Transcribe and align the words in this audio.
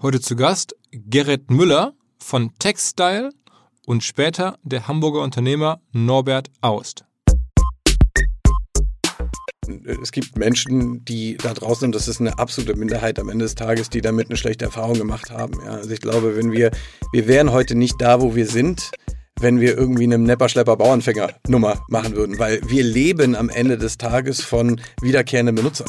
Heute 0.00 0.20
zu 0.20 0.36
Gast 0.36 0.76
Gerrit 0.92 1.50
Müller 1.50 1.92
von 2.20 2.52
Textile 2.60 3.30
und 3.84 4.04
später 4.04 4.56
der 4.62 4.86
Hamburger 4.86 5.22
Unternehmer 5.22 5.80
Norbert 5.90 6.52
Aust. 6.60 7.04
Es 10.00 10.12
gibt 10.12 10.38
Menschen, 10.38 11.04
die 11.04 11.36
da 11.36 11.52
draußen, 11.52 11.86
und 11.86 11.96
das 11.96 12.06
ist 12.06 12.20
eine 12.20 12.38
absolute 12.38 12.76
Minderheit 12.76 13.18
am 13.18 13.28
Ende 13.28 13.46
des 13.46 13.56
Tages, 13.56 13.90
die 13.90 14.00
damit 14.00 14.28
eine 14.28 14.36
schlechte 14.36 14.66
Erfahrung 14.66 14.94
gemacht 14.94 15.32
haben. 15.32 15.54
Ja, 15.64 15.72
also 15.72 15.90
ich 15.90 16.00
glaube, 16.00 16.36
wenn 16.36 16.52
wir, 16.52 16.70
wir 17.12 17.26
wären 17.26 17.50
heute 17.50 17.74
nicht 17.74 17.96
da, 17.98 18.20
wo 18.20 18.36
wir 18.36 18.46
sind, 18.46 18.92
wenn 19.40 19.58
wir 19.58 19.76
irgendwie 19.76 20.04
eine 20.04 20.18
Nepperschlepper-Bauernfänger-Nummer 20.18 21.84
machen 21.88 22.14
würden, 22.14 22.38
weil 22.38 22.60
wir 22.64 22.84
leben 22.84 23.34
am 23.34 23.48
Ende 23.48 23.76
des 23.76 23.98
Tages 23.98 24.42
von 24.42 24.80
wiederkehrenden 25.00 25.56
Benutzern. 25.56 25.88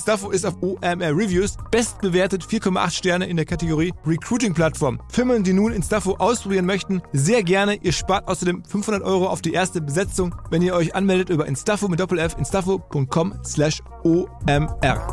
Instaffo 0.01 0.31
ist 0.31 0.47
auf 0.47 0.55
OMR 0.63 1.15
Reviews 1.15 1.57
bestbewertet 1.69 2.43
4,8 2.43 2.89
Sterne 2.89 3.27
in 3.27 3.37
der 3.37 3.45
Kategorie 3.45 3.93
Recruiting 4.03 4.51
Plattform. 4.51 4.99
Firmen, 5.09 5.43
die 5.43 5.53
nun 5.53 5.71
Instaffo 5.71 6.15
ausprobieren 6.15 6.65
möchten, 6.65 7.03
sehr 7.13 7.43
gerne. 7.43 7.75
Ihr 7.75 7.91
spart 7.91 8.27
außerdem 8.27 8.65
500 8.65 9.03
Euro 9.03 9.27
auf 9.27 9.43
die 9.43 9.53
erste 9.53 9.79
Besetzung, 9.79 10.33
wenn 10.49 10.63
ihr 10.63 10.73
euch 10.73 10.95
anmeldet 10.95 11.29
über 11.29 11.45
Instaffo 11.45 11.87
mit 11.87 11.99
Doppel-F 11.99 12.35
instaffo.com 12.35 13.43
slash 13.45 13.79
OMR. 14.03 15.07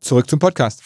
Zurück 0.00 0.28
zum 0.28 0.40
Podcast. 0.40 0.82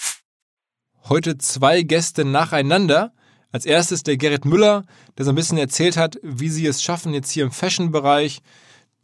Heute 1.08 1.38
zwei 1.38 1.80
Gäste 1.80 2.26
nacheinander. 2.26 3.14
Als 3.52 3.64
erstes 3.64 4.02
der 4.02 4.18
Gerrit 4.18 4.44
Müller, 4.44 4.84
der 5.16 5.24
so 5.24 5.32
ein 5.32 5.36
bisschen 5.36 5.56
erzählt 5.56 5.96
hat, 5.96 6.18
wie 6.22 6.50
sie 6.50 6.66
es 6.66 6.82
schaffen, 6.82 7.14
jetzt 7.14 7.30
hier 7.30 7.44
im 7.44 7.52
Fashion-Bereich 7.52 8.42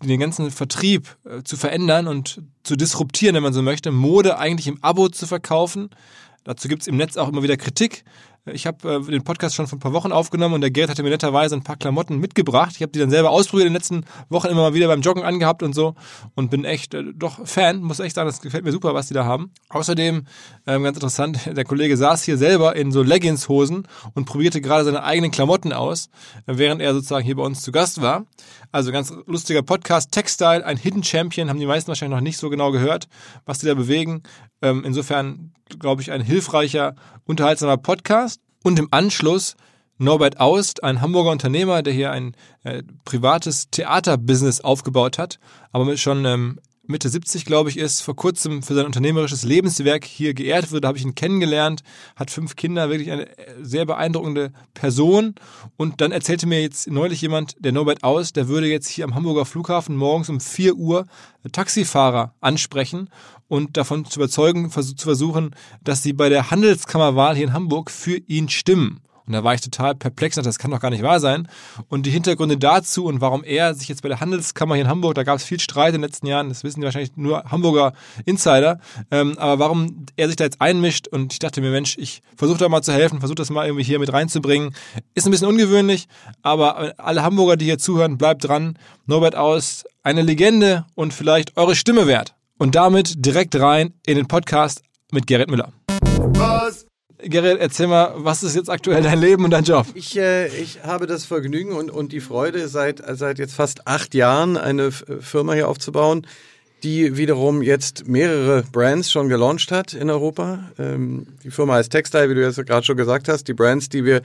den 0.02 0.20
ganzen 0.20 0.50
Vertrieb 0.50 1.16
äh, 1.24 1.42
zu 1.42 1.56
verändern 1.56 2.08
und 2.08 2.42
zu 2.62 2.76
disruptieren, 2.76 3.34
wenn 3.34 3.42
man 3.42 3.52
so 3.52 3.62
möchte, 3.62 3.90
Mode 3.90 4.38
eigentlich 4.38 4.66
im 4.66 4.82
Abo 4.82 5.08
zu 5.08 5.26
verkaufen. 5.26 5.90
Dazu 6.44 6.68
gibt 6.68 6.82
es 6.82 6.88
im 6.88 6.96
Netz 6.96 7.16
auch 7.16 7.28
immer 7.28 7.42
wieder 7.42 7.56
Kritik. 7.56 8.04
Ich 8.46 8.66
habe 8.66 9.02
äh, 9.06 9.10
den 9.10 9.22
Podcast 9.22 9.54
schon 9.54 9.66
vor 9.66 9.76
ein 9.76 9.80
paar 9.80 9.92
Wochen 9.92 10.12
aufgenommen 10.12 10.54
und 10.54 10.60
der 10.62 10.70
Gerd 10.70 10.88
hatte 10.88 11.02
mir 11.02 11.10
netterweise 11.10 11.54
ein 11.54 11.62
paar 11.62 11.76
Klamotten 11.76 12.18
mitgebracht. 12.18 12.72
Ich 12.74 12.82
habe 12.82 12.92
die 12.92 12.98
dann 12.98 13.10
selber 13.10 13.30
ausprobiert 13.30 13.66
in 13.66 13.72
den 13.72 13.78
letzten 13.78 14.04
Wochen 14.30 14.48
immer 14.48 14.62
mal 14.62 14.74
wieder 14.74 14.88
beim 14.88 15.02
Joggen 15.02 15.22
angehabt 15.22 15.62
und 15.62 15.74
so 15.74 15.94
und 16.34 16.50
bin 16.50 16.64
echt 16.64 16.94
äh, 16.94 17.04
doch 17.14 17.46
Fan, 17.46 17.82
muss 17.82 18.00
echt 18.00 18.14
sagen, 18.14 18.28
das 18.28 18.40
gefällt 18.40 18.64
mir 18.64 18.72
super, 18.72 18.94
was 18.94 19.08
die 19.08 19.14
da 19.14 19.24
haben. 19.24 19.52
Außerdem, 19.68 20.26
ähm, 20.66 20.82
ganz 20.82 20.96
interessant, 20.96 21.40
der 21.56 21.64
Kollege 21.64 21.96
saß 21.96 22.22
hier 22.24 22.38
selber 22.38 22.76
in 22.76 22.92
so 22.92 23.02
Leggings-Hosen 23.02 23.86
und 24.14 24.24
probierte 24.24 24.60
gerade 24.60 24.84
seine 24.84 25.02
eigenen 25.02 25.30
Klamotten 25.30 25.72
aus, 25.72 26.08
während 26.46 26.80
er 26.80 26.94
sozusagen 26.94 27.24
hier 27.24 27.36
bei 27.36 27.42
uns 27.42 27.62
zu 27.62 27.72
Gast 27.72 28.00
war. 28.00 28.24
Also 28.72 28.92
ganz 28.92 29.12
lustiger 29.26 29.62
Podcast, 29.62 30.12
Textile, 30.12 30.64
ein 30.64 30.76
Hidden 30.76 31.04
Champion, 31.04 31.50
haben 31.50 31.58
die 31.58 31.66
meisten 31.66 31.88
wahrscheinlich 31.88 32.16
noch 32.16 32.22
nicht 32.22 32.38
so 32.38 32.48
genau 32.48 32.70
gehört, 32.70 33.08
was 33.44 33.58
die 33.58 33.66
da 33.66 33.74
bewegen. 33.74 34.22
Ähm, 34.62 34.82
insofern, 34.84 35.52
glaube 35.78 36.02
ich, 36.02 36.10
ein 36.10 36.22
hilfreicher, 36.22 36.94
unterhaltsamer 37.24 37.76
Podcast. 37.76 38.40
Und 38.62 38.78
im 38.78 38.88
Anschluss 38.90 39.56
Norbert 39.98 40.40
Aust, 40.40 40.82
ein 40.82 41.02
Hamburger 41.02 41.30
Unternehmer, 41.30 41.82
der 41.82 41.92
hier 41.92 42.10
ein 42.10 42.34
äh, 42.64 42.82
privates 43.04 43.68
Theaterbusiness 43.70 44.62
aufgebaut 44.62 45.18
hat, 45.18 45.38
aber 45.72 45.94
schon 45.98 46.24
ähm, 46.24 46.58
Mitte 46.90 47.08
70, 47.08 47.44
glaube 47.44 47.70
ich, 47.70 47.78
ist, 47.78 48.00
vor 48.00 48.16
kurzem 48.16 48.62
für 48.62 48.74
sein 48.74 48.86
unternehmerisches 48.86 49.44
Lebenswerk 49.44 50.04
hier 50.04 50.34
geehrt 50.34 50.70
wurde. 50.70 50.82
Da 50.82 50.88
habe 50.88 50.98
ich 50.98 51.04
ihn 51.04 51.14
kennengelernt, 51.14 51.82
hat 52.16 52.30
fünf 52.30 52.56
Kinder, 52.56 52.90
wirklich 52.90 53.10
eine 53.10 53.28
äh, 53.38 53.54
sehr 53.62 53.86
beeindruckende 53.86 54.52
Person. 54.74 55.34
Und 55.76 56.00
dann 56.00 56.12
erzählte 56.12 56.46
mir 56.46 56.60
jetzt 56.60 56.90
neulich 56.90 57.20
jemand, 57.20 57.56
der 57.58 57.72
Norbert 57.72 58.02
Aus, 58.02 58.32
der 58.32 58.48
würde 58.48 58.66
jetzt 58.66 58.88
hier 58.88 59.04
am 59.04 59.14
Hamburger 59.14 59.46
Flughafen 59.46 59.96
morgens 59.96 60.28
um 60.28 60.40
4 60.40 60.74
Uhr 60.76 61.06
Taxifahrer 61.52 62.34
ansprechen 62.40 63.08
und 63.50 63.76
davon 63.76 64.04
zu 64.04 64.20
überzeugen, 64.20 64.70
zu 64.70 64.94
versuchen, 64.96 65.50
dass 65.82 66.02
sie 66.04 66.12
bei 66.12 66.28
der 66.28 66.52
Handelskammerwahl 66.52 67.34
hier 67.34 67.48
in 67.48 67.52
Hamburg 67.52 67.90
für 67.90 68.16
ihn 68.16 68.48
stimmen. 68.48 69.00
Und 69.26 69.34
da 69.34 69.44
war 69.44 69.54
ich 69.54 69.60
total 69.60 69.94
perplex, 69.94 70.36
das 70.36 70.58
kann 70.58 70.70
doch 70.70 70.80
gar 70.80 70.90
nicht 70.90 71.02
wahr 71.02 71.20
sein. 71.20 71.48
Und 71.88 72.06
die 72.06 72.10
Hintergründe 72.10 72.56
dazu 72.56 73.04
und 73.04 73.20
warum 73.20 73.42
er 73.44 73.74
sich 73.74 73.88
jetzt 73.88 74.02
bei 74.02 74.08
der 74.08 74.20
Handelskammer 74.20 74.76
hier 74.76 74.84
in 74.84 74.90
Hamburg, 74.90 75.14
da 75.14 75.24
gab 75.24 75.36
es 75.36 75.44
viel 75.44 75.60
Streit 75.60 75.94
in 75.94 76.00
den 76.00 76.08
letzten 76.08 76.26
Jahren, 76.26 76.48
das 76.48 76.62
wissen 76.62 76.80
die 76.80 76.84
wahrscheinlich 76.84 77.16
nur 77.16 77.44
Hamburger 77.44 77.92
Insider, 78.24 78.80
ähm, 79.10 79.36
aber 79.38 79.58
warum 79.58 80.06
er 80.16 80.28
sich 80.28 80.36
da 80.36 80.44
jetzt 80.44 80.60
einmischt 80.60 81.08
und 81.08 81.32
ich 81.32 81.38
dachte 81.40 81.60
mir, 81.60 81.70
Mensch, 81.70 81.96
ich 81.98 82.22
versuche 82.36 82.58
da 82.58 82.68
mal 82.68 82.82
zu 82.82 82.92
helfen, 82.92 83.18
versuche 83.18 83.36
das 83.36 83.50
mal 83.50 83.66
irgendwie 83.66 83.84
hier 83.84 83.98
mit 83.98 84.12
reinzubringen. 84.12 84.74
Ist 85.14 85.26
ein 85.26 85.32
bisschen 85.32 85.48
ungewöhnlich, 85.48 86.08
aber 86.42 86.94
alle 86.98 87.22
Hamburger, 87.22 87.56
die 87.56 87.66
hier 87.66 87.78
zuhören, 87.78 88.16
bleibt 88.16 88.48
dran. 88.48 88.78
Norbert 89.06 89.36
Aus, 89.36 89.84
eine 90.02 90.22
Legende 90.22 90.86
und 90.94 91.14
vielleicht 91.14 91.56
eure 91.56 91.74
Stimme 91.76 92.06
wert. 92.06 92.34
Und 92.60 92.74
damit 92.74 93.24
direkt 93.24 93.58
rein 93.58 93.94
in 94.04 94.16
den 94.16 94.28
Podcast 94.28 94.82
mit 95.12 95.26
Gerrit 95.26 95.50
Müller. 95.50 95.72
Was? 96.34 96.84
Gerrit, 97.16 97.58
erzähl 97.58 97.86
mal, 97.86 98.12
was 98.16 98.42
ist 98.42 98.54
jetzt 98.54 98.68
aktuell 98.68 99.02
dein 99.02 99.18
Leben 99.18 99.44
und 99.46 99.50
dein 99.50 99.64
Job? 99.64 99.86
Ich, 99.94 100.18
äh, 100.18 100.48
ich 100.48 100.84
habe 100.84 101.06
das 101.06 101.24
Vergnügen 101.24 101.72
und, 101.72 101.90
und 101.90 102.12
die 102.12 102.20
Freude, 102.20 102.68
seit, 102.68 103.02
seit 103.12 103.38
jetzt 103.38 103.54
fast 103.54 103.86
acht 103.86 104.14
Jahren 104.14 104.58
eine 104.58 104.92
Firma 104.92 105.54
hier 105.54 105.68
aufzubauen, 105.68 106.26
die 106.82 107.16
wiederum 107.16 107.62
jetzt 107.62 108.06
mehrere 108.08 108.62
Brands 108.70 109.10
schon 109.10 109.30
gelauncht 109.30 109.72
hat 109.72 109.94
in 109.94 110.10
Europa. 110.10 110.70
Ähm, 110.78 111.28
die 111.42 111.50
Firma 111.50 111.76
heißt 111.76 111.90
Textile, 111.90 112.28
wie 112.28 112.34
du 112.34 112.42
jetzt 112.42 112.62
gerade 112.66 112.84
schon 112.84 112.98
gesagt 112.98 113.30
hast. 113.30 113.48
Die 113.48 113.54
Brands, 113.54 113.88
die 113.88 114.04
wir 114.04 114.20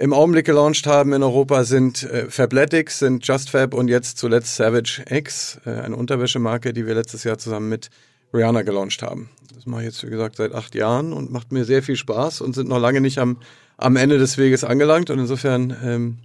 im 0.00 0.12
Augenblick 0.12 0.46
gelauncht 0.46 0.86
haben 0.86 1.12
in 1.12 1.22
Europa, 1.22 1.64
sind 1.64 2.04
äh, 2.04 2.30
Fabletics, 2.30 3.00
sind 3.00 3.26
JustFab 3.26 3.74
und 3.74 3.88
jetzt 3.88 4.18
zuletzt 4.18 4.54
Savage 4.54 5.02
X, 5.10 5.58
äh, 5.66 5.70
eine 5.70 5.96
Unterwäschemarke, 5.96 6.72
die 6.72 6.86
wir 6.86 6.94
letztes 6.94 7.24
Jahr 7.24 7.38
zusammen 7.38 7.68
mit 7.68 7.90
Rihanna 8.32 8.62
gelauncht 8.62 9.02
haben. 9.02 9.28
Das 9.54 9.66
mache 9.66 9.80
ich 9.80 9.86
jetzt, 9.86 10.06
wie 10.06 10.10
gesagt, 10.10 10.36
seit 10.36 10.54
acht 10.54 10.76
Jahren 10.76 11.12
und 11.12 11.32
macht 11.32 11.50
mir 11.50 11.64
sehr 11.64 11.82
viel 11.82 11.96
Spaß 11.96 12.42
und 12.42 12.54
sind 12.54 12.68
noch 12.68 12.78
lange 12.78 13.00
nicht 13.00 13.18
am, 13.18 13.38
am 13.76 13.96
Ende 13.96 14.18
des 14.18 14.38
Weges 14.38 14.62
angelangt. 14.62 15.10
Und 15.10 15.18
insofern, 15.18 15.76
ähm, 15.82 16.18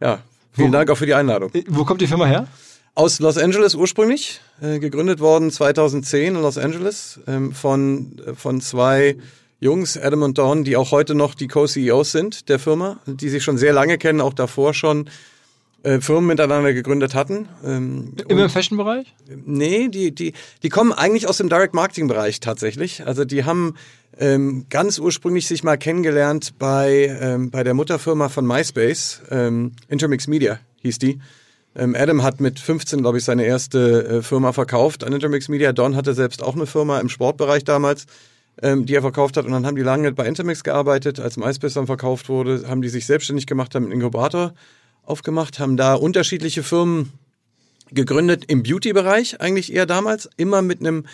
ja, 0.00 0.18
vielen 0.52 0.68
wo, 0.68 0.72
Dank 0.72 0.90
auch 0.90 0.96
für 0.96 1.06
die 1.06 1.14
Einladung. 1.14 1.54
Äh, 1.54 1.62
wo 1.68 1.84
kommt 1.84 2.00
die 2.00 2.08
Firma 2.08 2.26
her? 2.26 2.48
Aus 2.94 3.20
Los 3.20 3.38
Angeles 3.38 3.76
ursprünglich, 3.76 4.40
äh, 4.60 4.80
gegründet 4.80 5.20
worden 5.20 5.52
2010 5.52 6.34
in 6.34 6.42
Los 6.42 6.58
Angeles 6.58 7.20
ähm, 7.28 7.52
von, 7.52 8.18
äh, 8.26 8.34
von 8.34 8.60
zwei 8.60 9.16
Jungs, 9.62 9.96
Adam 9.96 10.22
und 10.22 10.38
Dawn, 10.38 10.64
die 10.64 10.76
auch 10.76 10.90
heute 10.90 11.14
noch 11.14 11.36
die 11.36 11.46
Co-CEOs 11.46 12.10
sind 12.10 12.48
der 12.48 12.58
Firma, 12.58 12.98
die 13.06 13.28
sich 13.28 13.44
schon 13.44 13.58
sehr 13.58 13.72
lange 13.72 13.96
kennen, 13.96 14.20
auch 14.20 14.34
davor 14.34 14.74
schon 14.74 15.08
äh, 15.84 16.00
Firmen 16.00 16.26
miteinander 16.26 16.72
gegründet 16.72 17.14
hatten. 17.14 17.48
Ähm, 17.64 18.12
Immer 18.26 18.42
im 18.42 18.50
Fashion-Bereich? 18.50 19.14
Nee, 19.46 19.86
die, 19.86 20.12
die, 20.12 20.32
die 20.64 20.68
kommen 20.68 20.92
eigentlich 20.92 21.28
aus 21.28 21.36
dem 21.36 21.48
Direct-Marketing-Bereich 21.48 22.40
tatsächlich. 22.40 23.06
Also 23.06 23.24
die 23.24 23.44
haben 23.44 23.76
ähm, 24.18 24.66
ganz 24.68 24.98
ursprünglich 24.98 25.46
sich 25.46 25.62
mal 25.62 25.76
kennengelernt 25.76 26.54
bei, 26.58 27.16
ähm, 27.22 27.52
bei 27.52 27.62
der 27.62 27.74
Mutterfirma 27.74 28.30
von 28.30 28.44
MySpace, 28.44 29.22
ähm, 29.30 29.76
Intermix 29.86 30.26
Media 30.26 30.58
hieß 30.80 30.98
die. 30.98 31.20
Ähm, 31.76 31.94
Adam 31.96 32.24
hat 32.24 32.40
mit 32.40 32.58
15, 32.58 33.00
glaube 33.00 33.18
ich, 33.18 33.24
seine 33.24 33.44
erste 33.44 34.06
äh, 34.06 34.22
Firma 34.22 34.52
verkauft 34.52 35.04
an 35.04 35.12
Intermix 35.12 35.48
Media. 35.48 35.72
Don 35.72 35.94
hatte 35.94 36.14
selbst 36.14 36.42
auch 36.42 36.56
eine 36.56 36.66
Firma 36.66 36.98
im 36.98 37.08
Sportbereich 37.08 37.62
damals, 37.62 38.06
ähm, 38.60 38.86
die 38.86 38.94
er 38.94 39.02
verkauft 39.02 39.36
hat. 39.36 39.44
Und 39.44 39.52
dann 39.52 39.66
haben 39.66 39.76
die 39.76 39.82
lange 39.82 40.12
bei 40.12 40.26
Intermix 40.26 40.64
gearbeitet. 40.64 41.20
Als 41.20 41.36
MySpace 41.36 41.74
dann 41.74 41.86
verkauft 41.86 42.28
wurde, 42.28 42.68
haben 42.68 42.82
die 42.82 42.88
sich 42.88 43.06
selbstständig 43.06 43.46
gemacht, 43.46 43.74
haben 43.74 43.84
einen 43.84 43.92
Inkubator 43.92 44.54
aufgemacht, 45.04 45.58
haben 45.58 45.76
da 45.76 45.94
unterschiedliche 45.94 46.62
Firmen 46.62 47.12
gegründet 47.90 48.44
im 48.46 48.62
Beauty-Bereich, 48.62 49.40
eigentlich 49.40 49.72
eher 49.72 49.86
damals, 49.86 50.28
immer 50.36 50.62
mit 50.62 50.80
einem 50.80 51.04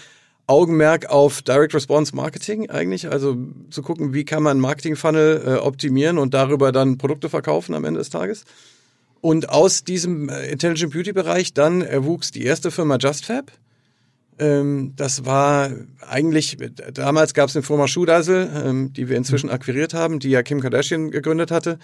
Augenmerk 0.46 1.11
auf 1.11 1.43
Direct 1.43 1.75
Response 1.75 2.17
Marketing 2.17 2.70
eigentlich, 2.70 3.11
also 3.11 3.37
zu 3.70 3.82
gucken, 3.82 4.14
wie 4.14 4.25
kann 4.25 4.43
man 4.43 4.61
Marketing-Funnel 4.61 5.43
äh, 5.44 5.55
optimieren 5.56 6.17
und 6.17 6.32
darüber 6.32 6.73
dann 6.73 6.96
Produkte 6.96 7.29
verkaufen 7.29 7.75
am 7.75 7.85
Ende 7.85 7.99
des 7.99 8.08
Tages. 8.11 8.44
Und 9.20 9.50
aus 9.50 9.85
diesem 9.85 10.29
äh, 10.29 10.50
Intelligent 10.50 10.93
Beauty 10.93 11.12
Bereich 11.12 11.52
dann 11.52 11.82
erwuchs 11.82 12.31
die 12.31 12.44
erste 12.44 12.70
Firma 12.70 12.96
JustFab. 12.96 13.52
Ähm, 14.38 14.93
das 14.96 15.25
war 15.25 15.70
eigentlich, 16.06 16.56
damals 16.94 17.35
gab 17.35 17.49
es 17.49 17.56
eine 17.56 17.62
Firma 17.62 17.88
Schuhdazzle, 17.88 18.50
ähm, 18.64 18.93
die 18.93 19.08
wir 19.08 19.17
inzwischen 19.17 19.50
akquiriert 19.50 19.94
haben, 19.94 20.20
die 20.20 20.31
ja 20.31 20.43
Kim 20.43 20.61
Kardashian 20.61 21.11
gegründet 21.11 21.50
hatte. 21.50 21.79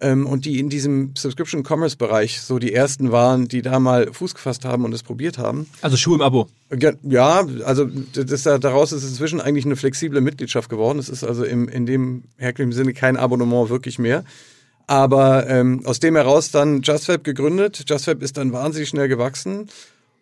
Ähm, 0.00 0.26
und 0.26 0.44
die 0.44 0.58
in 0.58 0.68
diesem 0.68 1.14
Subscription 1.16 1.62
Commerce 1.64 1.96
Bereich 1.96 2.40
so 2.40 2.58
die 2.58 2.72
ersten 2.72 3.12
waren, 3.12 3.46
die 3.46 3.62
da 3.62 3.78
mal 3.78 4.12
Fuß 4.12 4.34
gefasst 4.34 4.64
haben 4.64 4.84
und 4.84 4.92
es 4.92 5.04
probiert 5.04 5.38
haben. 5.38 5.68
Also 5.82 5.96
Schuh 5.96 6.16
im 6.16 6.20
Abo. 6.20 6.48
Ja, 7.04 7.46
also 7.64 7.84
das, 7.84 8.42
daraus 8.42 8.90
ist 8.90 9.04
inzwischen 9.04 9.40
eigentlich 9.40 9.64
eine 9.64 9.76
flexible 9.76 10.20
Mitgliedschaft 10.20 10.68
geworden. 10.68 10.98
Es 10.98 11.08
ist 11.08 11.22
also 11.22 11.44
im, 11.44 11.68
in 11.68 11.86
dem 11.86 12.24
herkömmlichen 12.38 12.76
Sinne 12.76 12.92
kein 12.92 13.16
Abonnement 13.16 13.70
wirklich 13.70 14.00
mehr. 14.00 14.24
Aber 14.88 15.48
ähm, 15.48 15.82
aus 15.86 16.00
dem 16.00 16.16
heraus 16.16 16.50
dann 16.50 16.82
JustWeb 16.82 17.22
gegründet. 17.22 17.84
JustWeb 17.88 18.20
ist 18.20 18.36
dann 18.36 18.52
wahnsinnig 18.52 18.88
schnell 18.88 19.06
gewachsen 19.06 19.68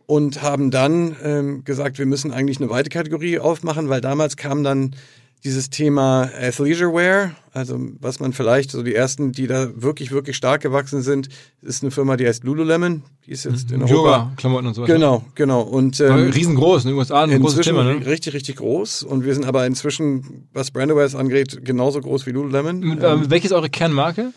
und 0.06 0.42
haben 0.42 0.70
dann 0.70 1.16
ähm, 1.22 1.64
gesagt, 1.64 1.98
wir 1.98 2.06
müssen 2.06 2.32
eigentlich 2.32 2.60
eine 2.60 2.70
weite 2.70 2.90
Kategorie 2.90 3.38
aufmachen, 3.38 3.88
weil 3.88 4.00
damals 4.00 4.36
kam 4.36 4.62
dann 4.64 4.94
dieses 5.44 5.70
Thema 5.70 6.30
Athleisure 6.40 6.94
Wear, 6.94 7.32
also 7.52 7.78
was 8.00 8.20
man 8.20 8.32
vielleicht, 8.32 8.70
so 8.70 8.82
die 8.84 8.94
ersten, 8.94 9.32
die 9.32 9.48
da 9.48 9.68
wirklich, 9.74 10.12
wirklich 10.12 10.36
stark 10.36 10.62
gewachsen 10.62 11.02
sind, 11.02 11.28
ist 11.62 11.82
eine 11.82 11.90
Firma, 11.90 12.16
die 12.16 12.26
heißt 12.26 12.44
Lululemon. 12.44 13.02
Die 13.26 13.32
ist 13.32 13.44
jetzt 13.44 13.72
in 13.72 13.82
Europa. 13.82 13.94
Yoga-Klamotten 13.94 14.68
und 14.68 14.74
so. 14.74 14.84
Genau, 14.84 15.24
genau. 15.34 15.62
Und, 15.62 16.00
ähm, 16.00 16.30
riesengroß, 16.30 16.84
in 16.84 16.90
den 16.90 16.98
USA 16.98 17.24
ein 17.24 17.40
großes 17.40 17.66
Thema, 17.66 17.82
ne? 17.82 18.06
Richtig, 18.06 18.34
richtig 18.34 18.56
groß. 18.56 19.02
Und 19.02 19.24
wir 19.24 19.34
sind 19.34 19.44
aber 19.44 19.66
inzwischen, 19.66 20.46
was 20.52 20.70
Brandawares 20.70 21.16
angeht, 21.16 21.64
genauso 21.64 22.00
groß 22.00 22.24
wie 22.26 22.30
Lululemon. 22.30 22.78
Mit, 22.78 23.02
ähm, 23.02 23.28
welche 23.28 23.46
ist 23.46 23.52
eure 23.52 23.68
Kernmarke? 23.68 24.32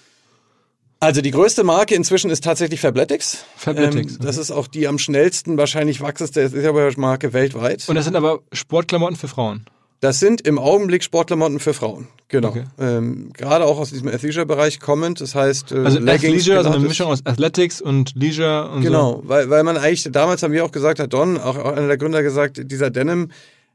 Also 1.06 1.22
die 1.22 1.30
größte 1.30 1.64
Marke 1.64 1.94
inzwischen 1.94 2.32
ist 2.32 2.44
tatsächlich 2.44 2.80
Fabletics. 2.82 3.46
Fabletics. 3.58 4.14
Ähm, 4.14 4.20
das 4.24 4.38
okay. 4.38 4.42
ist 4.42 4.52
auch 4.52 4.66
die 4.66 4.88
am 4.88 4.98
schnellsten 4.98 5.56
wahrscheinlich 5.56 6.02
wachsendste 6.02 6.50
Marke 6.98 7.32
weltweit. 7.32 7.88
Und 7.88 7.94
das 7.94 8.06
sind 8.06 8.16
aber 8.16 8.40
Sportklamotten 8.52 9.16
für 9.16 9.28
Frauen. 9.28 9.66
Das 10.00 10.20
sind 10.20 10.42
im 10.42 10.58
Augenblick 10.58 11.04
Sportklamotten 11.04 11.60
für 11.60 11.76
Frauen. 11.76 12.08
Genau. 12.30 12.48
Okay. 12.48 12.64
Ähm, 12.80 13.30
gerade 13.34 13.66
auch 13.66 13.78
aus 13.78 13.92
diesem 13.92 14.08
Athleisure-Bereich 14.08 14.80
kommend. 14.80 15.22
Das 15.22 15.36
heißt, 15.36 15.74
äh, 15.74 15.76
also 15.76 16.00
Leggings, 16.00 16.24
Athleisure, 16.24 16.58
also 16.58 16.72
eine 16.72 16.80
Mischung 16.80 17.12
aus 17.12 17.24
Athletics 17.24 17.82
und 17.82 18.14
Leisure 18.16 18.72
und 18.72 18.82
Genau, 18.82 19.22
so. 19.22 19.30
weil, 19.30 19.48
weil 19.52 19.64
man 19.64 19.78
eigentlich, 19.78 20.10
damals 20.12 20.42
haben 20.42 20.54
wir 20.54 20.66
auch 20.66 20.72
gesagt, 20.72 21.00
hat 21.00 21.14
Don, 21.14 21.38
auch, 21.38 21.56
auch 21.56 21.74
einer 21.74 21.88
der 21.88 21.98
Gründer 21.98 22.24
gesagt, 22.24 22.60
dieser 22.72 22.90
Denim, 22.90 23.30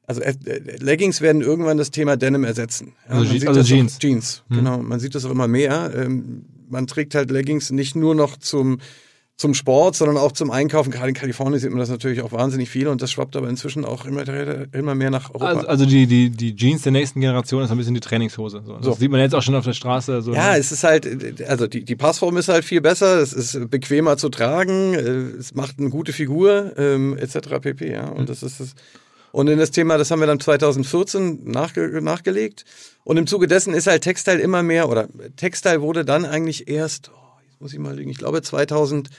also 0.05 0.21
äh, 0.21 0.35
Leggings 0.81 1.21
werden 1.21 1.43
irgendwann 1.43 1.79
das 1.79 1.93
Thema 1.93 2.17
Denim 2.17 2.43
ersetzen. 2.43 2.95
Ja, 3.09 3.15
also, 3.15 3.47
also 3.47 3.63
Jeans. 3.63 4.01
Jeans, 4.01 4.43
hm. 4.49 4.57
genau. 4.57 4.79
Man 4.79 4.99
sieht 4.99 5.15
das 5.15 5.25
auch 5.25 5.31
immer 5.31 5.47
mehr. 5.47 5.93
Ähm, 5.95 6.45
man 6.71 6.87
trägt 6.87 7.15
halt 7.15 7.31
Leggings 7.31 7.71
nicht 7.71 7.97
nur 7.97 8.15
noch 8.15 8.37
zum 8.37 8.79
zum 9.41 9.55
Sport, 9.55 9.97
sondern 9.97 10.19
auch 10.19 10.33
zum 10.33 10.51
Einkaufen. 10.51 10.91
Gerade 10.91 11.09
in 11.09 11.15
Kalifornien 11.15 11.59
sieht 11.59 11.71
man 11.71 11.79
das 11.79 11.89
natürlich 11.89 12.21
auch 12.21 12.31
wahnsinnig 12.31 12.69
viel 12.69 12.89
und 12.89 13.01
das 13.01 13.11
schwappt 13.11 13.37
aber 13.37 13.49
inzwischen 13.49 13.87
auch 13.87 14.05
immer, 14.05 14.23
immer 14.75 14.95
mehr 14.95 15.11
nach 15.11 15.31
Europa. 15.31 15.47
Also, 15.47 15.67
also 15.67 15.87
die, 15.87 16.07
die, 16.07 16.29
die 16.29 16.55
Jeans 16.55 16.83
der 16.83 16.93
nächsten 16.93 17.23
Generation 17.23 17.63
ist 17.63 17.71
ein 17.71 17.79
bisschen 17.79 17.95
die 17.95 18.01
Trainingshose. 18.01 18.63
So. 18.67 18.77
Das 18.77 18.85
so. 18.85 18.93
sieht 18.93 19.11
man 19.11 19.19
jetzt 19.19 19.35
auch 19.35 19.41
schon 19.41 19.55
auf 19.55 19.65
der 19.65 19.73
Straße. 19.73 20.21
So 20.21 20.35
ja, 20.35 20.53
ne? 20.53 20.59
es 20.59 20.73
ist 20.73 20.85
halt, 20.85 21.09
also 21.49 21.67
die, 21.67 21.87
die 21.87 21.97
Passform 21.97 22.37
ist 22.37 22.49
halt 22.49 22.67
viel 22.67 22.83
besser, 22.83 23.19
es 23.19 23.33
ist 23.33 23.71
bequemer 23.71 24.19
zu 24.19 24.29
tragen, 24.29 24.93
es 24.95 25.55
macht 25.55 25.79
eine 25.79 25.89
gute 25.89 26.13
Figur, 26.13 26.75
ähm, 26.77 27.17
etc. 27.17 27.61
pp. 27.63 27.91
Ja. 27.91 28.09
Und 28.09 28.21
mhm. 28.21 28.27
das 28.27 28.43
ist 28.43 28.61
das. 28.61 28.75
Und 29.33 29.49
in 29.49 29.59
das 29.59 29.71
Thema, 29.71 29.99
das 29.99 30.11
haben 30.11 30.21
wir 30.21 30.27
dann 30.27 30.41
2014 30.41 31.45
nachge 31.45 32.03
nachgelegt. 32.03 32.65
Und 33.05 33.17
im 33.17 33.27
Zuge 33.27 33.47
dessen 33.47 33.75
ist 33.75 33.87
halt 33.87 34.03
Textile 34.03 34.41
immer 34.41 34.63
mehr, 34.63 34.89
oder 34.89 35.09
Textile 35.37 35.83
wurde 35.83 36.05
dann 36.05 36.25
eigentlich 36.25 36.69
erst, 36.69 37.11
oh, 37.15 37.41
jetzt 37.47 37.61
muss 37.61 37.73
ich 37.73 37.79
mal 37.79 37.97
liegen, 37.97 38.11
ich 38.11 38.19
glaube 38.19 38.43
2000 38.43 39.11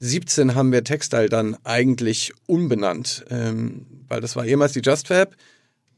17 0.00 0.54
haben 0.54 0.72
wir 0.72 0.84
Textile 0.84 1.28
dann 1.28 1.56
eigentlich 1.64 2.32
umbenannt, 2.46 3.24
ähm, 3.30 3.86
weil 4.08 4.20
das 4.20 4.36
war 4.36 4.44
ehemals 4.44 4.72
die 4.72 4.80
JustFab. 4.80 5.34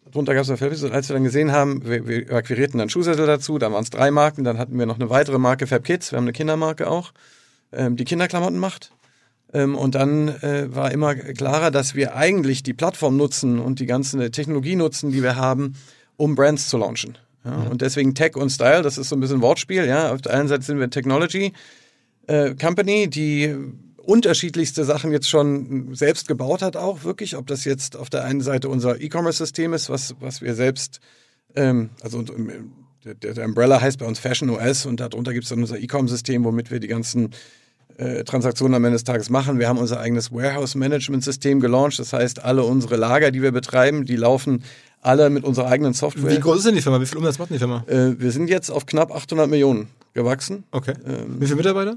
Darunter 0.05 0.35
gab 0.35 0.43
es 0.43 0.49
noch 0.49 0.59
Fabs 0.59 0.85
und 0.85 0.93
als 0.93 1.09
wir 1.09 1.15
dann 1.15 1.25
gesehen 1.25 1.51
haben, 1.51 1.85
wir, 1.85 2.07
wir 2.07 2.33
akquirierten 2.33 2.79
dann 2.79 2.89
Schuhsättel 2.89 3.27
dazu, 3.27 3.59
dann 3.59 3.73
waren 3.73 3.83
es 3.83 3.91
drei 3.91 4.13
Marken, 4.13 4.45
dann 4.45 4.59
hatten 4.59 4.79
wir 4.79 4.87
noch 4.87 5.01
eine 5.01 5.11
weitere 5.11 5.39
Marke 5.39 5.67
Fab 5.67 5.83
Kids, 5.83 6.13
wir 6.13 6.19
haben 6.19 6.25
eine 6.25 6.33
Kindermarke 6.33 6.89
auch, 6.89 7.13
ähm, 7.73 7.97
die 7.97 8.05
Kinderklamotten 8.05 8.59
macht. 8.59 8.93
Ähm, 9.53 9.77
und 9.77 9.95
dann 9.95 10.29
äh, 10.29 10.75
war 10.75 10.91
immer 10.91 11.15
klarer, 11.15 11.71
dass 11.71 11.95
wir 11.95 12.17
eigentlich 12.17 12.63
die 12.63 12.75
Plattform 12.75 13.17
nutzen 13.17 13.59
und 13.59 13.81
die 13.81 13.87
ganze 13.87 14.31
Technologie 14.31 14.77
nutzen, 14.77 15.13
die 15.13 15.23
wir 15.23 15.37
haben, 15.37 15.75
um 16.17 16.35
Brands 16.35 16.69
zu 16.69 16.79
launchen. 16.79 17.19
Ja. 17.45 17.55
Und 17.71 17.81
deswegen 17.83 18.15
Tech 18.15 18.37
und 18.37 18.51
Style, 18.51 18.83
das 18.83 18.99
ist 18.99 19.09
so 19.09 19.17
ein 19.17 19.21
bisschen 19.21 19.41
Wortspiel. 19.41 19.87
Ja, 19.87 20.13
auf 20.13 20.21
der 20.21 20.35
einen 20.35 20.49
Seite 20.49 20.65
sind 20.65 20.81
wir 20.81 20.91
Technology 20.91 21.53
äh, 22.27 22.55
Company, 22.55 23.09
die 23.09 23.55
unterschiedlichste 23.97 24.85
Sachen 24.85 25.11
jetzt 25.13 25.29
schon 25.29 25.95
selbst 25.95 26.29
gebaut 26.29 26.63
hat, 26.63 26.77
auch 26.77 27.05
wirklich. 27.05 27.37
Ob 27.37 27.47
das 27.47 27.65
jetzt 27.65 27.97
auf 27.97 28.09
der 28.09 28.25
einen 28.25 28.41
Seite 28.41 28.69
unser 28.69 29.01
E-Commerce-System 29.01 29.73
ist, 29.75 29.91
was, 29.91 30.15
was 30.21 30.43
wir 30.43 30.55
selbst, 30.55 31.01
ähm, 31.55 31.91
also 32.03 32.23
der, 33.05 33.15
der 33.15 33.45
Umbrella 33.45 33.81
heißt 33.81 33.99
bei 33.99 34.07
uns 34.07 34.19
Fashion 34.19 34.51
OS 34.51 34.87
und 34.87 35.01
darunter 35.01 35.33
gibt 35.33 35.45
es 35.45 35.51
dann 35.51 35.61
unser 35.61 35.79
E-Com-System, 35.79 36.45
womit 36.45 36.71
wir 36.71 36.81
die 36.81 36.89
ganzen 36.89 37.31
äh, 37.99 38.25
Transaktionen 38.25 38.75
am 38.75 38.85
Ende 38.85 38.97
des 38.97 39.05
Tages 39.05 39.31
machen. 39.31 39.59
Wir 39.59 39.69
haben 39.69 39.79
unser 39.79 40.01
eigenes 40.01 40.33
Warehouse-Management-System 40.33 41.61
gelauncht. 41.61 41.99
Das 41.99 42.13
heißt, 42.13 42.45
alle 42.45 42.65
unsere 42.65 42.97
Lager, 42.97 43.31
die 43.31 43.43
wir 43.43 43.53
betreiben, 43.53 44.05
die 44.05 44.17
laufen 44.17 44.63
alle 45.03 45.31
mit 45.31 45.45
unserer 45.45 45.69
eigenen 45.69 45.95
Software. 45.95 46.31
Wie 46.31 46.41
groß 46.41 46.59
ist 46.59 46.67
denn 46.67 46.75
die 46.75 46.83
Firma? 46.83 47.01
Wie 47.01 47.07
viel 47.07 47.19
Umsatz 47.19 47.39
macht 47.39 47.51
die 47.51 47.59
Firma? 47.59 47.85
Äh, 47.87 48.19
wir 48.19 48.33
sind 48.33 48.51
jetzt 48.51 48.71
auf 48.71 48.87
knapp 48.87 49.15
800 49.15 49.49
Millionen 49.49 49.89
gewachsen. 50.15 50.65
Okay. 50.73 50.95
Ähm, 51.07 51.41
Wie 51.41 51.47
viele 51.47 51.57
Mitarbeiter? 51.57 51.97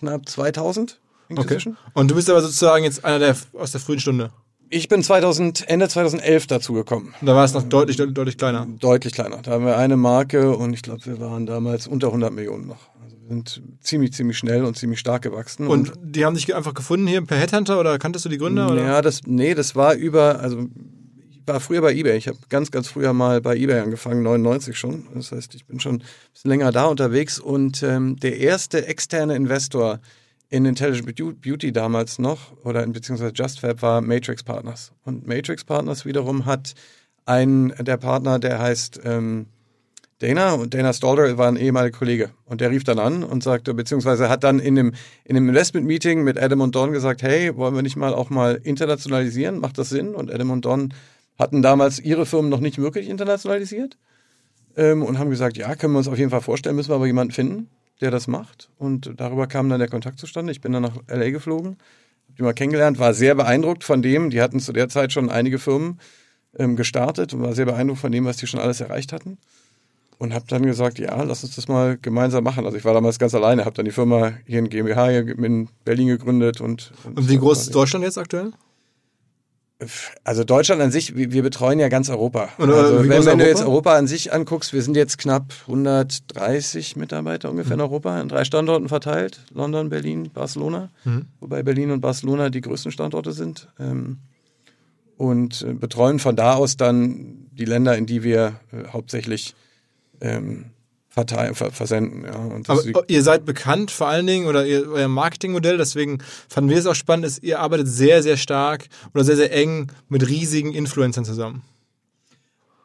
Knapp 0.00 0.28
2000. 0.28 1.00
Okay. 1.34 1.58
Und 1.94 2.10
du 2.10 2.14
bist 2.14 2.28
aber 2.28 2.42
sozusagen 2.42 2.84
jetzt 2.84 3.04
einer 3.04 3.18
der 3.18 3.36
aus 3.54 3.72
der 3.72 3.80
frühen 3.80 4.00
Stunde. 4.00 4.30
Ich 4.68 4.88
bin 4.88 5.02
2000, 5.02 5.68
Ende 5.68 5.88
2011 5.88 6.46
dazugekommen. 6.46 7.14
Da 7.20 7.34
war 7.34 7.44
es 7.44 7.52
noch 7.52 7.62
deutlich, 7.62 7.96
deutlich 7.96 8.38
kleiner. 8.38 8.66
Deutlich 8.80 9.12
kleiner. 9.12 9.38
Da 9.42 9.52
haben 9.52 9.66
wir 9.66 9.76
eine 9.76 9.96
Marke 9.96 10.56
und 10.56 10.72
ich 10.72 10.82
glaube, 10.82 11.04
wir 11.04 11.20
waren 11.20 11.46
damals 11.46 11.86
unter 11.86 12.06
100 12.06 12.32
Millionen 12.32 12.66
noch. 12.68 12.88
Sind 13.28 13.62
ziemlich, 13.80 14.12
ziemlich 14.12 14.38
schnell 14.38 14.64
und 14.64 14.76
ziemlich 14.76 15.00
stark 15.00 15.22
gewachsen. 15.22 15.66
Und, 15.66 15.96
und 15.96 16.16
die 16.16 16.24
haben 16.24 16.34
dich 16.34 16.54
einfach 16.54 16.74
gefunden 16.74 17.06
hier 17.06 17.24
per 17.24 17.38
Headhunter 17.38 17.78
oder 17.78 17.98
kanntest 17.98 18.24
du 18.24 18.28
die 18.28 18.38
Gründer? 18.38 18.70
Oder? 18.70 18.84
Ja, 18.84 19.02
das, 19.02 19.20
nee, 19.26 19.54
das 19.54 19.76
war 19.76 19.94
über, 19.94 20.40
also 20.40 20.68
ich 21.30 21.40
war 21.46 21.60
früher 21.60 21.80
bei 21.80 21.94
eBay. 21.94 22.16
Ich 22.16 22.28
habe 22.28 22.38
ganz, 22.48 22.70
ganz 22.70 22.88
früher 22.88 23.12
mal 23.12 23.40
bei 23.40 23.56
eBay 23.56 23.80
angefangen, 23.80 24.22
99 24.22 24.76
schon. 24.76 25.06
Das 25.14 25.32
heißt, 25.32 25.54
ich 25.54 25.66
bin 25.66 25.80
schon 25.80 25.96
ein 25.96 26.02
bisschen 26.32 26.50
länger 26.50 26.72
da 26.72 26.86
unterwegs 26.86 27.38
und 27.38 27.82
ähm, 27.82 28.16
der 28.16 28.38
erste 28.38 28.86
externe 28.86 29.34
Investor, 29.36 30.00
in 30.52 30.66
Intelligent 30.66 31.40
Beauty 31.40 31.72
damals 31.72 32.18
noch, 32.18 32.52
oder 32.62 32.82
in, 32.82 32.92
beziehungsweise 32.92 33.32
JustFab 33.34 33.80
war 33.80 34.02
Matrix 34.02 34.42
Partners. 34.42 34.92
Und 35.02 35.26
Matrix 35.26 35.64
Partners 35.64 36.04
wiederum 36.04 36.44
hat 36.44 36.74
einen 37.24 37.72
der 37.78 37.96
Partner, 37.96 38.38
der 38.38 38.58
heißt 38.58 39.00
ähm, 39.04 39.46
Dana 40.22 40.52
und 40.52 40.74
Dana 40.74 40.92
Stalder 40.92 41.36
war 41.38 41.48
ein 41.48 41.56
ehemaliger 41.56 41.96
Kollege. 41.96 42.30
Und 42.44 42.60
der 42.60 42.70
rief 42.70 42.84
dann 42.84 42.98
an 42.98 43.24
und 43.24 43.42
sagte, 43.42 43.74
beziehungsweise 43.74 44.28
hat 44.28 44.44
dann 44.44 44.58
in 44.58 44.74
dem, 44.74 44.92
in 45.24 45.34
dem 45.34 45.48
Investment-Meeting 45.48 46.22
mit 46.22 46.38
Adam 46.38 46.60
und 46.60 46.74
Don 46.74 46.92
gesagt, 46.92 47.22
hey, 47.22 47.56
wollen 47.56 47.74
wir 47.74 47.82
nicht 47.82 47.96
mal 47.96 48.14
auch 48.14 48.30
mal 48.30 48.60
internationalisieren? 48.62 49.58
Macht 49.58 49.78
das 49.78 49.88
Sinn? 49.88 50.14
Und 50.14 50.32
Adam 50.32 50.50
und 50.50 50.64
Don 50.64 50.94
hatten 51.38 51.62
damals 51.62 51.98
ihre 51.98 52.26
Firmen 52.26 52.50
noch 52.50 52.60
nicht 52.60 52.78
wirklich 52.78 53.08
internationalisiert 53.08 53.96
ähm, 54.76 55.02
und 55.02 55.18
haben 55.18 55.30
gesagt, 55.30 55.56
ja, 55.56 55.74
können 55.74 55.94
wir 55.94 55.98
uns 55.98 56.08
auf 56.08 56.18
jeden 56.18 56.30
Fall 56.30 56.40
vorstellen, 56.40 56.76
müssen 56.76 56.90
wir 56.90 56.96
aber 56.96 57.06
jemanden 57.06 57.32
finden 57.32 57.68
der 58.02 58.10
das 58.10 58.26
macht. 58.26 58.68
Und 58.78 59.12
darüber 59.16 59.46
kam 59.46 59.68
dann 59.70 59.78
der 59.78 59.88
Kontakt 59.88 60.18
zustande. 60.18 60.52
Ich 60.52 60.60
bin 60.60 60.72
dann 60.72 60.82
nach 60.82 60.96
LA 61.08 61.30
geflogen, 61.30 61.76
habe 62.26 62.36
die 62.36 62.42
mal 62.42 62.52
kennengelernt, 62.52 62.98
war 62.98 63.14
sehr 63.14 63.34
beeindruckt 63.34 63.84
von 63.84 64.02
dem. 64.02 64.28
Die 64.28 64.42
hatten 64.42 64.60
zu 64.60 64.72
der 64.72 64.88
Zeit 64.88 65.12
schon 65.12 65.30
einige 65.30 65.58
Firmen 65.58 66.00
ähm, 66.58 66.76
gestartet 66.76 67.32
und 67.32 67.42
war 67.42 67.54
sehr 67.54 67.64
beeindruckt 67.64 68.00
von 68.00 68.12
dem, 68.12 68.24
was 68.24 68.36
die 68.36 68.48
schon 68.48 68.60
alles 68.60 68.80
erreicht 68.80 69.12
hatten. 69.12 69.38
Und 70.22 70.32
habe 70.32 70.44
dann 70.46 70.64
gesagt, 70.64 71.00
ja, 71.00 71.20
lass 71.24 71.42
uns 71.42 71.56
das 71.56 71.66
mal 71.66 71.98
gemeinsam 72.00 72.44
machen. 72.44 72.64
Also 72.64 72.78
ich 72.78 72.84
war 72.84 72.94
damals 72.94 73.18
ganz 73.18 73.34
alleine, 73.34 73.64
habe 73.64 73.74
dann 73.74 73.86
die 73.86 73.90
Firma 73.90 74.34
hier 74.46 74.60
in 74.60 74.68
GmbH 74.68 75.08
hier 75.08 75.26
in 75.26 75.68
Berlin 75.84 76.06
gegründet 76.06 76.60
und. 76.60 76.92
Und, 77.02 77.18
und 77.18 77.28
wie 77.28 77.38
groß 77.38 77.62
ist 77.62 77.74
Deutschland 77.74 78.04
jetzt 78.04 78.18
aktuell? 78.18 78.52
Also 80.22 80.44
Deutschland 80.44 80.80
an 80.80 80.92
sich, 80.92 81.16
wir 81.16 81.42
betreuen 81.42 81.80
ja 81.80 81.88
ganz 81.88 82.08
Europa. 82.08 82.50
Oder 82.58 82.76
also 82.76 82.98
wenn, 83.00 83.08
wenn 83.08 83.16
Europa? 83.16 83.34
du 83.34 83.48
jetzt 83.48 83.62
Europa 83.64 83.96
an 83.96 84.06
sich 84.06 84.32
anguckst, 84.32 84.72
wir 84.72 84.82
sind 84.82 84.96
jetzt 84.96 85.18
knapp 85.18 85.52
130 85.62 86.94
Mitarbeiter 86.94 87.50
ungefähr 87.50 87.76
mhm. 87.76 87.80
in 87.80 87.86
Europa, 87.88 88.20
in 88.20 88.28
drei 88.28 88.44
Standorten 88.44 88.88
verteilt, 88.88 89.40
London, 89.52 89.88
Berlin, 89.88 90.30
Barcelona, 90.32 90.92
mhm. 91.04 91.26
wobei 91.40 91.64
Berlin 91.64 91.90
und 91.90 92.00
Barcelona 92.00 92.48
die 92.48 92.60
größten 92.60 92.92
Standorte 92.92 93.32
sind. 93.32 93.66
Ähm, 93.80 94.18
und 95.16 95.62
äh, 95.62 95.72
betreuen 95.72 96.20
von 96.20 96.36
da 96.36 96.54
aus 96.54 96.76
dann 96.76 97.48
die 97.50 97.64
Länder, 97.64 97.98
in 97.98 98.06
die 98.06 98.22
wir 98.22 98.60
äh, 98.70 98.86
hauptsächlich 98.92 99.56
ähm, 100.22 100.66
verteilen, 101.12 101.54
versenden. 101.54 102.24
Ja. 102.24 102.36
Und 102.36 102.70
Aber 102.70 102.82
ihr 103.08 103.22
seid 103.22 103.44
bekannt 103.44 103.90
vor 103.90 104.08
allen 104.08 104.26
Dingen 104.26 104.46
oder 104.46 104.64
ihr, 104.64 104.88
euer 104.88 105.08
Marketingmodell, 105.08 105.76
deswegen 105.76 106.18
fanden 106.48 106.70
wir 106.70 106.78
es 106.78 106.86
auch 106.86 106.94
spannend, 106.94 107.26
ist, 107.26 107.42
ihr 107.42 107.60
arbeitet 107.60 107.88
sehr, 107.88 108.22
sehr 108.22 108.38
stark 108.38 108.86
oder 109.12 109.22
sehr, 109.22 109.36
sehr 109.36 109.52
eng 109.52 109.92
mit 110.08 110.26
riesigen 110.26 110.72
Influencern 110.72 111.26
zusammen. 111.26 111.62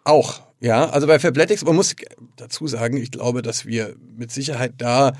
Auch, 0.03 0.41
ja. 0.59 0.89
Also 0.89 1.07
bei 1.07 1.19
Fabletics, 1.19 1.63
man 1.63 1.75
muss 1.75 1.95
dazu 2.35 2.67
sagen, 2.67 2.97
ich 2.97 3.11
glaube, 3.11 3.41
dass 3.41 3.65
wir 3.65 3.95
mit 4.17 4.31
Sicherheit 4.31 4.73
da 4.77 5.13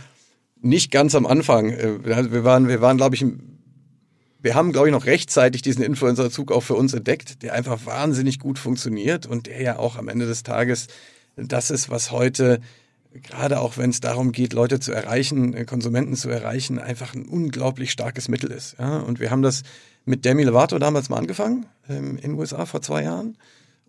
nicht 0.61 0.91
ganz 0.91 1.15
am 1.15 1.25
Anfang, 1.25 1.69
äh, 1.69 2.03
wir 2.03 2.43
waren, 2.43 2.67
wir 2.67 2.81
waren, 2.81 2.97
glaube 2.97 3.15
ich, 3.15 3.25
wir 4.41 4.53
haben, 4.53 4.71
glaube 4.71 4.87
ich, 4.87 4.91
noch 4.91 5.05
rechtzeitig 5.05 5.61
diesen 5.61 5.83
Influencer-Zug 5.83 6.51
auch 6.51 6.61
für 6.61 6.75
uns 6.75 6.93
entdeckt, 6.93 7.41
der 7.41 7.53
einfach 7.53 7.85
wahnsinnig 7.85 8.39
gut 8.39 8.59
funktioniert 8.59 9.25
und 9.25 9.47
der 9.47 9.61
ja 9.61 9.79
auch 9.79 9.95
am 9.95 10.09
Ende 10.09 10.25
des 10.25 10.43
Tages 10.43 10.87
das 11.37 11.71
ist, 11.71 11.89
was 11.89 12.11
heute 12.11 12.59
gerade 13.23 13.59
auch 13.59 13.77
wenn 13.77 13.89
es 13.89 13.99
darum 13.99 14.31
geht, 14.31 14.53
Leute 14.53 14.79
zu 14.79 14.91
erreichen, 14.91 15.53
äh, 15.53 15.65
Konsumenten 15.65 16.15
zu 16.15 16.29
erreichen, 16.29 16.79
einfach 16.79 17.13
ein 17.13 17.25
unglaublich 17.25 17.91
starkes 17.91 18.27
Mittel 18.27 18.51
ist. 18.51 18.75
Ja? 18.79 18.97
Und 18.97 19.19
wir 19.19 19.31
haben 19.31 19.41
das 19.41 19.63
mit 20.05 20.25
Demi 20.25 20.43
Lovato 20.43 20.77
damals 20.79 21.09
mal 21.09 21.17
angefangen, 21.17 21.65
ähm, 21.89 22.17
in 22.17 22.31
den 22.31 22.33
USA 22.33 22.65
vor 22.65 22.81
zwei 22.81 23.03
Jahren. 23.03 23.37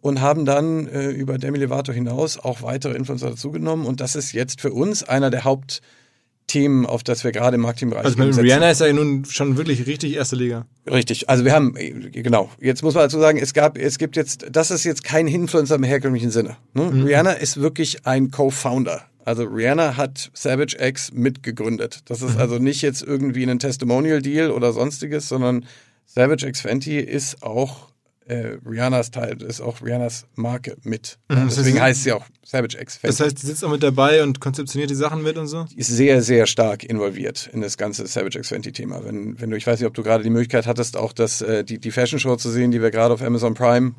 Und 0.01 0.21
haben 0.21 0.45
dann 0.45 0.87
äh, 0.87 1.11
über 1.11 1.39
Demi 1.39 1.59
Lovato 1.59 1.93
hinaus 1.93 2.39
auch 2.39 2.63
weitere 2.63 2.95
Influencer 2.95 3.31
dazugenommen. 3.31 3.85
Und 3.85 4.01
das 4.01 4.15
ist 4.15 4.33
jetzt 4.33 4.61
für 4.61 4.73
uns 4.73 5.03
einer 5.03 5.31
der 5.31 5.45
Haupt- 5.45 5.81
Themen, 6.49 6.87
auf 6.87 7.05
das 7.05 7.23
wir 7.23 7.31
gerade 7.31 7.55
im 7.55 7.61
Marketingbereich 7.61 8.05
Also 8.05 8.19
mit 8.19 8.37
Rihanna 8.37 8.71
ist 8.71 8.81
ja 8.81 8.93
nun 8.93 9.25
schon 9.27 9.57
wirklich 9.57 9.87
richtig 9.87 10.15
erste 10.17 10.35
Liga. 10.35 10.67
Richtig. 10.91 11.29
Also 11.29 11.45
wir 11.45 11.53
haben, 11.53 11.75
genau. 12.11 12.51
Jetzt 12.59 12.83
muss 12.83 12.95
man 12.95 13.05
dazu 13.05 13.21
sagen, 13.21 13.39
es 13.39 13.55
gab, 13.55 13.79
es 13.79 13.99
gibt 13.99 14.17
jetzt, 14.17 14.47
das 14.51 14.71
ist 14.71 14.85
jetzt 14.85 15.05
kein 15.05 15.29
Influencer 15.29 15.77
im 15.77 15.85
herkömmlichen 15.85 16.31
Sinne. 16.31 16.57
Ne? 16.73 16.91
Mhm. 16.91 17.05
Rihanna 17.05 17.33
ist 17.33 17.61
wirklich 17.61 18.07
ein 18.07 18.31
Co-Founder. 18.31 19.03
Also 19.25 19.45
Rihanna 19.45 19.99
hat 19.99 20.31
Savage 20.33 20.77
X 20.81 21.13
mitgegründet. 21.13 22.01
Das 22.07 22.23
ist 22.23 22.37
mhm. 22.37 22.41
also 22.41 22.59
nicht 22.59 22.81
jetzt 22.81 23.03
irgendwie 23.03 23.45
ein 23.45 23.59
Testimonial-Deal 23.59 24.51
oder 24.51 24.73
sonstiges, 24.73 25.29
sondern 25.29 25.67
Savage 26.07 26.47
X 26.47 26.63
Fenty 26.63 26.99
ist 26.99 27.43
auch 27.43 27.88
äh, 28.29 28.59
Rihannas 28.65 29.11
Teil, 29.11 29.43
ist 29.43 29.61
auch 29.61 29.83
Rihannas 29.83 30.27
Marke 30.35 30.77
mit. 30.83 31.19
Mhm, 31.29 31.49
Deswegen 31.49 31.81
heißt 31.81 32.05
sie 32.05 32.13
auch 32.13 32.25
Savage 32.45 32.79
X 32.79 32.99
Fenty. 32.99 33.17
Das 33.17 33.21
heißt, 33.25 33.43
die 33.43 33.47
sitzt 33.47 33.65
auch 33.65 33.71
mit 33.71 33.83
dabei 33.83 34.23
und 34.23 34.41
konzeptioniert 34.41 34.91
die 34.91 34.95
Sachen 34.95 35.23
mit 35.23 35.39
und 35.39 35.47
so? 35.47 35.65
Die 35.65 35.79
ist 35.79 35.89
sehr, 35.89 36.23
sehr 36.23 36.47
stark 36.47 36.85
involviert 36.85 37.49
in 37.53 37.63
das 37.63 37.79
ganze 37.79 38.07
Savage 38.07 38.39
X 38.39 38.49
Fenty 38.49 38.73
Thema. 38.73 39.05
Wenn, 39.05 39.41
wenn 39.41 39.51
du, 39.51 39.57
ich 39.57 39.67
weiß 39.67 39.81
nicht, 39.81 39.87
ob 39.87 39.95
du 39.95 40.03
gerade 40.03 40.23
die 40.23 40.31
Möglichkeit 40.31 40.67
hattest, 40.67 40.97
auch 40.97 41.13
das, 41.13 41.41
äh, 41.41 41.65
die, 41.65 41.79
die 41.79 41.91
Fashion 41.91 42.19
Show 42.19 42.37
zu 42.37 42.51
sehen, 42.51 42.71
die 42.71 42.83
wir 42.83 42.91
gerade 42.91 43.15
auf 43.15 43.23
Amazon 43.23 43.55
Prime 43.55 43.95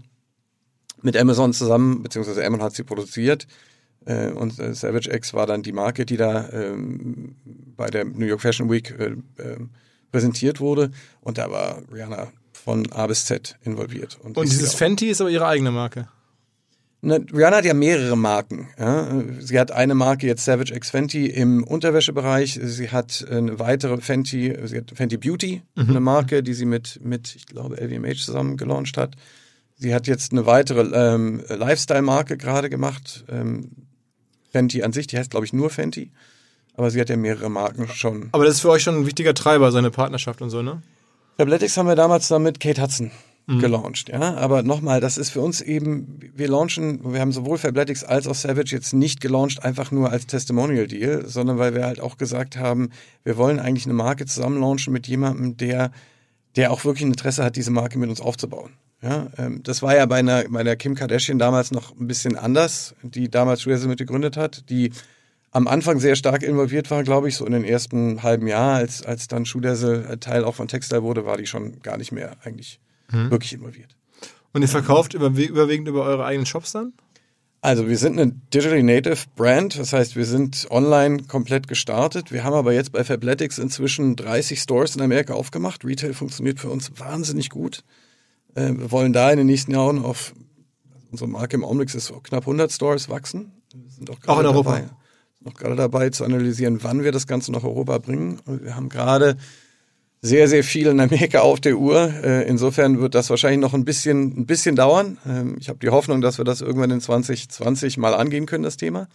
mit 1.02 1.18
Amazon 1.18 1.52
zusammen, 1.52 2.04
beziehungsweise 2.04 2.46
Amazon 2.46 2.66
hat 2.66 2.76
sie 2.76 2.84
produziert. 2.84 3.48
Äh, 4.06 4.30
und 4.30 4.60
äh, 4.60 4.76
Savage 4.76 5.12
X 5.12 5.34
war 5.34 5.48
dann 5.48 5.64
die 5.64 5.74
Marke, 5.74 6.06
die 6.06 6.18
da 6.18 6.50
ähm, 6.50 7.36
bei 7.76 7.90
der 7.90 8.06
New 8.06 8.26
York 8.26 8.42
Fashion 8.42 8.70
Week 8.70 8.94
äh, 9.00 9.16
äh, 9.42 9.58
präsentiert 10.12 10.60
wurde. 10.60 10.92
Und 11.22 11.38
da 11.38 11.50
war 11.50 11.82
Rihanna 11.92 12.32
von 12.70 12.92
A 12.92 13.08
bis 13.08 13.26
Z 13.26 13.58
involviert. 13.64 14.20
Und, 14.22 14.38
und 14.38 14.52
dieses 14.52 14.76
Fenty 14.76 15.08
ist 15.08 15.22
aber 15.22 15.32
ihre 15.32 15.48
eigene 15.48 15.72
Marke. 15.72 16.08
Ne, 17.02 17.26
Rihanna 17.34 17.58
hat 17.58 17.66
ja 17.66 17.74
mehrere 17.74 18.16
Marken. 18.16 18.68
Ja. 18.78 19.24
Sie 19.40 19.60
hat 19.60 19.72
eine 19.72 19.96
Marke 19.96 20.28
jetzt 20.28 20.46
Savage 20.46 20.76
X 20.76 20.92
Fenty 20.92 21.26
im 21.26 21.64
Unterwäschebereich. 21.64 22.60
Sie 22.62 22.92
hat 22.92 23.26
eine 23.28 23.58
weitere 23.58 24.00
Fenty, 24.02 24.56
sie 24.66 24.78
hat 24.78 24.92
Fenty 24.94 25.18
Beauty, 25.18 25.64
mhm. 25.76 25.90
eine 25.90 26.00
Marke, 26.00 26.44
die 26.44 26.54
sie 26.54 26.66
mit, 26.66 27.00
mit 27.04 27.36
ich 27.36 27.48
glaube, 27.48 27.78
LVMH 27.78 28.24
zusammen 28.24 28.56
gelauncht 28.56 28.98
hat. 28.98 29.16
Sie 29.76 29.96
hat 29.96 30.06
jetzt 30.06 30.32
eine 30.32 30.46
weitere 30.46 30.82
ähm, 30.94 31.42
Lifestyle-Marke 31.50 32.38
gerade 32.38 32.70
gemacht. 32.70 33.26
Ähm, 33.30 33.72
Fenty 34.52 34.84
an 34.84 34.94
sich, 34.94 35.08
die 35.08 35.18
heißt, 35.18 35.32
glaube 35.32 35.48
ich, 35.48 35.54
nur 35.54 35.72
Fenty. 35.72 36.12
Aber 36.76 36.92
sie 36.92 37.02
hat 37.02 37.10
ja 37.10 37.18
mehrere 37.18 37.50
Marken 37.50 37.88
schon. 37.88 38.30
Aber 38.32 38.46
das 38.46 38.56
ist 38.56 38.62
für 38.62 38.70
euch 38.70 38.84
schon 38.84 38.96
ein 38.96 39.06
wichtiger 39.08 39.34
Treiber, 39.34 39.72
seine 39.72 39.90
Partnerschaft 39.90 40.44
und 40.44 40.52
so, 40.52 40.62
ne? 40.62 40.84
Fabletics 41.40 41.78
haben 41.78 41.88
wir 41.88 41.96
damals 41.96 42.28
dann 42.28 42.44
mit 42.44 42.60
Kate 42.60 42.82
Hudson 42.82 43.12
mhm. 43.48 43.60
gelauncht, 43.60 44.10
ja. 44.10 44.36
Aber 44.36 44.62
nochmal, 44.62 45.00
das 45.00 45.18
ist 45.18 45.30
für 45.30 45.40
uns 45.40 45.62
eben, 45.62 46.20
wir 46.36 46.50
launchen, 46.50 47.14
wir 47.14 47.22
haben 47.22 47.32
sowohl 47.32 47.58
Fabletics 47.58 48.04
als 48.04 48.28
auch 48.28 48.36
Savage 48.36 48.76
jetzt 48.76 48.94
nicht 48.94 49.22
gelauncht, 49.22 49.64
einfach 49.64 49.90
nur 49.92 50.12
als 50.12 50.28
Testimonial-Deal, 50.28 51.30
sondern 51.30 51.58
weil 51.58 51.74
wir 51.74 51.86
halt 51.86 52.02
auch 52.02 52.18
gesagt 52.18 52.58
haben, 52.58 52.90
wir 53.24 53.38
wollen 53.38 53.62
eigentlich 53.62 53.86
eine 53.86 53.94
Marke 53.94 54.26
zusammen 54.26 54.60
launchen 54.60 54.92
mit 54.92 55.08
jemandem, 55.08 55.56
der, 55.56 55.92
der 56.58 56.74
auch 56.74 56.84
wirklich 56.84 57.06
ein 57.06 57.12
Interesse 57.12 57.46
hat, 57.46 57.56
diese 57.56 57.72
Marke 57.72 57.98
mit 57.98 58.10
uns 58.10 58.20
aufzubauen. 58.20 58.72
Ja, 59.02 59.28
ähm, 59.38 59.64
das 59.64 59.82
war 59.82 59.96
ja 59.96 60.06
bei 60.08 60.18
einer, 60.18 60.44
bei 60.50 60.64
der 60.64 60.76
Kim 60.76 60.96
Kardashian 60.96 61.40
damals 61.40 61.72
noch 61.72 61.98
ein 61.98 62.08
bisschen 62.08 62.36
anders, 62.36 62.96
die 63.02 63.30
damals 63.30 63.66
mit 63.66 63.98
gegründet 63.98 64.36
hat, 64.36 64.70
die 64.70 64.92
am 65.52 65.68
Anfang 65.68 66.00
sehr 66.00 66.16
stark 66.16 66.44
involviert 66.44 66.92
war, 66.92 67.04
glaube 67.04 67.30
ich, 67.30 67.36
so 67.36 67.46
in 67.46 67.54
den 67.54 67.64
ersten 67.64 68.24
halben 68.24 68.48
Jahr, 68.48 68.76
als, 68.76 69.04
als 69.04 69.28
dann 69.28 69.46
Schuhdessel 69.46 70.18
Teil 70.20 70.44
auch 70.44 70.56
von 70.56 70.68
Textile 70.68 71.04
wurde, 71.04 71.26
war 71.26 71.38
die 71.38 71.48
schon 71.48 71.82
gar 71.82 71.98
nicht 71.98 72.12
mehr 72.12 72.38
eigentlich 72.44 72.80
hm. 73.10 73.32
wirklich 73.32 73.54
involviert. 73.54 73.96
Und 74.54 74.62
ihr 74.62 74.68
verkauft 74.68 75.14
überwiegend 75.14 75.88
über 75.88 76.04
eure 76.04 76.26
eigenen 76.26 76.46
Shops 76.46 76.72
dann? 76.72 76.94
Also 77.62 77.90
wir 77.90 77.98
sind 77.98 78.18
eine 78.18 78.32
Digitally 78.54 78.84
Native 78.84 79.26
Brand, 79.36 79.78
das 79.78 79.92
heißt, 79.92 80.16
wir 80.16 80.26
sind 80.26 80.68
online 80.70 81.24
komplett 81.24 81.68
gestartet. 81.68 82.32
Wir 82.32 82.46
haben 82.46 82.54
aber 82.54 82.72
jetzt 82.72 82.94
bei 82.94 83.04
Fabletics 83.04 83.58
inzwischen 83.58 84.16
30 84.16 84.62
Stores 84.62 84.96
in 84.96 85.02
Amerika 85.02 85.34
aufgemacht. 85.34 85.84
Retail 85.84 86.14
funktioniert 86.14 86.60
für 86.60 86.70
uns 86.70 86.92
wahnsinnig 86.98 87.50
gut. 87.50 87.84
Äh, 88.56 88.74
wir 88.76 88.92
wollen 88.92 89.12
da 89.12 89.30
in 89.30 89.38
den 89.38 89.48
nächsten 89.48 89.72
Jahren 89.72 90.04
auf 90.04 90.34
unsere 91.12 91.30
Marke 91.30 91.58
im 91.58 91.66
Augenblick 91.66 91.94
ist 91.94 92.06
so 92.06 92.20
knapp 92.22 92.44
100 92.44 92.72
Stores 92.72 93.10
wachsen. 93.10 93.52
Wir 93.74 93.92
sind 93.92 94.10
auch, 94.10 94.18
auch 94.28 94.40
in 94.40 94.46
Europa. 94.46 94.76
Dabei 94.76 94.90
noch 95.42 95.54
gerade 95.54 95.76
dabei 95.76 96.10
zu 96.10 96.26
analysieren, 96.26 96.80
wann 96.84 97.04
wir 97.04 97.12
das 97.12 97.28
Ganze 97.28 97.52
nach 97.52 97.64
Europa 97.64 97.98
bringen. 98.00 98.40
Und 98.46 98.64
wir 98.64 98.76
haben 98.76 98.90
gerade 98.90 99.38
sehr, 100.22 100.48
sehr 100.48 100.64
viel 100.64 100.88
in 100.88 101.00
Amerika 101.00 101.40
auf 101.40 101.62
der 101.62 101.78
Uhr. 101.78 102.14
Äh, 102.24 102.48
insofern 102.48 103.00
wird 103.00 103.16
das 103.16 103.30
wahrscheinlich 103.30 103.62
noch 103.62 103.74
ein 103.74 103.86
bisschen, 103.86 104.42
ein 104.42 104.46
bisschen 104.46 104.76
dauern. 104.76 105.18
Ähm, 105.26 105.56
ich 105.60 105.70
habe 105.70 105.80
die 105.80 105.90
Hoffnung, 105.90 106.22
dass 106.22 106.38
wir 106.38 106.46
das 106.46 106.62
irgendwann 106.62 106.92
in 106.92 107.02
2020 107.02 107.98
mal 107.98 108.14
angehen 108.14 108.46
können, 108.46 108.64
das 108.64 108.78
Thema. 108.78 109.08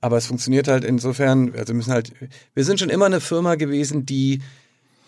Aber 0.00 0.18
es 0.18 0.26
funktioniert 0.26 0.68
halt 0.68 0.84
insofern, 0.84 1.54
also 1.56 1.72
müssen 1.72 1.92
halt, 1.92 2.12
wir 2.52 2.64
sind 2.64 2.78
schon 2.78 2.90
immer 2.90 3.06
eine 3.06 3.20
Firma 3.20 3.54
gewesen, 3.54 4.04
die, 4.04 4.42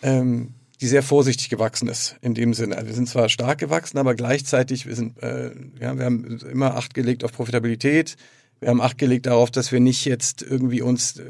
ähm, 0.00 0.54
die 0.80 0.86
sehr 0.86 1.02
vorsichtig 1.02 1.50
gewachsen 1.50 1.88
ist 1.88 2.16
in 2.22 2.32
dem 2.32 2.54
Sinne. 2.54 2.76
Also 2.76 2.88
wir 2.88 2.94
sind 2.94 3.08
zwar 3.08 3.28
stark 3.28 3.58
gewachsen, 3.58 3.98
aber 3.98 4.14
gleichzeitig, 4.14 4.86
wir 4.86 4.94
sind, 4.94 5.22
äh, 5.22 5.50
ja, 5.80 5.98
wir 5.98 6.04
haben 6.06 6.38
immer 6.50 6.76
Acht 6.76 6.94
gelegt 6.94 7.24
auf 7.24 7.32
Profitabilität. 7.32 8.16
Wir 8.60 8.68
haben 8.68 8.80
Acht 8.80 8.98
gelegt 8.98 9.26
darauf, 9.26 9.50
dass 9.50 9.72
wir 9.72 9.80
nicht 9.80 10.04
jetzt 10.04 10.42
irgendwie 10.42 10.82
uns 10.82 11.18
äh, 11.18 11.24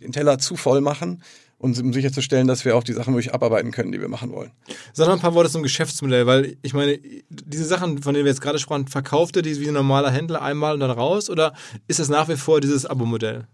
den 0.00 0.12
Teller 0.12 0.38
zu 0.38 0.56
voll 0.56 0.80
machen 0.80 1.22
und 1.58 1.78
um 1.78 1.92
sicherzustellen, 1.92 2.46
dass 2.46 2.64
wir 2.64 2.76
auch 2.76 2.84
die 2.84 2.92
Sachen 2.92 3.14
wirklich 3.14 3.32
abarbeiten 3.32 3.70
können, 3.70 3.92
die 3.92 4.00
wir 4.00 4.08
machen 4.08 4.32
wollen. 4.32 4.50
Sag 4.92 5.06
noch 5.06 5.14
ein 5.14 5.20
paar 5.20 5.34
Worte 5.34 5.50
zum 5.50 5.62
Geschäftsmodell, 5.62 6.26
weil 6.26 6.56
ich 6.62 6.74
meine, 6.74 6.98
diese 7.30 7.64
Sachen, 7.64 8.02
von 8.02 8.14
denen 8.14 8.26
wir 8.26 8.32
jetzt 8.32 8.42
gerade 8.42 8.58
sprachen, 8.58 8.88
verkauft 8.88 9.36
ihr 9.36 9.42
die 9.42 9.58
wie 9.60 9.68
ein 9.68 9.74
normaler 9.74 10.10
Händler 10.10 10.42
einmal 10.42 10.74
und 10.74 10.80
dann 10.80 10.90
raus 10.90 11.30
oder 11.30 11.54
ist 11.88 11.98
das 11.98 12.08
nach 12.08 12.28
wie 12.28 12.36
vor 12.36 12.60
dieses 12.60 12.84
Abo-Modell? 12.84 13.46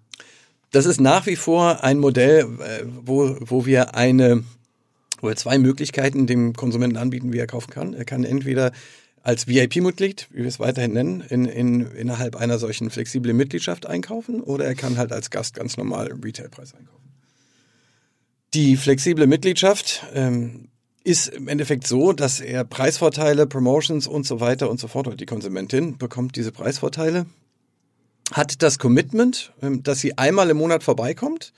Das 0.73 0.87
ist 0.87 1.01
nach 1.01 1.27
wie 1.27 1.37
vor 1.37 1.85
ein 1.85 1.99
Modell, 1.99 2.49
äh, 2.61 2.85
wo, 3.05 3.37
wo 3.41 3.67
wir 3.67 3.95
eine, 3.95 4.43
wo 5.21 5.29
wir 5.29 5.37
zwei 5.37 5.59
Möglichkeiten 5.59 6.27
dem 6.27 6.55
Konsumenten 6.55 6.97
anbieten, 6.97 7.33
wie 7.33 7.39
er 7.39 7.47
kaufen 7.47 7.71
kann. 7.71 7.95
Er 7.95 8.05
kann 8.05 8.25
entweder 8.25 8.73
als 9.23 9.47
VIP-Mitglied, 9.47 10.29
wie 10.31 10.39
wir 10.39 10.47
es 10.47 10.59
weiterhin 10.59 10.93
nennen, 10.93 11.21
in, 11.21 11.45
in, 11.45 11.87
innerhalb 11.93 12.37
einer 12.37 12.59
solchen 12.59 12.91
flexiblen 12.91 13.37
Mitgliedschaft 13.37 13.87
einkaufen 13.87 14.41
oder 14.41 14.65
er 14.65 14.75
kann 14.75 14.99
halt 14.99 15.13
als 15.13 15.31
Gast 15.31 15.55
ganz 15.55 15.77
normal 15.77 16.09
im 16.09 16.21
Retailpreis 16.21 16.75
einkaufen. 16.75 17.03
Die 18.55 18.77
flexible 18.77 19.27
Mitgliedschaft 19.27 20.05
ähm, 20.13 20.69
ist 21.05 21.29
im 21.29 21.49
Endeffekt 21.49 21.87
so, 21.87 22.13
dass 22.13 22.41
er 22.41 22.65
Preisvorteile, 22.65 23.47
Promotions 23.47 24.07
und 24.07 24.27
so 24.27 24.41
weiter 24.41 24.69
und 24.69 24.79
so 24.79 24.89
fort, 24.89 25.07
oder 25.07 25.17
die 25.17 25.27
Konsumentin 25.27 25.99
bekommt 25.99 26.37
diese 26.37 26.53
Preisvorteile, 26.53 27.27
hat 28.33 28.63
das 28.63 28.79
Commitment, 28.79 29.53
ähm, 29.63 29.83
dass 29.83 30.01
sie 30.01 30.19
einmal 30.19 30.51
im 30.51 30.57
Monat 30.57 30.83
vorbeikommt 30.83 31.53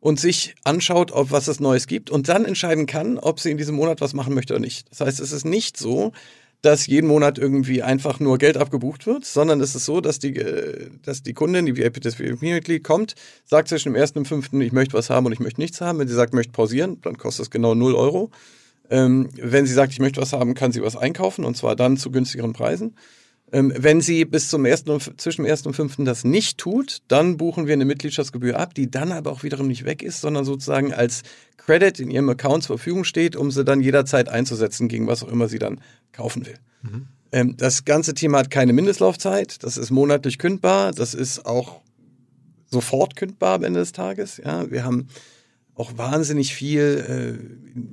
und 0.00 0.20
sich 0.20 0.54
anschaut, 0.62 1.10
ob 1.10 1.32
was 1.32 1.48
es 1.48 1.58
Neues 1.58 1.88
gibt 1.88 2.10
und 2.10 2.28
dann 2.28 2.44
entscheiden 2.44 2.86
kann, 2.86 3.18
ob 3.18 3.40
sie 3.40 3.50
in 3.50 3.58
diesem 3.58 3.74
Monat 3.74 4.00
was 4.00 4.14
machen 4.14 4.34
möchte 4.34 4.54
oder 4.54 4.60
nicht. 4.60 4.88
Das 4.90 5.00
heißt, 5.00 5.20
es 5.20 5.32
ist 5.32 5.44
nicht 5.44 5.76
so, 5.76 6.12
dass 6.62 6.86
jeden 6.86 7.06
Monat 7.06 7.38
irgendwie 7.38 7.82
einfach 7.82 8.18
nur 8.18 8.38
Geld 8.38 8.56
abgebucht 8.56 9.06
wird, 9.06 9.24
sondern 9.24 9.60
es 9.60 9.74
ist 9.74 9.84
so, 9.84 10.00
dass 10.00 10.18
die, 10.18 10.36
äh, 10.36 10.90
dass 11.04 11.22
die 11.22 11.34
Kundin, 11.34 11.66
die 11.66 11.76
VIP, 11.76 12.00
das 12.00 12.18
VIP-Mitglied 12.18 12.82
kommt, 12.82 13.14
sagt 13.44 13.68
zwischen 13.68 13.92
dem 13.92 13.96
ersten 13.96 14.20
und 14.20 14.28
fünften, 14.28 14.60
ich 14.60 14.72
möchte 14.72 14.94
was 14.94 15.10
haben 15.10 15.26
und 15.26 15.32
ich 15.32 15.40
möchte 15.40 15.60
nichts 15.60 15.80
haben. 15.80 15.98
Wenn 15.98 16.08
sie 16.08 16.14
sagt, 16.14 16.34
möchte 16.34 16.52
pausieren, 16.52 17.00
dann 17.02 17.16
kostet 17.16 17.44
es 17.44 17.50
genau 17.50 17.74
0 17.74 17.94
Euro. 17.94 18.30
Ähm, 18.90 19.28
wenn 19.36 19.66
sie 19.66 19.74
sagt, 19.74 19.92
ich 19.92 20.00
möchte 20.00 20.20
was 20.20 20.32
haben, 20.32 20.54
kann 20.54 20.72
sie 20.72 20.82
was 20.82 20.96
einkaufen 20.96 21.44
und 21.44 21.56
zwar 21.56 21.76
dann 21.76 21.96
zu 21.96 22.10
günstigeren 22.10 22.54
Preisen. 22.54 22.96
Ähm, 23.50 23.72
wenn 23.76 24.00
sie 24.00 24.24
bis 24.24 24.50
zum 24.50 24.64
ersten 24.64 24.90
und, 24.90 25.20
zwischen 25.20 25.42
dem 25.42 25.50
ersten 25.50 25.68
und 25.68 25.74
fünften 25.74 26.04
das 26.04 26.24
nicht 26.24 26.58
tut, 26.58 26.98
dann 27.08 27.36
buchen 27.36 27.66
wir 27.66 27.72
eine 27.72 27.86
Mitgliedschaftsgebühr 27.86 28.58
ab, 28.58 28.74
die 28.74 28.90
dann 28.90 29.12
aber 29.12 29.32
auch 29.32 29.42
wiederum 29.42 29.68
nicht 29.68 29.84
weg 29.84 30.02
ist, 30.02 30.20
sondern 30.20 30.44
sozusagen 30.44 30.92
als 30.92 31.22
Credit 31.56 32.00
in 32.00 32.10
ihrem 32.10 32.28
Account 32.28 32.64
zur 32.64 32.78
Verfügung 32.78 33.04
steht, 33.04 33.36
um 33.36 33.50
sie 33.50 33.64
dann 33.64 33.80
jederzeit 33.80 34.28
einzusetzen, 34.28 34.88
gegen 34.88 35.06
was 35.06 35.22
auch 35.22 35.28
immer 35.28 35.48
sie 35.48 35.58
dann 35.58 35.80
kaufen 36.12 36.46
will. 36.46 36.56
Mhm. 36.82 37.06
Ähm, 37.32 37.56
das 37.56 37.84
ganze 37.84 38.14
Thema 38.14 38.38
hat 38.38 38.50
keine 38.50 38.72
Mindestlaufzeit, 38.72 39.62
das 39.62 39.76
ist 39.76 39.90
monatlich 39.90 40.38
kündbar, 40.38 40.92
das 40.92 41.14
ist 41.14 41.46
auch 41.46 41.80
sofort 42.70 43.16
kündbar 43.16 43.54
am 43.54 43.64
Ende 43.64 43.80
des 43.80 43.92
Tages. 43.92 44.38
Ja, 44.42 44.70
wir 44.70 44.84
haben 44.84 45.08
auch 45.74 45.96
wahnsinnig 45.96 46.54
viel 46.54 47.38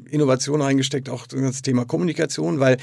äh, 0.08 0.10
Innovation 0.10 0.62
reingesteckt, 0.62 1.08
auch 1.10 1.28
das 1.28 1.62
Thema 1.62 1.86
Kommunikation, 1.86 2.60
weil 2.60 2.78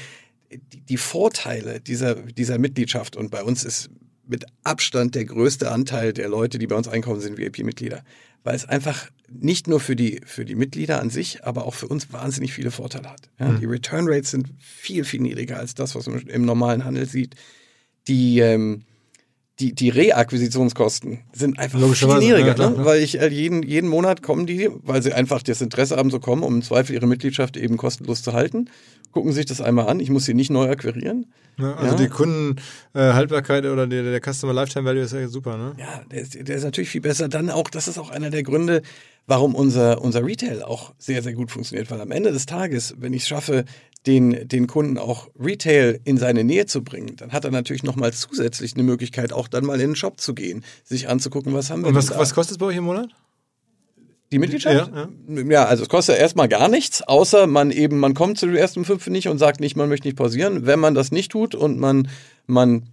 die, 0.57 0.81
die 0.81 0.97
Vorteile 0.97 1.79
dieser, 1.79 2.15
dieser 2.15 2.57
Mitgliedschaft 2.57 3.15
und 3.15 3.31
bei 3.31 3.43
uns 3.43 3.63
ist 3.63 3.89
mit 4.25 4.45
Abstand 4.63 5.15
der 5.15 5.25
größte 5.25 5.71
Anteil 5.71 6.13
der 6.13 6.29
Leute, 6.29 6.57
die 6.57 6.67
bei 6.67 6.75
uns 6.75 6.87
einkaufen, 6.87 7.21
sind 7.21 7.37
VIP-Mitglieder. 7.37 8.03
Weil 8.43 8.55
es 8.55 8.67
einfach 8.67 9.09
nicht 9.29 9.67
nur 9.67 9.79
für 9.79 9.95
die, 9.95 10.21
für 10.25 10.45
die 10.45 10.55
Mitglieder 10.55 11.01
an 11.01 11.09
sich, 11.09 11.43
aber 11.43 11.65
auch 11.65 11.73
für 11.73 11.87
uns 11.87 12.11
wahnsinnig 12.11 12.53
viele 12.53 12.71
Vorteile 12.71 13.09
hat. 13.09 13.29
Ja, 13.39 13.49
mhm. 13.49 13.59
Die 13.59 13.65
Return 13.65 14.05
Rates 14.07 14.31
sind 14.31 14.49
viel, 14.59 15.03
viel 15.03 15.21
niedriger 15.21 15.57
als 15.57 15.75
das, 15.75 15.95
was 15.95 16.07
man 16.07 16.19
im 16.27 16.45
normalen 16.45 16.85
Handel 16.85 17.05
sieht. 17.05 17.35
Die, 18.07 18.39
ähm, 18.39 18.83
die, 19.59 19.73
die 19.73 19.89
Reakquisitionskosten 19.89 21.19
sind 21.31 21.59
einfach 21.59 21.79
viel 21.93 22.07
niedriger, 22.17 22.47
ja, 22.47 22.53
klar, 22.53 22.71
ne? 22.71 22.85
weil 22.85 23.03
ich 23.03 23.19
äh, 23.19 23.27
jeden, 23.27 23.61
jeden 23.61 23.87
Monat 23.87 24.23
kommen 24.23 24.47
die, 24.47 24.69
weil 24.81 25.03
sie 25.03 25.13
einfach 25.13 25.43
das 25.43 25.61
Interesse 25.61 25.95
haben, 25.95 26.09
so 26.09 26.19
kommen, 26.19 26.43
um 26.43 26.55
im 26.55 26.61
Zweifel 26.63 26.93
ihre 26.95 27.05
Mitgliedschaft 27.05 27.55
eben 27.55 27.77
kostenlos 27.77 28.23
zu 28.23 28.33
halten, 28.33 28.69
gucken 29.11 29.31
sich 29.31 29.45
das 29.45 29.61
einmal 29.61 29.87
an. 29.87 29.99
Ich 29.99 30.09
muss 30.09 30.25
sie 30.25 30.33
nicht 30.33 30.49
neu 30.49 30.69
akquirieren. 30.69 31.27
Ja, 31.59 31.75
also 31.75 31.95
ja. 31.95 32.01
die 32.01 32.07
Kundenhaltbarkeit 32.09 33.65
äh, 33.65 33.67
oder 33.67 33.85
der, 33.85 34.03
der 34.03 34.33
Customer 34.33 34.53
Lifetime 34.53 34.85
Value 34.85 35.03
ist 35.03 35.13
ja 35.13 35.27
super, 35.27 35.55
ne? 35.55 35.73
Ja, 35.77 36.01
der 36.11 36.21
ist, 36.21 36.35
der 36.35 36.55
ist 36.55 36.63
natürlich 36.63 36.89
viel 36.89 37.01
besser. 37.01 37.29
Dann 37.29 37.51
auch, 37.51 37.69
das 37.69 37.87
ist 37.87 37.99
auch 37.99 38.09
einer 38.09 38.31
der 38.31 38.41
Gründe, 38.41 38.81
warum 39.27 39.53
unser, 39.53 40.01
unser 40.01 40.25
Retail 40.25 40.63
auch 40.63 40.93
sehr, 40.97 41.21
sehr 41.21 41.33
gut 41.33 41.51
funktioniert. 41.51 41.91
Weil 41.91 42.01
am 42.01 42.11
Ende 42.11 42.31
des 42.31 42.47
Tages, 42.47 42.95
wenn 42.97 43.13
ich 43.13 43.21
es 43.21 43.27
schaffe, 43.27 43.65
den, 44.05 44.47
den 44.47 44.67
Kunden 44.67 44.97
auch 44.97 45.29
Retail 45.39 45.99
in 46.03 46.17
seine 46.17 46.43
Nähe 46.43 46.65
zu 46.65 46.83
bringen, 46.83 47.15
dann 47.15 47.31
hat 47.31 47.45
er 47.45 47.51
natürlich 47.51 47.83
nochmal 47.83 48.13
zusätzlich 48.13 48.73
eine 48.73 48.83
Möglichkeit, 48.83 49.31
auch 49.31 49.47
dann 49.47 49.65
mal 49.65 49.79
in 49.79 49.89
den 49.89 49.95
Shop 49.95 50.19
zu 50.19 50.33
gehen, 50.33 50.63
sich 50.83 51.07
anzugucken, 51.07 51.53
was 51.53 51.69
haben 51.69 51.83
wir 51.83 51.89
Und 51.89 51.95
was, 51.95 52.09
was 52.09 52.33
kostet 52.33 52.53
es 52.53 52.57
bei 52.57 52.65
euch 52.67 52.77
im 52.77 52.83
Monat? 52.83 53.09
Die 54.31 54.39
Mitgliedschaft? 54.39 54.91
Ja, 54.93 55.09
ja. 55.27 55.41
ja, 55.43 55.65
also 55.65 55.83
es 55.83 55.89
kostet 55.89 56.17
erstmal 56.17 56.49
gar 56.49 56.67
nichts, 56.67 57.01
außer 57.03 57.47
man 57.47 57.71
eben, 57.71 57.99
man 57.99 58.13
kommt 58.13 58.39
zu 58.39 58.47
den 58.47 58.55
ersten 58.55 58.83
fünf 58.83 59.07
nicht 59.07 59.27
und 59.27 59.37
sagt 59.37 59.59
nicht, 59.59 59.75
man 59.75 59.89
möchte 59.89 60.07
nicht 60.07 60.17
pausieren. 60.17 60.65
Wenn 60.65 60.79
man 60.79 60.95
das 60.95 61.11
nicht 61.11 61.31
tut 61.31 61.53
und 61.53 61.79
man, 61.79 62.09
man 62.47 62.89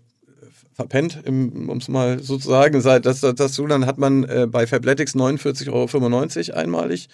verpennt, 0.74 1.26
um 1.26 1.78
es 1.78 1.88
mal 1.88 2.22
so 2.22 2.36
zu 2.36 2.48
sagen, 2.48 2.80
das, 2.82 3.20
das, 3.20 3.34
das, 3.34 3.56
dann 3.56 3.86
hat 3.86 3.98
man 3.98 4.24
äh, 4.24 4.46
bei 4.50 4.66
Fabletics 4.66 5.14
49,95 5.14 6.52
Euro 6.52 6.58
einmalig 6.58 7.08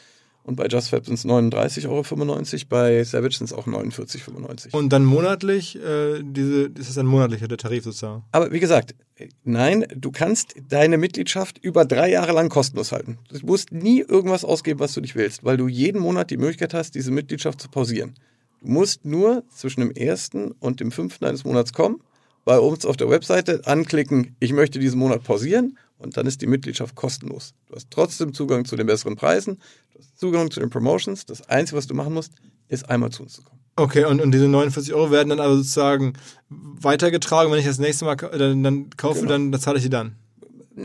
und 0.47 0.55
bei 0.55 0.67
JustFab 0.67 1.05
sind 1.05 1.15
es 1.15 1.25
39,95 1.25 1.89
Euro, 1.89 2.67
bei 2.69 3.03
Savage 3.03 3.37
sind 3.37 3.47
es 3.47 3.53
auch 3.53 3.67
49,95 3.67 4.73
Und 4.73 4.93
dann 4.93 5.05
monatlich, 5.05 5.77
äh, 5.77 6.23
diese, 6.23 6.71
das 6.71 6.89
ist 6.89 6.97
ein 6.99 7.07
monatlicher 7.07 7.49
der 7.49 7.59
Tarif 7.59 7.83
sozusagen. 7.83 8.23
Aber 8.31 8.53
wie 8.53 8.61
gesagt, 8.61 8.95
nein, 9.43 9.85
du 9.97 10.13
kannst 10.13 10.55
deine 10.69 10.99
Mitgliedschaft 10.99 11.59
über 11.59 11.85
drei 11.85 12.11
Jahre 12.11 12.31
lang 12.31 12.49
kostenlos 12.49 12.93
halten. 12.93 13.19
Du 13.29 13.45
musst 13.45 13.73
nie 13.73 14.03
irgendwas 14.03 14.45
ausgeben, 14.45 14.79
was 14.79 14.95
du 14.95 15.01
nicht 15.01 15.17
willst, 15.17 15.43
weil 15.43 15.57
du 15.57 15.67
jeden 15.67 16.01
Monat 16.01 16.31
die 16.31 16.37
Möglichkeit 16.37 16.75
hast, 16.75 16.95
diese 16.95 17.11
Mitgliedschaft 17.11 17.61
zu 17.61 17.69
pausieren. 17.69 18.15
Du 18.61 18.69
musst 18.69 19.05
nur 19.05 19.43
zwischen 19.53 19.81
dem 19.81 19.91
ersten 19.91 20.53
und 20.53 20.79
dem 20.79 20.93
fünften 20.93 21.25
eines 21.25 21.45
Monats 21.45 21.73
kommen, 21.73 22.01
bei 22.47 22.61
uns 22.61 22.87
auf 22.87 22.97
der 22.97 23.11
Webseite 23.11 23.67
anklicken, 23.67 24.37
ich 24.39 24.53
möchte 24.53 24.79
diesen 24.79 25.01
Monat 25.01 25.25
pausieren 25.25 25.77
und 25.99 26.17
dann 26.17 26.27
ist 26.27 26.41
die 26.41 26.47
Mitgliedschaft 26.47 26.95
kostenlos. 26.95 27.55
Du 27.67 27.75
hast 27.75 27.91
trotzdem 27.91 28.33
Zugang 28.33 28.65
zu 28.65 28.77
den 28.77 28.87
besseren 28.87 29.17
Preisen, 29.17 29.59
du 29.93 29.99
hast 29.99 30.19
Zugang 30.19 30.51
zu 30.51 30.61
den 30.61 30.71
Promotions. 30.71 31.27
Das 31.27 31.49
Einzige, 31.49 31.77
was 31.77 31.89
du 31.89 31.95
machen 31.95 32.15
musst, 32.15 32.33
ist 32.69 32.89
einmal 32.89 33.11
zu 33.11 33.25
uns 33.25 33.33
zu 33.35 33.43
kommen. 33.43 33.61
Okay, 33.75 34.05
und, 34.05 34.21
und 34.21 34.31
diese 34.31 34.47
49 34.47 34.95
Euro 34.95 35.11
werden 35.11 35.31
dann 35.31 35.41
aber 35.41 35.57
sozusagen 35.57 36.15
weitergetragen. 36.49 37.51
Wenn 37.51 37.59
ich 37.59 37.67
das 37.67 37.81
nächste 37.81 38.05
Mal 38.05 38.15
dann, 38.15 38.63
dann 38.63 38.91
kaufe, 38.91 39.21
genau. 39.21 39.33
dann, 39.33 39.53
dann 39.53 39.61
zahle 39.61 39.79
ich 39.79 39.83
die 39.83 39.91
dann. 39.91 40.15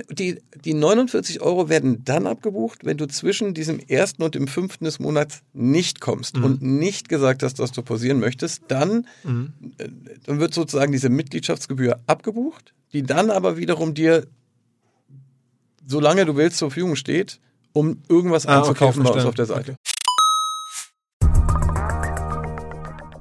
Die, 0.09 0.41
die 0.63 0.73
49 0.73 1.41
Euro 1.41 1.67
werden 1.67 2.05
dann 2.05 2.25
abgebucht, 2.25 2.85
wenn 2.85 2.97
du 2.97 3.07
zwischen 3.07 3.53
diesem 3.53 3.79
ersten 3.79 4.23
und 4.23 4.35
dem 4.35 4.47
fünften 4.47 4.85
des 4.85 4.99
Monats 4.99 5.41
nicht 5.53 5.99
kommst 5.99 6.37
mhm. 6.37 6.43
und 6.45 6.61
nicht 6.61 7.09
gesagt 7.09 7.43
hast, 7.43 7.59
dass 7.59 7.73
du 7.73 7.81
pausieren 7.81 8.19
möchtest. 8.19 8.63
Dann, 8.69 9.05
mhm. 9.23 9.51
Äh, 9.77 9.89
dann 10.25 10.39
wird 10.39 10.53
sozusagen 10.53 10.93
diese 10.93 11.09
Mitgliedschaftsgebühr 11.09 11.99
abgebucht, 12.07 12.73
die 12.93 13.03
dann 13.03 13.29
aber 13.29 13.57
wiederum 13.57 13.93
dir 13.93 14.27
solange 15.85 16.25
du 16.25 16.35
willst, 16.35 16.57
zur 16.57 16.71
Verfügung 16.71 16.95
steht, 16.95 17.39
um 17.73 18.01
irgendwas 18.09 18.45
ah, 18.45 18.59
einzukaufen 18.59 19.01
okay, 19.01 19.11
bei 19.11 19.15
uns 19.17 19.25
auf 19.25 19.35
der 19.35 19.45
Seite. 19.45 19.71
Okay. 19.71 20.00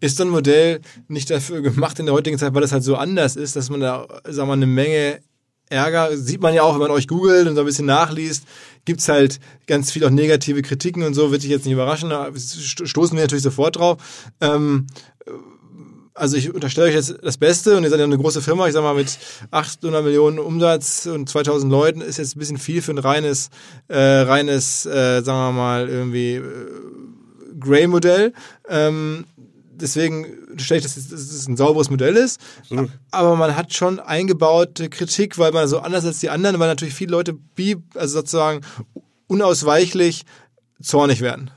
Ist 0.00 0.16
so 0.16 0.24
ein 0.24 0.30
Modell 0.30 0.80
nicht 1.08 1.30
dafür 1.30 1.60
gemacht 1.62 1.98
in 1.98 2.06
der 2.06 2.14
heutigen 2.14 2.38
Zeit, 2.38 2.54
weil 2.54 2.62
es 2.62 2.72
halt 2.72 2.84
so 2.84 2.96
anders 2.96 3.36
ist, 3.36 3.56
dass 3.56 3.70
man 3.70 3.80
da, 3.80 4.06
wir 4.24 4.44
mal, 4.46 4.52
eine 4.54 4.66
Menge 4.66 5.20
Ärger, 5.68 6.16
sieht 6.16 6.40
man 6.40 6.54
ja 6.54 6.62
auch, 6.62 6.74
wenn 6.74 6.80
man 6.80 6.92
euch 6.92 7.08
googelt 7.08 7.48
und 7.48 7.56
so 7.56 7.60
ein 7.62 7.66
bisschen 7.66 7.86
nachliest, 7.86 8.44
gibt 8.84 9.00
es 9.00 9.08
halt 9.08 9.40
ganz 9.66 9.90
viel 9.90 10.04
auch 10.04 10.10
negative 10.10 10.62
Kritiken 10.62 11.02
und 11.02 11.14
so, 11.14 11.32
wird 11.32 11.42
sich 11.42 11.50
jetzt 11.50 11.64
nicht 11.64 11.74
überraschen, 11.74 12.10
da 12.10 12.30
stoßen 12.36 13.16
wir 13.16 13.24
natürlich 13.24 13.42
sofort 13.42 13.76
drauf. 13.76 13.98
Ähm, 14.40 14.86
also 16.14 16.36
ich 16.36 16.54
unterstelle 16.54 16.88
euch 16.88 16.94
jetzt 16.94 17.16
das 17.22 17.36
Beste 17.36 17.76
und 17.76 17.82
ihr 17.82 17.90
seid 17.90 17.98
ja 17.98 18.04
eine 18.04 18.16
große 18.16 18.40
Firma, 18.40 18.66
ich 18.66 18.72
sag 18.72 18.82
mal 18.82 18.94
mit 18.94 19.18
800 19.50 20.04
Millionen 20.04 20.38
Umsatz 20.38 21.06
und 21.06 21.28
2000 21.28 21.70
Leuten 21.70 22.00
ist 22.00 22.18
jetzt 22.18 22.36
ein 22.36 22.38
bisschen 22.38 22.58
viel 22.58 22.80
für 22.80 22.92
ein 22.92 22.98
reines, 22.98 23.50
äh, 23.88 23.98
reines, 23.98 24.86
äh, 24.86 25.22
sagen 25.22 25.38
wir 25.38 25.52
mal, 25.52 25.88
irgendwie 25.88 26.36
äh, 26.36 26.42
Gray-Modell. 27.58 28.32
Ähm, 28.68 29.24
deswegen 29.80 30.26
stelle 30.56 30.78
ich, 30.78 30.84
dass 30.84 30.96
es 30.96 31.48
ein 31.48 31.56
sauberes 31.56 31.90
Modell 31.90 32.16
ist. 32.16 32.40
Absolut. 32.60 32.90
Aber 33.10 33.36
man 33.36 33.56
hat 33.56 33.72
schon 33.72 34.00
eingebaute 34.00 34.88
Kritik, 34.88 35.38
weil 35.38 35.52
man 35.52 35.68
so 35.68 35.78
anders 35.78 36.04
als 36.04 36.20
die 36.20 36.30
anderen, 36.30 36.58
weil 36.58 36.68
natürlich 36.68 36.94
viele 36.94 37.12
Leute, 37.12 37.38
also 37.94 38.20
sozusagen 38.20 38.60
unausweichlich 39.26 40.24
zornig 40.80 41.20
werden. 41.20 41.50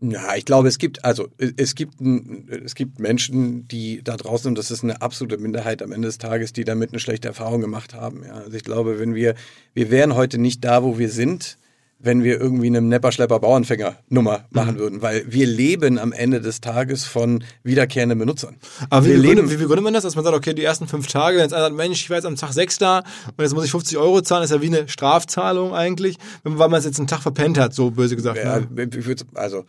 Ja, 0.00 0.34
ich 0.36 0.44
glaube, 0.44 0.68
es 0.68 0.78
gibt, 0.78 1.04
also 1.04 1.28
es 1.38 1.74
gibt, 1.74 1.94
es 2.00 2.74
gibt 2.74 2.98
Menschen, 2.98 3.66
die 3.68 4.02
da 4.02 4.16
draußen, 4.16 4.48
und 4.48 4.58
das 4.58 4.70
ist 4.70 4.82
eine 4.82 5.00
absolute 5.00 5.38
Minderheit 5.38 5.82
am 5.82 5.92
Ende 5.92 6.08
des 6.08 6.18
Tages, 6.18 6.52
die 6.52 6.64
damit 6.64 6.90
eine 6.90 6.98
schlechte 6.98 7.28
Erfahrung 7.28 7.60
gemacht 7.60 7.94
haben. 7.94 8.22
Ja. 8.24 8.34
Also 8.34 8.56
ich 8.56 8.64
glaube, 8.64 8.98
wenn 8.98 9.14
wir, 9.14 9.34
wir 9.72 9.90
wären 9.90 10.14
heute 10.14 10.38
nicht 10.38 10.62
da, 10.64 10.82
wo 10.82 10.98
wir 10.98 11.08
sind, 11.08 11.56
wenn 12.04 12.22
wir 12.22 12.40
irgendwie 12.40 12.66
eine 12.66 12.80
Nepper-Schlepper-Bauernfänger-Nummer 12.82 14.44
machen 14.50 14.78
würden, 14.78 15.02
weil 15.02 15.24
wir 15.26 15.46
leben 15.46 15.98
am 15.98 16.12
Ende 16.12 16.40
des 16.40 16.60
Tages 16.60 17.04
von 17.04 17.42
wiederkehrenden 17.62 18.18
Benutzern. 18.18 18.56
Aber 18.90 19.04
wie, 19.04 19.10
wir 19.10 19.16
wie, 19.16 19.20
leben, 19.20 19.34
gründet, 19.36 19.58
wie, 19.58 19.62
wie 19.62 19.66
gründet 19.66 19.84
man 19.84 19.94
das, 19.94 20.02
dass 20.02 20.16
man 20.16 20.24
sagt, 20.24 20.36
okay, 20.36 20.54
die 20.54 20.64
ersten 20.64 20.86
fünf 20.86 21.06
Tage, 21.06 21.36
wenn 21.36 21.44
jetzt 21.44 21.54
einer 21.54 21.64
sagt, 21.64 21.76
Mensch, 21.76 22.02
ich 22.02 22.10
war 22.10 22.16
jetzt 22.16 22.26
am 22.26 22.36
Tag 22.36 22.52
sechs 22.52 22.78
da 22.78 22.98
und 22.98 23.40
jetzt 23.42 23.54
muss 23.54 23.64
ich 23.64 23.70
50 23.70 23.98
Euro 23.98 24.20
zahlen, 24.20 24.44
ist 24.44 24.50
ja 24.50 24.60
wie 24.60 24.66
eine 24.66 24.88
Strafzahlung 24.88 25.74
eigentlich, 25.74 26.18
weil 26.42 26.68
man 26.68 26.78
es 26.78 26.84
jetzt 26.84 26.98
einen 26.98 27.08
Tag 27.08 27.22
verpennt 27.22 27.58
hat, 27.58 27.74
so 27.74 27.90
böse 27.90 28.16
gesagt. 28.16 28.38
Ja, 28.38 28.60
ne? 28.60 28.88
also 29.34 29.64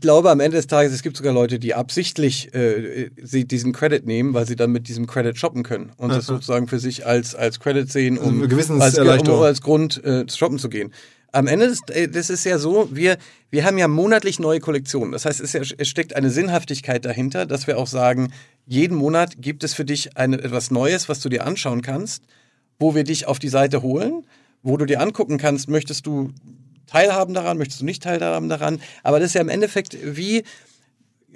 glaube 0.00 0.30
am 0.30 0.40
Ende 0.40 0.56
des 0.56 0.66
Tages, 0.66 0.92
es 0.92 1.02
gibt 1.02 1.16
sogar 1.16 1.32
Leute, 1.32 1.58
die 1.58 1.74
absichtlich 1.74 2.54
äh, 2.54 3.10
diesen 3.44 3.72
Credit 3.72 4.06
nehmen, 4.06 4.34
weil 4.34 4.46
sie 4.46 4.56
dann 4.56 4.72
mit 4.72 4.88
diesem 4.88 5.06
Credit 5.06 5.36
shoppen 5.36 5.62
können 5.62 5.92
und 5.96 6.10
das 6.10 6.26
sozusagen 6.26 6.66
für 6.68 6.78
sich 6.78 7.06
als, 7.06 7.34
als 7.34 7.60
Credit 7.60 7.90
sehen, 7.90 8.18
um, 8.18 8.40
Also 8.82 9.02
als, 9.02 9.28
um 9.28 9.42
als 9.42 9.60
Grund 9.60 10.04
äh, 10.04 10.24
shoppen 10.28 10.58
zu 10.58 10.68
gehen. 10.68 10.92
Am 11.32 11.46
Ende 11.46 11.68
des, 11.68 11.80
äh, 11.90 12.08
das 12.08 12.30
ist 12.30 12.44
ja 12.44 12.58
so, 12.58 12.88
wir, 12.92 13.16
wir 13.50 13.64
haben 13.64 13.78
ja 13.78 13.88
monatlich 13.88 14.40
neue 14.40 14.60
Kollektionen. 14.60 15.12
Das 15.12 15.24
heißt, 15.24 15.40
es, 15.40 15.52
ja, 15.52 15.60
es 15.60 15.88
steckt 15.88 16.16
eine 16.16 16.30
Sinnhaftigkeit 16.30 17.04
dahinter, 17.04 17.46
dass 17.46 17.66
wir 17.66 17.78
auch 17.78 17.86
sagen, 17.86 18.32
jeden 18.66 18.96
Monat 18.96 19.40
gibt 19.40 19.64
es 19.64 19.74
für 19.74 19.84
dich 19.84 20.16
eine, 20.16 20.38
etwas 20.42 20.70
Neues, 20.70 21.08
was 21.08 21.20
du 21.20 21.28
dir 21.28 21.46
anschauen 21.46 21.82
kannst, 21.82 22.24
wo 22.78 22.94
wir 22.94 23.04
dich 23.04 23.26
auf 23.26 23.38
die 23.38 23.48
Seite 23.48 23.82
holen, 23.82 24.24
wo 24.62 24.76
du 24.76 24.86
dir 24.86 25.00
angucken 25.00 25.38
kannst, 25.38 25.68
möchtest 25.68 26.06
du 26.06 26.32
teilhaben 26.90 27.34
daran, 27.34 27.58
möchtest 27.58 27.80
du 27.80 27.84
nicht 27.84 28.02
teilhaben 28.02 28.48
daran. 28.48 28.80
Aber 29.02 29.18
das 29.18 29.28
ist 29.28 29.34
ja 29.34 29.40
im 29.40 29.48
Endeffekt 29.48 29.96
wie, 30.02 30.44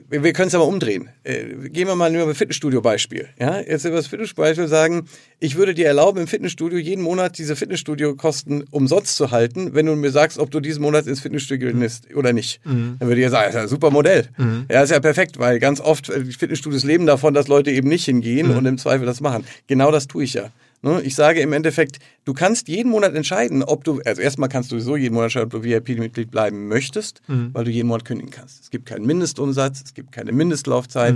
wir 0.09 0.33
können 0.33 0.49
es 0.49 0.53
ja 0.53 0.59
mal 0.59 0.65
umdrehen. 0.65 1.09
Äh, 1.23 1.69
gehen 1.69 1.87
wir 1.87 1.95
mal 1.95 2.11
nur 2.11 2.25
über 2.25 2.35
Fitnessstudio-Beispiel. 2.35 3.29
Ja? 3.39 3.61
Jetzt 3.61 3.85
über 3.85 3.97
das 3.97 4.09
Fitnessstudio-Beispiel 4.09 4.67
sagen, 4.67 5.07
ich 5.39 5.55
würde 5.57 5.75
dir 5.75 5.87
erlauben, 5.87 6.21
im 6.21 6.27
Fitnessstudio 6.27 6.79
jeden 6.79 7.03
Monat 7.03 7.39
diese 7.39 7.55
Fitnessstudio-Kosten 7.55 8.65
umsonst 8.71 9.17
zu 9.17 9.31
halten, 9.31 9.75
wenn 9.75 9.87
du 9.87 9.95
mir 9.95 10.11
sagst, 10.11 10.39
ob 10.39 10.51
du 10.51 10.59
diesen 10.61 10.83
Monat 10.83 11.07
ins 11.07 11.21
Fitnessstudio 11.21 11.73
gehst 11.73 12.13
oder 12.15 12.33
nicht. 12.33 12.61
Dann 12.99 13.09
würde 13.09 13.21
ich 13.21 13.25
ja 13.25 13.31
sagen, 13.31 13.45
das 13.45 13.55
ist 13.55 13.57
ja 13.57 13.63
ein 13.63 13.69
super 13.69 13.91
Modell. 13.91 14.29
Ja, 14.71 14.83
ist 14.83 14.91
ja 14.91 15.01
perfekt, 15.01 15.39
weil 15.39 15.59
ganz 15.61 15.81
oft 15.81 16.09
äh, 16.09 16.25
Fitnessstudios 16.25 16.83
leben 16.85 17.07
davon, 17.07 17.33
dass 17.35 17.47
Leute 17.47 17.71
eben 17.71 17.89
nicht 17.89 18.05
hingehen 18.05 18.51
und 18.57 18.67
im 18.67 18.79
Zweifel 18.79 19.07
das 19.07 19.21
machen. 19.21 19.45
Genau 19.69 19.91
das 19.93 20.09
tue 20.09 20.25
ich 20.25 20.35
ja. 20.35 20.51
Ne? 20.85 21.01
Ich 21.03 21.15
sage 21.15 21.41
im 21.41 21.55
Endeffekt, 21.55 21.99
du 22.27 22.35
kannst 22.35 22.69
jeden 22.69 22.91
Monat 22.91 23.15
entscheiden, 23.15 23.63
ob 23.63 23.85
du, 23.85 24.03
also 24.05 24.21
erstmal 24.21 24.51
kannst 24.51 24.71
du 24.71 24.77
sowieso 24.79 24.97
jeden 24.97 25.15
Monat 25.15 25.29
entscheiden, 25.29 25.47
ob 25.47 25.63
du 25.63 25.65
VIP-Mitglied 25.65 26.31
bleiben 26.31 26.69
möchtest, 26.69 27.23
weil 27.27 27.65
du 27.65 27.71
jeden 27.71 27.89
Monat 27.89 28.05
kündigen 28.05 28.31
kannst. 28.31 28.63
Es 28.63 28.71
gibt 28.71 28.85
keinen 28.87 29.07
Mindestumsatz, 29.07 29.83
es 29.83 29.95
gibt 29.95 30.13
keine 30.13 30.33
Mindestlaufzeit. 30.33 31.15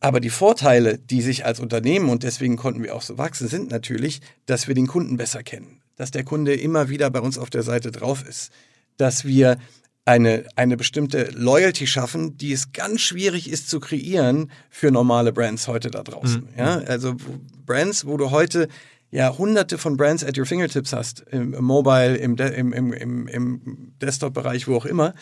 Aber 0.00 0.20
die 0.20 0.30
Vorteile, 0.30 0.98
die 0.98 1.22
sich 1.22 1.46
als 1.46 1.60
Unternehmen, 1.60 2.10
und 2.10 2.24
deswegen 2.24 2.56
konnten 2.56 2.82
wir 2.82 2.94
auch 2.94 3.02
so 3.02 3.16
wachsen, 3.16 3.48
sind 3.48 3.70
natürlich, 3.70 4.20
dass 4.46 4.68
wir 4.68 4.74
den 4.74 4.86
Kunden 4.86 5.16
besser 5.16 5.42
kennen. 5.42 5.80
Dass 5.96 6.10
der 6.10 6.24
Kunde 6.24 6.54
immer 6.54 6.90
wieder 6.90 7.08
bei 7.08 7.20
uns 7.20 7.38
auf 7.38 7.48
der 7.48 7.62
Seite 7.62 7.90
drauf 7.90 8.22
ist. 8.28 8.52
Dass 8.98 9.24
wir 9.24 9.56
eine, 10.04 10.44
eine 10.56 10.76
bestimmte 10.76 11.30
Loyalty 11.34 11.86
schaffen, 11.86 12.36
die 12.36 12.52
es 12.52 12.72
ganz 12.72 13.00
schwierig 13.00 13.48
ist 13.48 13.70
zu 13.70 13.78
kreieren 13.78 14.50
für 14.68 14.90
normale 14.90 15.32
Brands 15.32 15.68
heute 15.68 15.90
da 15.90 16.02
draußen. 16.02 16.48
Ja, 16.56 16.78
also 16.78 17.14
Brands, 17.64 18.04
wo 18.04 18.16
du 18.16 18.30
heute 18.30 18.68
ja 19.12 19.36
hunderte 19.36 19.78
von 19.78 19.96
Brands 19.96 20.24
at 20.24 20.36
your 20.36 20.46
fingertips 20.46 20.92
hast, 20.92 21.20
im, 21.30 21.54
im 21.54 21.64
Mobile, 21.64 22.16
im, 22.16 22.36
De 22.36 22.52
im, 22.52 22.72
im, 22.72 22.92
im, 22.92 23.28
im 23.28 23.92
Desktop-Bereich, 24.00 24.66
wo 24.66 24.76
auch 24.76 24.86
immer, 24.86 25.14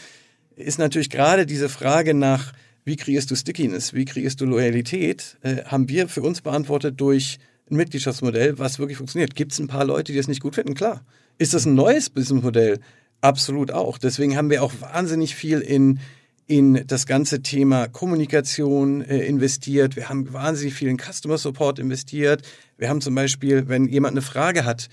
ist 0.57 0.79
natürlich 0.79 1.11
gerade 1.11 1.45
diese 1.45 1.69
Frage 1.69 2.15
nach, 2.15 2.53
wie 2.85 2.97
kriegst 2.97 3.31
du 3.31 3.35
Stickiness, 3.35 3.93
wie 3.93 4.07
kriegst 4.07 4.41
du 4.41 4.47
Loyalität, 4.47 5.37
äh, 5.43 5.65
haben 5.65 5.89
wir 5.91 6.09
für 6.09 6.23
uns 6.23 6.41
beantwortet 6.41 7.01
durch 7.01 7.39
ein 7.71 7.77
Mitgliedschaftsmodell, 7.77 8.59
was 8.59 8.79
wirklich 8.79 8.97
funktioniert. 8.97 9.35
Gibt 9.35 9.53
es 9.53 9.59
ein 9.59 9.69
paar 9.69 9.85
Leute, 9.85 10.13
die 10.13 10.19
das 10.19 10.29
nicht 10.29 10.41
gut 10.41 10.55
finden? 10.55 10.75
Klar. 10.75 11.05
Ist 11.39 11.55
das 11.55 11.67
ein 11.67 11.75
neues 11.75 12.11
Businessmodell? 12.11 12.81
Absolut 13.21 13.71
auch. 13.71 13.99
Deswegen 13.99 14.37
haben 14.37 14.51
wir 14.51 14.63
auch 14.63 14.73
wahnsinnig 14.81 15.35
viel 15.35 15.61
in, 15.61 16.01
in 16.47 16.87
das 16.87 17.07
ganze 17.07 17.43
Thema 17.43 17.87
Kommunikation 17.89 19.03
äh, 19.03 19.19
investiert. 19.19 19.97
Wir 19.97 20.09
haben 20.09 20.33
wahnsinnig 20.33 20.75
viel 20.75 20.89
in 20.89 20.99
Customer 20.99 21.39
Support 21.39 21.79
investiert. 21.79 22.43
Wir 22.79 22.89
haben 22.89 23.01
zum 23.01 23.15
Beispiel, 23.15 23.69
wenn 23.69 23.87
jemand 23.87 24.13
eine 24.13 24.23
Frage 24.23 24.65
hat, 24.65 24.89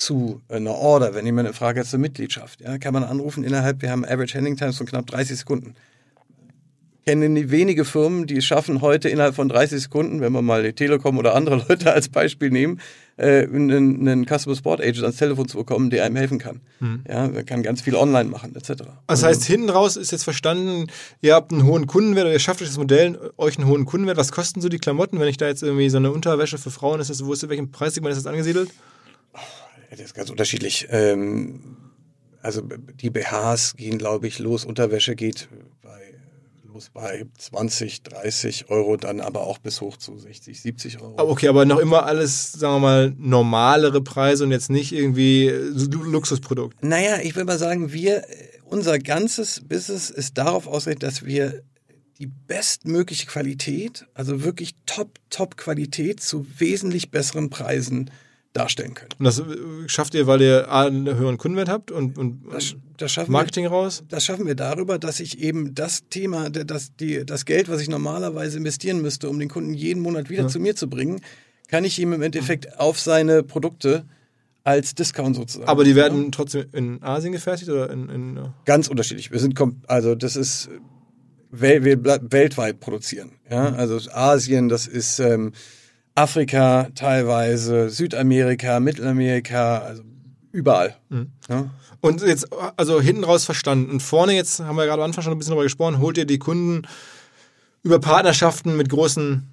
zu 0.00 0.40
einer 0.48 0.72
Order, 0.72 1.14
wenn 1.14 1.26
jemand 1.26 1.48
eine 1.48 1.54
Frage 1.54 1.80
hat 1.80 1.86
zur 1.86 1.98
Mitgliedschaft, 1.98 2.62
ja, 2.62 2.78
kann 2.78 2.94
man 2.94 3.04
anrufen 3.04 3.44
innerhalb, 3.44 3.82
wir 3.82 3.90
haben 3.90 4.04
Average 4.04 4.34
Handling 4.34 4.56
Times 4.56 4.78
von 4.78 4.86
knapp 4.86 5.06
30 5.06 5.38
Sekunden. 5.38 5.74
Kennen 7.06 7.34
die 7.34 7.50
wenige 7.50 7.84
Firmen, 7.84 8.26
die 8.26 8.36
es 8.36 8.44
schaffen, 8.44 8.82
heute 8.82 9.08
innerhalb 9.08 9.34
von 9.34 9.48
30 9.48 9.82
Sekunden, 9.82 10.20
wenn 10.20 10.32
wir 10.32 10.42
mal 10.42 10.62
die 10.62 10.72
Telekom 10.72 11.18
oder 11.18 11.34
andere 11.34 11.64
Leute 11.68 11.92
als 11.92 12.08
Beispiel 12.08 12.50
nehmen, 12.50 12.80
äh, 13.16 13.44
einen, 13.44 14.06
einen 14.06 14.24
Customer 14.26 14.54
Support 14.54 14.80
Agent 14.80 15.02
ans 15.02 15.16
Telefon 15.16 15.48
zu 15.48 15.58
bekommen, 15.58 15.90
der 15.90 16.04
einem 16.04 16.16
helfen 16.16 16.38
kann. 16.38 16.60
Ja, 17.08 17.28
man 17.28 17.44
kann 17.46 17.62
ganz 17.62 17.82
viel 17.82 17.94
online 17.94 18.28
machen, 18.28 18.54
etc. 18.54 18.84
Das 19.06 19.22
heißt, 19.22 19.44
hinten 19.44 19.70
raus 19.70 19.96
ist 19.96 20.12
jetzt 20.12 20.24
verstanden, 20.24 20.86
ihr 21.20 21.34
habt 21.34 21.52
einen 21.52 21.64
hohen 21.64 21.86
Kundenwert 21.86 22.26
oder 22.26 22.32
ihr 22.32 22.38
schafft 22.38 22.62
euch 22.62 22.68
das 22.68 22.78
Modell, 22.78 23.18
euch 23.36 23.58
einen 23.58 23.66
hohen 23.66 23.84
Kundenwert. 23.84 24.16
Was 24.16 24.32
kosten 24.32 24.60
so 24.60 24.68
die 24.68 24.78
Klamotten, 24.78 25.20
wenn 25.20 25.28
ich 25.28 25.36
da 25.36 25.46
jetzt 25.46 25.62
irgendwie 25.62 25.88
so 25.90 25.98
eine 25.98 26.12
Unterwäsche 26.12 26.58
für 26.58 26.70
Frauen 26.70 27.00
ist, 27.00 27.10
das, 27.10 27.24
wo 27.24 27.32
ist, 27.32 27.48
welchen 27.48 27.70
Preissegment 27.70 28.14
ist 28.14 28.24
das 28.24 28.30
angesiedelt? 28.30 28.70
Das 29.90 30.00
ist 30.00 30.14
ganz 30.14 30.30
unterschiedlich. 30.30 30.86
Ähm, 30.90 31.76
also 32.42 32.62
die 32.62 33.10
BHs 33.10 33.76
gehen, 33.76 33.98
glaube 33.98 34.26
ich, 34.26 34.38
los. 34.38 34.64
Unterwäsche 34.64 35.14
geht 35.14 35.48
bei, 35.82 36.14
los 36.72 36.90
bei 36.90 37.26
20, 37.38 38.02
30 38.02 38.70
Euro, 38.70 38.96
dann 38.96 39.20
aber 39.20 39.40
auch 39.46 39.58
bis 39.58 39.80
hoch 39.80 39.96
zu 39.96 40.16
60, 40.18 40.60
70 40.62 41.00
Euro. 41.00 41.16
Ah, 41.18 41.22
Okay, 41.24 41.48
aber 41.48 41.64
noch 41.64 41.78
immer 41.78 42.04
alles, 42.06 42.52
sagen 42.52 42.74
wir 42.76 42.80
mal, 42.80 43.14
normalere 43.18 44.00
Preise 44.02 44.44
und 44.44 44.50
jetzt 44.52 44.70
nicht 44.70 44.92
irgendwie 44.92 45.46
äh, 45.46 45.58
Lu- 45.58 46.04
Luxusprodukt. 46.04 46.82
Naja, 46.84 47.18
ich 47.22 47.34
will 47.36 47.44
mal 47.44 47.58
sagen, 47.58 47.92
wir, 47.92 48.18
äh, 48.28 48.48
unser 48.64 48.98
ganzes 48.98 49.60
Business 49.66 50.10
ist 50.10 50.38
darauf 50.38 50.66
ausgerichtet, 50.66 51.02
dass 51.08 51.24
wir 51.24 51.62
die 52.18 52.26
bestmögliche 52.26 53.26
Qualität, 53.26 54.06
also 54.14 54.44
wirklich 54.44 54.74
top, 54.86 55.18
top 55.30 55.56
Qualität 55.56 56.20
zu 56.20 56.46
wesentlich 56.58 57.10
besseren 57.10 57.48
Preisen 57.50 58.10
darstellen 58.52 58.94
können. 58.94 59.10
Und 59.18 59.24
das 59.24 59.38
äh, 59.38 59.44
schafft 59.86 60.14
ihr, 60.14 60.26
weil 60.26 60.42
ihr 60.42 60.72
einen 60.72 61.06
höheren 61.06 61.38
Kundenwert 61.38 61.68
habt 61.68 61.90
und, 61.90 62.18
und 62.18 62.42
Das, 62.52 62.74
das 62.96 63.12
schaffen 63.12 63.28
wir 63.28 63.32
Marketing 63.32 63.66
raus? 63.66 64.02
Das 64.08 64.24
schaffen 64.24 64.46
wir 64.46 64.56
darüber, 64.56 64.98
dass 64.98 65.20
ich 65.20 65.40
eben 65.40 65.74
das 65.74 66.08
Thema, 66.08 66.50
das, 66.50 66.94
die, 66.96 67.24
das 67.24 67.44
Geld, 67.44 67.68
was 67.68 67.80
ich 67.80 67.88
normalerweise 67.88 68.58
investieren 68.58 69.02
müsste, 69.02 69.28
um 69.28 69.38
den 69.38 69.48
Kunden 69.48 69.72
jeden 69.74 70.02
Monat 70.02 70.30
wieder 70.30 70.48
zu 70.48 70.58
mir 70.58 70.74
zu 70.74 70.88
bringen, 70.88 71.20
kann 71.68 71.84
ich 71.84 71.98
ihm 72.00 72.12
im 72.12 72.22
Endeffekt 72.22 72.80
auf 72.80 72.98
seine 72.98 73.42
Produkte 73.44 74.04
als 74.64 74.94
Discount 74.94 75.36
sozusagen. 75.36 75.68
Aber 75.68 75.84
die 75.84 75.94
werden 75.94 76.32
trotzdem 76.32 76.66
in 76.72 77.02
Asien 77.02 77.32
gefertigt 77.32 77.70
oder 77.70 77.90
in, 77.90 78.08
in 78.08 78.36
äh, 78.36 78.40
ganz 78.64 78.88
unterschiedlich. 78.88 79.30
Wir 79.30 79.38
sind 79.38 79.58
also 79.86 80.14
das 80.14 80.36
ist 80.36 80.68
wel 81.50 81.84
wir 81.84 82.02
weltweit 82.04 82.80
produzieren. 82.80 83.32
Ja, 83.48 83.72
also 83.72 83.98
Asien, 84.12 84.68
das 84.68 84.86
ist 84.86 85.18
ähm, 85.20 85.52
Afrika 86.14 86.88
teilweise, 86.94 87.90
Südamerika, 87.90 88.80
Mittelamerika, 88.80 89.78
also 89.78 90.02
überall. 90.52 90.96
Ja. 91.48 91.70
Und 92.00 92.22
jetzt, 92.22 92.48
also 92.76 93.00
hinten 93.00 93.24
raus 93.24 93.44
verstanden. 93.44 93.90
Und 93.90 94.02
vorne, 94.02 94.34
jetzt 94.34 94.60
haben 94.60 94.76
wir 94.76 94.86
gerade 94.86 95.02
am 95.02 95.08
Anfang 95.08 95.22
schon 95.22 95.32
ein 95.32 95.38
bisschen 95.38 95.52
darüber 95.52 95.64
gesprochen, 95.64 95.98
holt 95.98 96.16
ihr 96.18 96.24
die 96.24 96.38
Kunden 96.38 96.82
über 97.82 97.98
Partnerschaften 97.98 98.76
mit 98.76 98.88
großen 98.88 99.46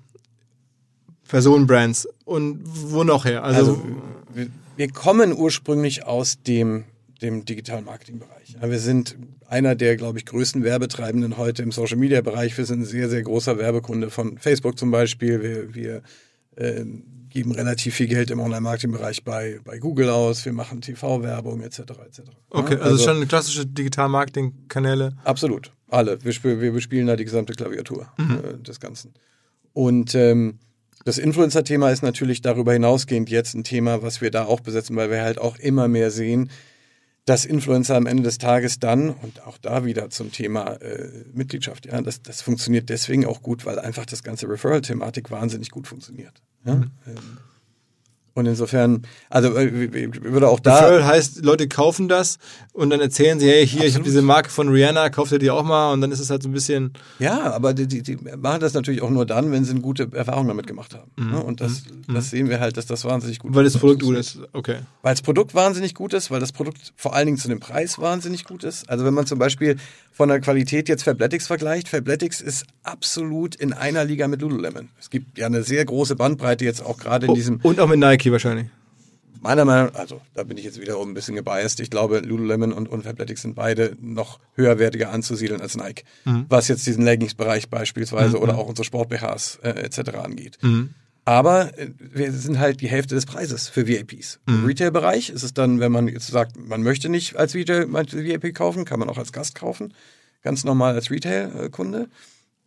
Personenbrands. 1.27 2.07
Und 2.25 2.61
wo 2.63 3.03
noch 3.03 3.25
her? 3.25 3.43
Also, 3.43 3.59
Also 3.59 3.85
wir, 4.33 4.47
wir 4.75 4.91
kommen 4.91 5.33
ursprünglich 5.33 6.05
aus 6.05 6.41
dem, 6.41 6.85
dem 7.21 7.45
digitalen 7.45 7.85
Marketingbereich. 7.85 8.55
Ja, 8.61 8.69
wir 8.69 8.79
sind 8.79 9.17
einer 9.49 9.75
der, 9.75 9.95
glaube 9.97 10.19
ich, 10.19 10.25
größten 10.25 10.63
Werbetreibenden 10.63 11.37
heute 11.37 11.63
im 11.63 11.71
Social 11.71 11.97
Media 11.97 12.21
Bereich. 12.21 12.57
Wir 12.57 12.65
sind 12.65 12.81
ein 12.81 12.85
sehr, 12.85 13.09
sehr 13.09 13.23
großer 13.23 13.57
Werbekunde 13.57 14.09
von 14.09 14.37
Facebook 14.37 14.77
zum 14.77 14.91
Beispiel. 14.91 15.41
Wir, 15.41 15.73
wir 15.75 16.01
ähm, 16.57 17.03
geben 17.29 17.51
relativ 17.51 17.95
viel 17.95 18.07
Geld 18.07 18.31
im 18.31 18.39
Online-Marketing-Bereich 18.39 19.23
bei, 19.23 19.59
bei 19.63 19.77
Google 19.77 20.09
aus. 20.09 20.45
Wir 20.45 20.53
machen 20.53 20.81
TV-Werbung 20.81 21.61
etc. 21.61 21.79
etc. 21.79 22.21
okay, 22.49 22.75
Ja, 22.75 22.81
also, 22.81 23.03
schon 23.03 23.27
klassische 23.27 23.65
Digital-Marketing-Kanäle. 23.65 25.13
Absolut. 25.23 25.71
Alle. 25.89 26.23
Wir, 26.23 26.33
spiel, 26.33 26.59
wir 26.61 26.71
bespielen 26.71 27.07
da 27.07 27.15
die 27.15 27.25
gesamte 27.25 27.53
Klaviatur 27.53 28.07
äh, 28.17 28.57
des 28.61 28.79
Ganzen. 28.79 29.13
Und 29.73 30.15
ähm, 30.15 30.59
das 31.05 31.17
Influencer-Thema 31.17 31.91
ist 31.91 32.03
natürlich 32.03 32.41
darüber 32.41 32.73
hinausgehend 32.73 33.29
jetzt 33.29 33.53
ein 33.53 33.63
Thema, 33.63 34.01
was 34.01 34.19
wir 34.19 34.31
da 34.31 34.45
auch 34.45 34.59
besetzen, 34.59 34.95
weil 34.95 35.09
wir 35.09 35.21
halt 35.21 35.37
auch 35.37 35.57
immer 35.57 35.87
mehr 35.87 36.11
sehen, 36.11 36.49
dass 37.27 37.43
Influencer 37.43 37.97
am 37.97 38.05
Ende 38.05 38.23
des 38.23 38.37
Tages 38.37 38.79
dann, 38.79 39.09
und 39.09 39.45
auch 39.45 39.57
da 39.57 39.83
wieder 39.83 40.09
zum 40.09 40.31
Thema 40.31 40.75
äh, 40.81 41.09
Mitgliedschaft, 41.33 41.85
ja, 41.85 42.01
das, 42.01 42.21
das 42.21 42.41
funktioniert 42.41 42.87
deswegen 42.87 43.25
auch 43.25 43.41
gut, 43.41 43.65
weil 43.65 43.79
einfach 43.79 44.05
das 44.05 44.23
ganze 44.23 44.47
Referral-Thematik 44.47 45.29
wahnsinnig 45.29 45.69
gut 45.69 45.87
funktioniert. 45.87 46.41
Ja? 46.63 46.75
Ähm, 46.75 46.89
Und 48.37 48.45
insofern, 48.45 49.01
also 49.31 49.57
äh, 49.57 50.13
würde 50.21 50.47
auch 50.47 50.59
da. 50.59 50.75
Referral 50.75 51.05
heißt, 51.07 51.43
Leute 51.43 51.67
kaufen 51.67 52.07
das 52.07 52.37
und 52.71 52.91
dann 52.91 53.01
erzählen 53.01 53.39
sie, 53.39 53.49
hey, 53.49 53.65
hier, 53.65 53.83
ich 53.83 53.95
habe 53.95 54.03
diese 54.03 54.21
Marke 54.21 54.51
von 54.51 54.69
Rihanna, 54.69 55.09
kauft 55.09 55.31
ihr 55.31 55.39
die 55.39 55.49
auch 55.49 55.63
mal 55.63 55.91
und 55.91 56.01
dann 56.01 56.11
ist 56.11 56.19
es 56.19 56.29
halt 56.29 56.43
so 56.43 56.49
ein 56.49 56.51
bisschen. 56.51 56.93
Ja, 57.17 57.51
aber 57.51 57.73
die, 57.73 57.87
die, 57.87 58.03
die 58.03 58.15
machen 58.37 58.59
das 58.59 58.75
natürlich 58.75 59.01
auch 59.01 59.09
nur 59.09 59.25
dann, 59.25 59.51
wenn 59.51 59.65
sie 59.65 59.71
eine 59.71 59.81
gute 59.81 60.09
Erfahrung 60.11 60.47
damit 60.47 60.67
gemacht 60.67 60.93
haben. 60.93 61.31
ne? 61.31 61.41
Und 61.41 61.61
das, 61.61 61.85
das 62.07 62.29
sehen 62.29 62.47
wir 62.47 62.59
halt, 62.59 62.77
dass 62.77 62.85
das 62.85 63.05
wahnsinnig 63.05 63.39
gut 63.39 63.55
Weil 63.55 63.63
das 63.63 63.75
Produkt 63.75 64.03
gut 64.03 64.15
ist. 64.15 64.37
Okay. 64.53 64.81
Weil 65.01 65.13
das 65.15 65.23
Produkt 65.23 65.55
wahnsinnig 65.55 65.95
gut 65.95 66.13
ist, 66.13 66.29
weil 66.29 66.39
das 66.39 66.51
Produkt 66.51 66.93
vor 66.95 67.15
allen 67.15 67.25
Dingen 67.25 67.39
zu 67.39 67.47
dem 67.47 67.59
Preis 67.59 67.97
wahnsinnig 67.97 68.43
gut 68.43 68.63
ist. 68.63 68.87
Also 68.87 69.03
wenn 69.03 69.15
man 69.15 69.25
zum 69.25 69.39
Beispiel 69.39 69.77
von 70.17 70.29
der 70.29 70.41
Qualität 70.41 70.89
jetzt 70.89 71.03
Fabletics 71.03 71.45
vergleicht, 71.45 71.89
Fabletics 71.89 72.41
ist 72.41 72.65
absolut 72.81 73.53
in 73.53 73.71
einer 73.71 74.03
Liga 74.03 74.27
mit 74.27 74.41
Lululemon. 74.41 74.89
Es 74.99 75.11
gibt 75.11 75.37
ja 75.37 75.45
eine 75.45 75.61
sehr 75.61 75.85
große 75.85 76.15
Bandbreite 76.15 76.65
jetzt 76.65 76.83
auch 76.83 76.97
gerade 76.97 77.27
in 77.27 77.35
diesem 77.35 77.59
Und 77.61 77.79
auch 77.79 77.87
mit 77.87 77.99
Nike 77.99 78.31
wahrscheinlich. 78.31 78.65
meiner 79.41 79.63
Meinung 79.63 79.91
nach, 79.93 79.99
also 79.99 80.19
da 80.33 80.41
bin 80.41 80.57
ich 80.57 80.63
jetzt 80.63 80.81
wiederum 80.81 81.11
ein 81.11 81.13
bisschen 81.13 81.35
gebiased. 81.35 81.79
Ich 81.81 81.91
glaube, 81.91 82.17
Lululemon 82.21 82.73
und, 82.73 82.89
und 82.89 83.03
Fabletics 83.03 83.43
sind 83.43 83.53
beide 83.53 83.95
noch 84.01 84.39
höherwertiger 84.55 85.11
anzusiedeln 85.11 85.61
als 85.61 85.77
Nike, 85.77 86.03
was 86.49 86.67
jetzt 86.67 86.87
diesen 86.87 87.05
Leggings-Bereich 87.05 87.69
beispielsweise 87.69 88.39
oder 88.39 88.57
auch 88.57 88.65
unsere 88.67 88.85
Sport-BHs 88.85 89.59
äh, 89.61 89.69
etc. 89.69 90.15
angeht. 90.15 90.57
Aber 91.27 91.77
äh, 91.77 91.89
wir 91.99 92.31
sind 92.31 92.57
halt 92.57 92.79
die 92.79 92.87
Hälfte 92.87 93.13
des 93.13 93.25
Preises 93.25 93.67
für 93.67 93.85
VIPs. 93.85 94.39
Im 94.47 94.63
Retail-Bereich 94.65 95.29
ist 95.29 95.43
es 95.43 95.53
dann, 95.53 95.81
wenn 95.81 95.91
man 95.91 96.07
jetzt 96.07 96.27
sagt, 96.27 96.55
man 96.55 96.83
möchte 96.83 97.09
nicht 97.09 97.35
als 97.35 97.53
Retail, 97.53 97.91
VIP 97.91 98.55
kaufen, 98.55 98.85
kann 98.85 98.97
man 98.97 99.09
auch 99.09 99.17
als 99.17 99.33
Gast 99.33 99.53
kaufen, 99.53 99.93
ganz 100.41 100.63
normal 100.63 100.95
als 100.95 101.11
Retail-Kunde. 101.11 102.07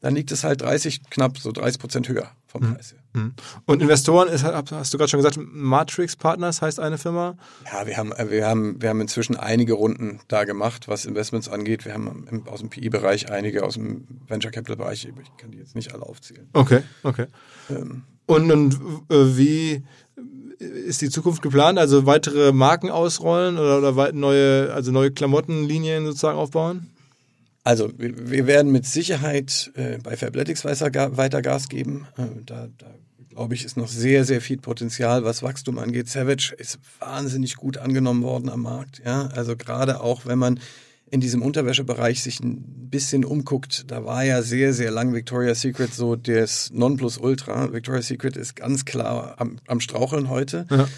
Dann 0.00 0.14
liegt 0.14 0.32
es 0.32 0.44
halt 0.44 0.62
30, 0.62 1.10
knapp 1.10 1.38
so 1.38 1.52
30 1.52 1.78
Prozent 1.78 2.08
höher 2.08 2.30
vom 2.46 2.62
Preis 2.62 2.92
her. 2.92 3.00
Mhm. 3.12 3.34
Und 3.66 3.82
Investoren 3.82 4.28
ist, 4.28 4.44
hast 4.44 4.94
du 4.94 4.98
gerade 4.98 5.10
schon 5.10 5.18
gesagt, 5.18 5.38
Matrix 5.40 6.16
Partners 6.16 6.62
heißt 6.62 6.80
eine 6.80 6.96
Firma. 6.96 7.36
Ja, 7.70 7.86
wir 7.86 7.96
haben, 7.96 8.12
wir 8.30 8.46
haben, 8.46 8.80
wir 8.80 8.88
haben 8.88 9.00
inzwischen 9.00 9.36
einige 9.36 9.74
Runden 9.74 10.20
da 10.28 10.44
gemacht, 10.44 10.88
was 10.88 11.04
Investments 11.04 11.48
angeht. 11.48 11.84
Wir 11.84 11.92
haben 11.92 12.26
im, 12.30 12.48
aus 12.48 12.60
dem 12.60 12.70
PI-Bereich 12.70 13.30
einige, 13.30 13.62
aus 13.64 13.74
dem 13.74 14.06
Venture 14.26 14.50
Capital-Bereich, 14.50 15.04
ich 15.06 15.36
kann 15.36 15.50
die 15.50 15.58
jetzt 15.58 15.74
nicht 15.74 15.92
alle 15.92 16.02
aufzählen. 16.02 16.48
Okay, 16.54 16.82
okay. 17.02 17.26
Ähm, 17.68 18.04
Und, 18.26 18.50
und 18.50 18.74
äh, 19.10 19.36
wie 19.36 19.82
ist 20.58 21.02
die 21.02 21.10
Zukunft 21.10 21.42
geplant? 21.42 21.78
Also 21.78 22.06
weitere 22.06 22.52
Marken 22.52 22.90
ausrollen 22.90 23.58
oder, 23.58 23.78
oder 23.78 24.12
neue, 24.12 24.72
also 24.72 24.92
neue 24.92 25.10
Klamottenlinien 25.10 26.04
sozusagen 26.06 26.38
aufbauen? 26.38 26.90
Also, 27.62 27.90
wir, 27.96 28.46
werden 28.46 28.72
mit 28.72 28.86
Sicherheit 28.86 29.70
äh, 29.74 29.98
bei 29.98 30.16
Fabletics 30.16 30.64
weiter, 30.64 31.16
weiter 31.16 31.42
Gas 31.42 31.68
geben. 31.68 32.06
Äh, 32.16 32.42
da, 32.46 32.68
da 32.78 32.86
glaube 33.28 33.54
ich, 33.54 33.64
ist 33.64 33.76
noch 33.76 33.88
sehr, 33.88 34.24
sehr 34.24 34.40
viel 34.40 34.58
Potenzial, 34.58 35.24
was 35.24 35.42
Wachstum 35.42 35.78
angeht. 35.78 36.08
Savage 36.08 36.54
ist 36.58 36.78
wahnsinnig 36.98 37.56
gut 37.56 37.78
angenommen 37.78 38.22
worden 38.22 38.48
am 38.48 38.62
Markt. 38.62 39.00
Ja, 39.04 39.28
also 39.28 39.56
gerade 39.56 40.00
auch, 40.00 40.26
wenn 40.26 40.38
man 40.38 40.60
in 41.10 41.20
diesem 41.20 41.42
Unterwäschebereich 41.42 42.22
sich 42.22 42.40
ein 42.40 42.88
bisschen 42.90 43.24
umguckt, 43.24 43.90
da 43.90 44.04
war 44.04 44.24
ja 44.24 44.42
sehr, 44.42 44.72
sehr 44.72 44.90
lang 44.90 45.12
Victoria's 45.12 45.60
Secret 45.60 45.92
so 45.92 46.16
das 46.16 46.70
Nonplusultra. 46.72 47.72
Victoria's 47.72 48.06
Secret 48.06 48.36
ist 48.36 48.56
ganz 48.56 48.84
klar 48.84 49.34
am, 49.38 49.58
am 49.66 49.80
Straucheln 49.80 50.28
heute. 50.28 50.66
Ja. 50.70 50.88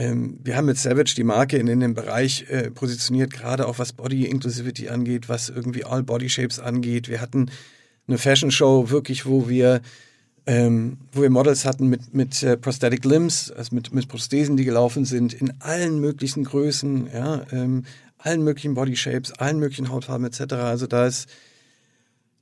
Ähm, 0.00 0.38
wir 0.42 0.56
haben 0.56 0.64
mit 0.64 0.78
Savage 0.78 1.12
die 1.14 1.24
Marke 1.24 1.58
in, 1.58 1.68
in 1.68 1.80
dem 1.80 1.92
Bereich 1.92 2.46
äh, 2.48 2.70
positioniert, 2.70 3.30
gerade 3.30 3.68
auch 3.68 3.78
was 3.78 3.92
Body 3.92 4.24
Inclusivity 4.24 4.88
angeht, 4.88 5.28
was 5.28 5.50
irgendwie 5.50 5.84
All 5.84 6.02
Body 6.02 6.30
Shapes 6.30 6.58
angeht. 6.58 7.10
Wir 7.10 7.20
hatten 7.20 7.50
eine 8.08 8.16
Fashion 8.16 8.50
Show 8.50 8.88
wirklich, 8.88 9.26
wo 9.26 9.50
wir 9.50 9.82
ähm, 10.46 10.96
wo 11.12 11.20
wir 11.20 11.28
Models 11.28 11.66
hatten 11.66 11.88
mit, 11.88 12.14
mit 12.14 12.42
äh, 12.42 12.56
Prosthetic 12.56 13.04
Limbs, 13.04 13.52
also 13.52 13.74
mit, 13.74 13.92
mit 13.92 14.08
Prosthesen, 14.08 14.56
die 14.56 14.64
gelaufen 14.64 15.04
sind, 15.04 15.34
in 15.34 15.52
allen 15.60 16.00
möglichen 16.00 16.44
Größen, 16.44 17.10
ja, 17.12 17.42
ähm, 17.52 17.84
allen 18.16 18.42
möglichen 18.42 18.72
Body 18.72 18.96
Shapes, 18.96 19.32
allen 19.32 19.58
möglichen 19.58 19.90
Hautfarben 19.90 20.24
etc. 20.24 20.54
Also 20.54 20.86
da 20.86 21.06
ist 21.06 21.28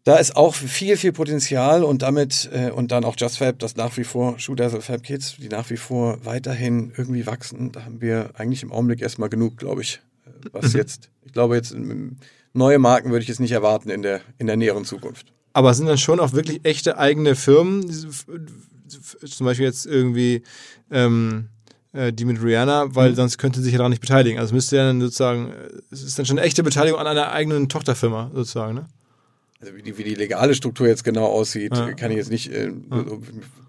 da 0.09 0.17
ist 0.17 0.37
auch 0.37 0.55
viel, 0.55 0.97
viel 0.97 1.13
Potenzial 1.13 1.85
und 1.85 2.01
damit 2.01 2.49
äh, 2.51 2.71
und 2.71 2.93
dann 2.93 3.05
auch 3.05 3.15
JustFab, 3.19 3.59
das 3.59 3.77
nach 3.77 3.95
wie 3.99 4.05
vor 4.05 4.39
Shoe 4.39 4.57
Dazzle 4.57 4.81
Fab 4.81 5.03
Kids, 5.03 5.37
die 5.37 5.51
nach 5.51 5.69
wie 5.69 5.77
vor 5.77 6.25
weiterhin 6.25 6.93
irgendwie 6.97 7.27
wachsen. 7.27 7.73
Da 7.73 7.85
haben 7.85 8.01
wir 8.01 8.31
eigentlich 8.39 8.63
im 8.63 8.73
Augenblick 8.73 9.03
erstmal 9.03 9.29
genug, 9.29 9.59
glaube 9.59 9.83
ich. 9.83 10.01
äh, 10.25 10.49
Was 10.53 10.73
jetzt, 10.73 11.11
ich 11.27 11.33
glaube 11.35 11.57
jetzt 11.57 11.77
neue 12.55 12.79
Marken 12.79 13.11
würde 13.11 13.23
ich 13.23 13.29
jetzt 13.29 13.41
nicht 13.41 13.53
erwarten 13.53 13.91
in 13.91 14.01
der 14.01 14.23
in 14.39 14.47
der 14.47 14.57
näheren 14.57 14.87
Zukunft. 14.87 15.27
Aber 15.53 15.75
sind 15.75 15.87
dann 15.87 15.99
schon 15.99 16.21
auch 16.21 16.33
wirklich 16.33 16.61
echte 16.63 16.97
eigene 16.97 17.35
Firmen, 17.35 17.91
zum 17.91 19.45
Beispiel 19.45 19.67
jetzt 19.67 19.85
irgendwie 19.85 20.43
ähm, 20.91 21.51
äh, 21.93 22.15
die 22.15 22.25
mit 22.25 22.43
Rihanna, 22.43 22.95
weil 22.95 23.15
sonst 23.15 23.37
könnte 23.37 23.59
sie 23.59 23.65
sich 23.65 23.73
ja 23.73 23.79
daran 23.79 23.91
nicht 23.91 24.01
beteiligen. 24.01 24.39
Also 24.39 24.55
müsste 24.55 24.77
ja 24.77 24.85
dann 24.85 25.03
sozusagen, 25.03 25.53
äh, 25.53 25.69
es 25.91 26.03
ist 26.03 26.19
dann 26.19 26.25
schon 26.25 26.39
eine 26.39 26.47
echte 26.47 26.63
Beteiligung 26.63 26.99
an 26.99 27.07
einer 27.07 27.31
eigenen 27.31 27.69
Tochterfirma 27.69 28.31
sozusagen, 28.33 28.75
ne? 28.75 28.87
Also 29.61 29.75
wie 29.75 29.83
die, 29.83 29.99
wie 29.99 30.05
die 30.05 30.15
legale 30.15 30.55
Struktur 30.55 30.87
jetzt 30.87 31.03
genau 31.05 31.27
aussieht, 31.27 31.77
Ja. 31.77 31.93
kann 31.95 32.11
ich 32.13 32.17
jetzt 32.19 32.31
nicht, 32.31 32.53
äh, 32.53 32.71
so- 32.91 33.21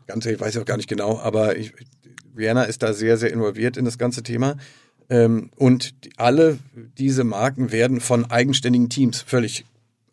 ganz 0.07 0.25
ehrlich, 0.25 0.39
weiß 0.39 0.55
ich 0.55 0.61
auch 0.61 0.65
gar 0.65 0.77
nicht 0.77 0.89
genau, 0.89 1.19
aber 1.19 1.57
ich, 1.57 1.73
Rihanna 2.37 2.63
ist 2.63 2.83
da 2.83 2.93
sehr, 2.93 3.17
sehr 3.17 3.33
involviert 3.33 3.75
in 3.75 3.85
das 3.85 3.97
ganze 3.97 4.21
Thema. 4.23 4.55
Ähm, 5.09 5.49
und 5.55 6.05
die, 6.05 6.11
alle 6.17 6.59
diese 6.97 7.23
Marken 7.23 7.71
werden 7.71 7.99
von 8.01 8.29
eigenständigen 8.29 8.89
Teams 8.89 9.21
völlig 9.21 9.65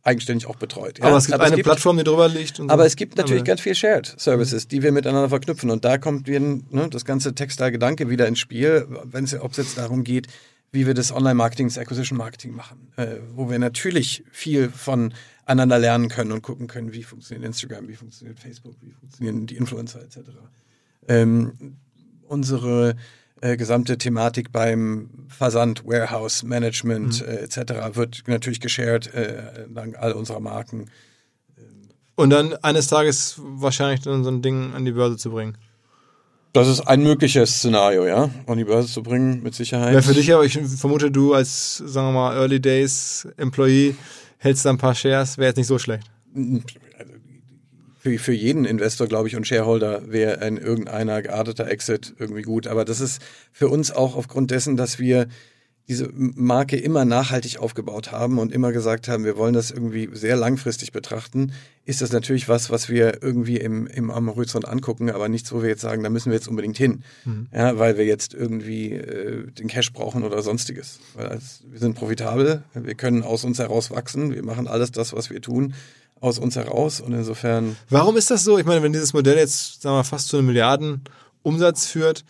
eigenständig 0.03 0.47
auch 0.47 0.57
betreut. 0.57 1.01
Ja? 1.01 1.07
aber 1.07 1.17
es 1.17 1.27
gibt 1.27 1.41
eine 1.41 1.57
Plattform, 1.59 1.99
die 1.99 2.05
drüber 2.05 2.29
liegt. 2.29 2.61
Und 2.61 2.71
Aber 2.71 2.85
so. 2.85 2.87
es 2.87 2.97
gibt 2.97 3.17
natürlich 3.19 3.41
Aber- 3.43 3.49
ganz 3.49 3.61
viel 3.61 3.75
Shared 3.75 4.15
Services, 4.19 4.69
die 4.69 4.83
wir 4.83 4.93
miteinander 4.93 5.29
verknüpfen. 5.29 5.69
Und 5.69 5.85
da 5.85 5.99
kommt 5.99 6.29
wieder 6.29 6.39
ne, 6.41 6.89
das 6.91 7.05
ganze 7.05 7.35
Textile-Gedanke 7.35 8.09
wieder 8.09 8.27
ins 8.29 8.39
Spiel, 8.39 8.87
wenn 9.05 9.25
es 9.25 9.35
ob 9.39 9.51
es 9.51 9.57
jetzt 9.59 9.77
darum 9.79 10.05
geht, 10.05 10.29
wie 10.73 10.87
wir 10.87 10.95
das 10.95 11.11
Online-Marketing, 11.13 11.67
das 11.67 11.77
Acquisition-Marketing 11.79 12.53
machen, 12.55 12.89
äh, 12.97 13.17
wo 13.35 13.51
wir 13.51 13.59
natürlich 13.59 14.23
viel 14.31 14.71
voneinander 15.47 15.79
lernen 15.79 16.09
können 16.09 16.33
und 16.33 16.43
gucken 16.43 16.67
können, 16.67 16.93
wie 16.93 17.05
funktioniert 17.05 17.47
Instagram, 17.47 17.89
wie 17.89 17.95
funktioniert 17.95 18.39
Facebook, 18.39 18.75
wie 18.81 18.91
funktionieren 18.91 19.47
die 19.47 19.57
Influencer 19.57 20.03
etc. 20.03 20.19
Ähm, 21.09 21.77
unsere 22.27 22.97
äh, 23.41 23.57
gesamte 23.57 23.97
Thematik 23.97 24.51
beim 24.51 25.09
Versand, 25.29 25.87
Warehouse, 25.87 26.43
Management 26.43 27.23
äh, 27.23 27.45
etc. 27.45 27.59
wird 27.93 28.25
natürlich 28.27 28.61
geshared 28.61 29.15
äh, 29.15 29.67
dank 29.73 29.97
all 29.99 30.13
unserer 30.13 30.41
Marken. 30.41 30.91
Und 32.17 32.31
dann 32.31 32.55
eines 32.55 32.89
Tages 32.89 33.37
wahrscheinlich 33.39 34.01
dann 34.01 34.25
so 34.25 34.31
ein 34.31 34.43
Ding 34.43 34.73
an 34.75 34.85
die 34.85 34.93
Börse 34.93 35.17
zu 35.17 35.31
bringen. 35.31 35.57
Das 36.55 36.67
ist 36.67 36.81
ein 36.81 37.03
mögliches 37.03 37.59
Szenario, 37.59 38.07
ja, 38.07 38.31
an 38.47 38.57
die 38.57 38.65
Börse 38.65 38.91
zu 38.91 39.03
bringen, 39.03 39.43
mit 39.43 39.55
Sicherheit. 39.55 39.93
Wäre 39.93 40.03
für 40.03 40.15
dich 40.15 40.33
aber, 40.33 40.45
ich 40.45 40.59
vermute, 40.59 41.11
du 41.11 41.35
als, 41.35 41.77
sagen 41.77 42.09
wir 42.09 42.13
mal, 42.13 42.35
Early 42.35 42.59
Days 42.59 43.29
Employee 43.37 43.95
hältst 44.47 44.65
da 44.65 44.71
ein 44.71 44.79
paar 44.79 44.95
Shares, 44.95 45.39
wäre 45.39 45.49
jetzt 45.49 45.57
nicht 45.57 45.67
so 45.67 45.79
schlecht. 45.79 46.09
für, 47.99 48.19
für 48.19 48.33
jeden 48.33 48.65
Investor, 48.65 49.09
glaube 49.09 49.27
ich, 49.29 49.35
und 49.35 49.47
Shareholder 49.47 50.11
wäre 50.11 50.41
ein 50.41 50.57
irgendeiner 50.57 51.21
gearteter 51.21 51.67
Exit 51.69 52.15
irgendwie 52.19 52.43
gut. 52.43 52.69
Aber 52.69 52.85
das 52.85 53.01
ist 53.01 53.21
für 53.53 53.69
uns 53.69 53.91
auch 53.91 54.17
aufgrund 54.17 54.53
dessen, 54.53 54.77
dass 54.77 55.01
wir 55.01 55.27
diese 55.89 56.11
Marke 56.13 56.77
immer 56.77 57.05
nachhaltig 57.05 57.59
aufgebaut 57.59 58.11
haben 58.11 58.39
und 58.39 58.53
immer 58.53 58.73
gesagt 58.73 59.07
haben, 59.07 59.25
wir 59.25 59.37
wollen 59.37 59.55
das 59.55 59.71
irgendwie 59.71 60.09
sehr 60.13 60.35
langfristig 60.35 60.91
betrachten, 60.91 61.53
ist 61.85 62.03
das 62.03 62.11
natürlich 62.11 62.49
was, 62.49 62.71
was 62.71 62.89
wir 62.89 63.23
irgendwie 63.23 63.59
im, 63.59 63.87
im 63.87 64.11
am 64.11 64.29
Horizont 64.29 64.67
angucken, 64.67 65.11
aber 65.11 65.29
nichts, 65.29 65.53
wo 65.53 65.63
wir 65.63 65.69
jetzt 65.69 65.83
sagen, 65.83 66.03
da 66.03 66.11
müssen 66.11 66.31
wir 66.31 66.37
jetzt 66.37 66.49
unbedingt 66.49 66.77
hin, 66.77 67.05
ja, 67.53 67.79
weil 67.79 67.97
wir 67.97 68.05
jetzt 68.05 68.35
irgendwie 68.35 68.93
äh, 68.93 69.49
den 69.53 69.69
Cash 69.69 69.93
brauchen 69.93 70.25
oder 70.25 70.43
sonstiges. 70.43 70.99
Weil 71.15 71.29
als, 71.29 71.63
wir 71.71 71.79
sind 71.79 71.95
profitabel, 71.95 72.65
wir 72.75 72.95
können 72.97 73.23
aus 73.23 73.45
uns 73.45 73.61
heraus 73.61 73.93
wachsen, 73.93 74.35
wir 74.35 74.43
machen 74.43 74.67
alles 74.67 74.91
das, 74.91 75.13
was 75.13 75.31
wir 75.31 75.41
tun, 75.41 75.75
aus 76.19 76.41
uns 76.41 76.57
heraus 76.57 77.01
und 77.01 77.13
insofern 77.13 77.77
Warum 77.91 78.17
ist 78.17 78.31
das 78.31 78.43
so? 78.43 78.59
Ich 78.59 78.65
meine, 78.65 78.83
wenn 78.83 78.93
dieses 78.93 79.13
Modell 79.13 79.37
jetzt, 79.37 79.83
sagen 79.83 79.95
wir 79.95 79.99
mal, 79.99 80.05
fast 80.05 80.29
zu 80.29 80.39
einem 80.39 80.47
Milliarden 80.47 81.03
Umsatz 81.43 81.87
führt, 81.87 82.25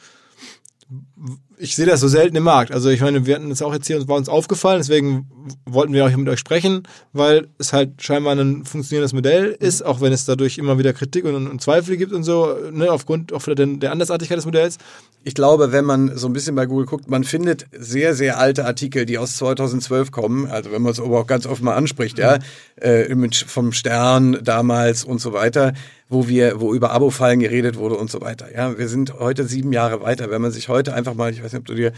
ich 1.58 1.74
sehe 1.74 1.86
das 1.86 2.00
so 2.00 2.08
selten 2.08 2.36
im 2.36 2.42
Markt. 2.42 2.72
Also 2.72 2.90
ich 2.90 3.00
meine, 3.00 3.24
wir 3.24 3.34
hatten 3.34 3.48
das 3.48 3.62
auch 3.62 3.72
jetzt 3.72 3.86
hier 3.86 4.04
bei 4.04 4.14
uns 4.14 4.28
aufgefallen, 4.28 4.78
deswegen 4.78 5.26
wollten 5.64 5.92
wir 5.92 6.04
auch 6.04 6.08
hier 6.08 6.18
mit 6.18 6.28
euch 6.28 6.38
sprechen, 6.38 6.82
weil 7.12 7.48
es 7.58 7.72
halt 7.72 8.02
scheinbar 8.02 8.34
ein 8.34 8.64
funktionierendes 8.64 9.14
Modell 9.14 9.56
ist, 9.58 9.82
auch 9.82 10.00
wenn 10.00 10.12
es 10.12 10.26
dadurch 10.26 10.58
immer 10.58 10.78
wieder 10.78 10.92
Kritik 10.92 11.24
und, 11.24 11.46
und 11.46 11.62
Zweifel 11.62 11.96
gibt 11.96 12.12
und 12.12 12.24
so, 12.24 12.54
ne, 12.70 12.90
aufgrund 12.90 13.32
auch 13.32 13.42
der, 13.42 13.54
der 13.54 13.92
Andersartigkeit 13.92 14.36
des 14.36 14.44
Modells. 14.44 14.76
Ich 15.24 15.34
glaube, 15.34 15.72
wenn 15.72 15.84
man 15.84 16.16
so 16.16 16.28
ein 16.28 16.32
bisschen 16.32 16.54
bei 16.54 16.66
Google 16.66 16.86
guckt, 16.86 17.08
man 17.08 17.24
findet 17.24 17.66
sehr, 17.76 18.14
sehr 18.14 18.38
alte 18.38 18.66
Artikel, 18.66 19.06
die 19.06 19.18
aus 19.18 19.36
2012 19.36 20.10
kommen. 20.10 20.46
Also 20.46 20.70
wenn 20.70 20.82
man 20.82 20.92
es 20.92 21.00
aber 21.00 21.18
auch 21.18 21.26
ganz 21.26 21.46
oft 21.46 21.62
mal 21.62 21.74
anspricht, 21.74 22.18
ja, 22.18 22.38
äh, 22.76 23.06
vom 23.46 23.72
Stern 23.72 24.38
damals 24.44 25.04
und 25.04 25.20
so 25.20 25.32
weiter, 25.32 25.72
wo 26.08 26.28
wir, 26.28 26.60
wo 26.60 26.72
über 26.72 26.92
Abo-Fallen 26.92 27.40
geredet 27.40 27.76
wurde 27.76 27.96
und 27.96 28.10
so 28.10 28.20
weiter. 28.20 28.54
Ja, 28.54 28.78
wir 28.78 28.88
sind 28.88 29.18
heute 29.18 29.44
sieben 29.44 29.72
Jahre 29.72 30.00
weiter. 30.02 30.30
Wenn 30.30 30.40
man 30.40 30.52
sich 30.52 30.68
heute 30.68 30.94
einfach 30.94 31.05
mal, 31.14 31.32
ich 31.32 31.42
weiß 31.42 31.52
nicht, 31.52 31.60
ob 31.60 31.66
du 31.66 31.74
dir 31.74 31.92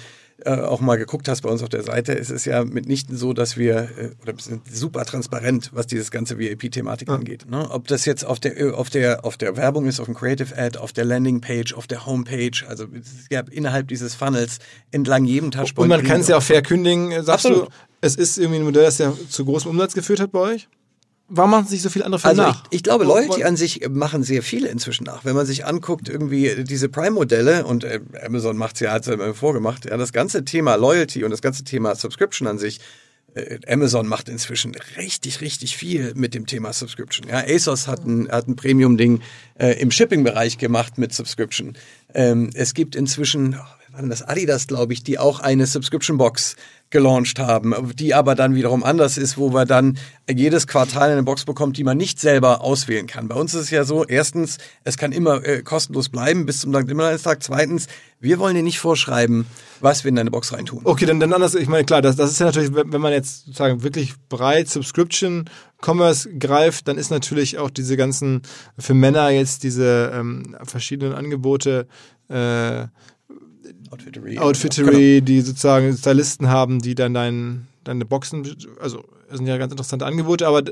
äh, 0.44 0.50
auch 0.50 0.80
mal 0.80 0.96
geguckt 0.96 1.28
hast 1.28 1.40
bei 1.40 1.48
uns 1.48 1.62
auf 1.62 1.68
der 1.68 1.82
Seite. 1.82 2.16
Es 2.16 2.30
ist 2.30 2.44
ja 2.44 2.64
mitnichten 2.64 3.16
so, 3.16 3.32
dass 3.32 3.56
wir, 3.56 3.76
äh, 3.76 4.10
oder 4.22 4.36
wir 4.36 4.42
sind 4.42 4.62
super 4.72 5.04
transparent, 5.04 5.70
was 5.72 5.88
dieses 5.88 6.10
ganze 6.12 6.38
VIP-Thematik 6.38 7.08
ja. 7.08 7.14
angeht. 7.14 7.50
Ne? 7.50 7.68
Ob 7.70 7.88
das 7.88 8.04
jetzt 8.04 8.24
auf 8.24 8.38
der, 8.38 8.56
äh, 8.56 8.70
auf, 8.70 8.88
der, 8.88 9.24
auf 9.24 9.36
der 9.36 9.56
Werbung 9.56 9.86
ist, 9.86 9.98
auf 9.98 10.06
dem 10.06 10.14
Creative 10.14 10.56
Ad, 10.56 10.78
auf 10.78 10.92
der 10.92 11.04
Landingpage, 11.04 11.74
auf 11.74 11.88
der 11.88 12.06
Homepage, 12.06 12.52
also 12.68 12.86
gab 13.30 13.48
innerhalb 13.48 13.88
dieses 13.88 14.14
Funnels 14.14 14.58
entlang 14.92 15.24
jedem 15.24 15.50
Touchpoint. 15.50 15.90
Und 15.90 15.98
man 15.98 16.06
kann 16.06 16.20
es 16.20 16.28
ja 16.28 16.36
auch 16.36 16.42
fair 16.42 16.62
kündigen, 16.62 17.10
sagst 17.10 17.46
Absolut. 17.46 17.68
du, 17.68 17.72
es 18.00 18.14
ist 18.14 18.38
irgendwie 18.38 18.60
ein 18.60 18.64
Modell, 18.64 18.84
das 18.84 18.98
ja 18.98 19.12
zu 19.28 19.44
großem 19.44 19.70
Umsatz 19.70 19.94
geführt 19.94 20.20
hat 20.20 20.30
bei 20.30 20.38
euch? 20.38 20.68
Warum 21.30 21.50
machen 21.50 21.66
sich 21.66 21.82
so 21.82 21.90
viele 21.90 22.06
andere 22.06 22.20
Filme 22.20 22.42
also 22.42 22.52
nach? 22.58 22.64
Ich, 22.70 22.76
ich 22.76 22.82
glaube, 22.82 23.04
Loyalty 23.04 23.44
an 23.44 23.56
sich 23.56 23.86
machen 23.90 24.22
sehr 24.22 24.42
viele 24.42 24.68
inzwischen 24.68 25.04
nach. 25.04 25.26
Wenn 25.26 25.36
man 25.36 25.44
sich 25.44 25.66
anguckt, 25.66 26.08
irgendwie 26.08 26.64
diese 26.64 26.88
Prime-Modelle 26.88 27.66
und 27.66 27.84
äh, 27.84 28.00
Amazon 28.24 28.56
macht 28.56 28.76
es 28.76 28.80
ja, 28.80 28.92
hat 28.92 29.06
es 29.06 29.14
ja 29.14 29.34
vorgemacht, 29.34 29.84
ja, 29.84 29.96
das 29.98 30.12
ganze 30.14 30.44
Thema 30.44 30.76
Loyalty 30.76 31.24
und 31.24 31.30
das 31.30 31.42
ganze 31.42 31.64
Thema 31.64 31.94
Subscription 31.94 32.48
an 32.48 32.58
sich, 32.58 32.80
äh, 33.34 33.58
Amazon 33.68 34.06
macht 34.06 34.30
inzwischen 34.30 34.74
richtig, 34.96 35.42
richtig 35.42 35.76
viel 35.76 36.14
mit 36.14 36.34
dem 36.34 36.46
Thema 36.46 36.72
Subscription. 36.72 37.28
Ja, 37.28 37.44
ASOS 37.46 37.88
hat 37.88 38.06
ein, 38.06 38.30
hat 38.30 38.48
ein 38.48 38.56
Premium-Ding 38.56 39.20
äh, 39.58 39.78
im 39.80 39.90
Shipping-Bereich 39.90 40.56
gemacht 40.56 40.96
mit 40.96 41.12
Subscription. 41.12 41.76
Ähm, 42.14 42.48
es 42.54 42.72
gibt 42.72 42.96
inzwischen, 42.96 43.54
oh, 43.60 43.87
war 43.92 44.02
das 44.02 44.22
Adidas, 44.22 44.66
glaube 44.66 44.92
ich, 44.92 45.02
die 45.02 45.18
auch 45.18 45.40
eine 45.40 45.66
Subscription-Box 45.66 46.56
gelauncht 46.90 47.38
haben, 47.38 47.74
die 47.94 48.14
aber 48.14 48.34
dann 48.34 48.54
wiederum 48.54 48.82
anders 48.82 49.18
ist, 49.18 49.36
wo 49.36 49.52
wir 49.52 49.66
dann 49.66 49.98
jedes 50.30 50.66
Quartal 50.66 51.10
eine 51.10 51.22
Box 51.22 51.44
bekommt, 51.44 51.76
die 51.76 51.84
man 51.84 51.98
nicht 51.98 52.18
selber 52.18 52.62
auswählen 52.62 53.06
kann. 53.06 53.28
Bei 53.28 53.34
uns 53.34 53.54
ist 53.54 53.64
es 53.64 53.70
ja 53.70 53.84
so, 53.84 54.04
erstens, 54.06 54.58
es 54.84 54.96
kann 54.96 55.12
immer 55.12 55.44
äh, 55.44 55.62
kostenlos 55.62 56.08
bleiben 56.08 56.46
bis 56.46 56.60
zum 56.60 56.72
Tag. 56.72 56.86
Zweitens, 57.42 57.88
wir 58.20 58.38
wollen 58.38 58.54
dir 58.54 58.62
nicht 58.62 58.78
vorschreiben, 58.78 59.46
was 59.80 60.04
wir 60.04 60.08
in 60.08 60.16
deine 60.16 60.30
Box 60.30 60.52
reintun. 60.52 60.80
Okay, 60.84 61.04
dann, 61.04 61.20
dann 61.20 61.32
anders, 61.32 61.54
ich 61.54 61.68
meine, 61.68 61.84
klar, 61.84 62.00
das, 62.00 62.16
das 62.16 62.30
ist 62.30 62.40
ja 62.40 62.46
natürlich, 62.46 62.74
wenn 62.74 63.00
man 63.00 63.12
jetzt 63.12 63.46
sozusagen 63.46 63.82
wirklich 63.82 64.14
breit 64.28 64.68
Subscription 64.68 65.48
Commerce 65.82 66.28
greift, 66.38 66.88
dann 66.88 66.96
ist 66.96 67.10
natürlich 67.10 67.58
auch 67.58 67.70
diese 67.70 67.96
ganzen, 67.96 68.42
für 68.78 68.94
Männer 68.94 69.28
jetzt 69.28 69.62
diese 69.62 70.10
ähm, 70.14 70.56
verschiedenen 70.64 71.14
Angebote, 71.14 71.86
äh, 72.28 72.86
Outfittery. 73.90 74.38
Outfittery, 74.38 75.16
genau. 75.16 75.24
die 75.24 75.40
sozusagen 75.40 75.96
Stylisten 75.96 76.48
haben, 76.48 76.80
die 76.80 76.94
dann 76.94 77.14
dein, 77.14 77.66
deine 77.84 78.04
Boxen, 78.04 78.46
also 78.80 79.04
das 79.28 79.38
sind 79.38 79.46
ja 79.46 79.58
ganz 79.58 79.72
interessante 79.72 80.06
Angebote, 80.06 80.46
aber 80.46 80.62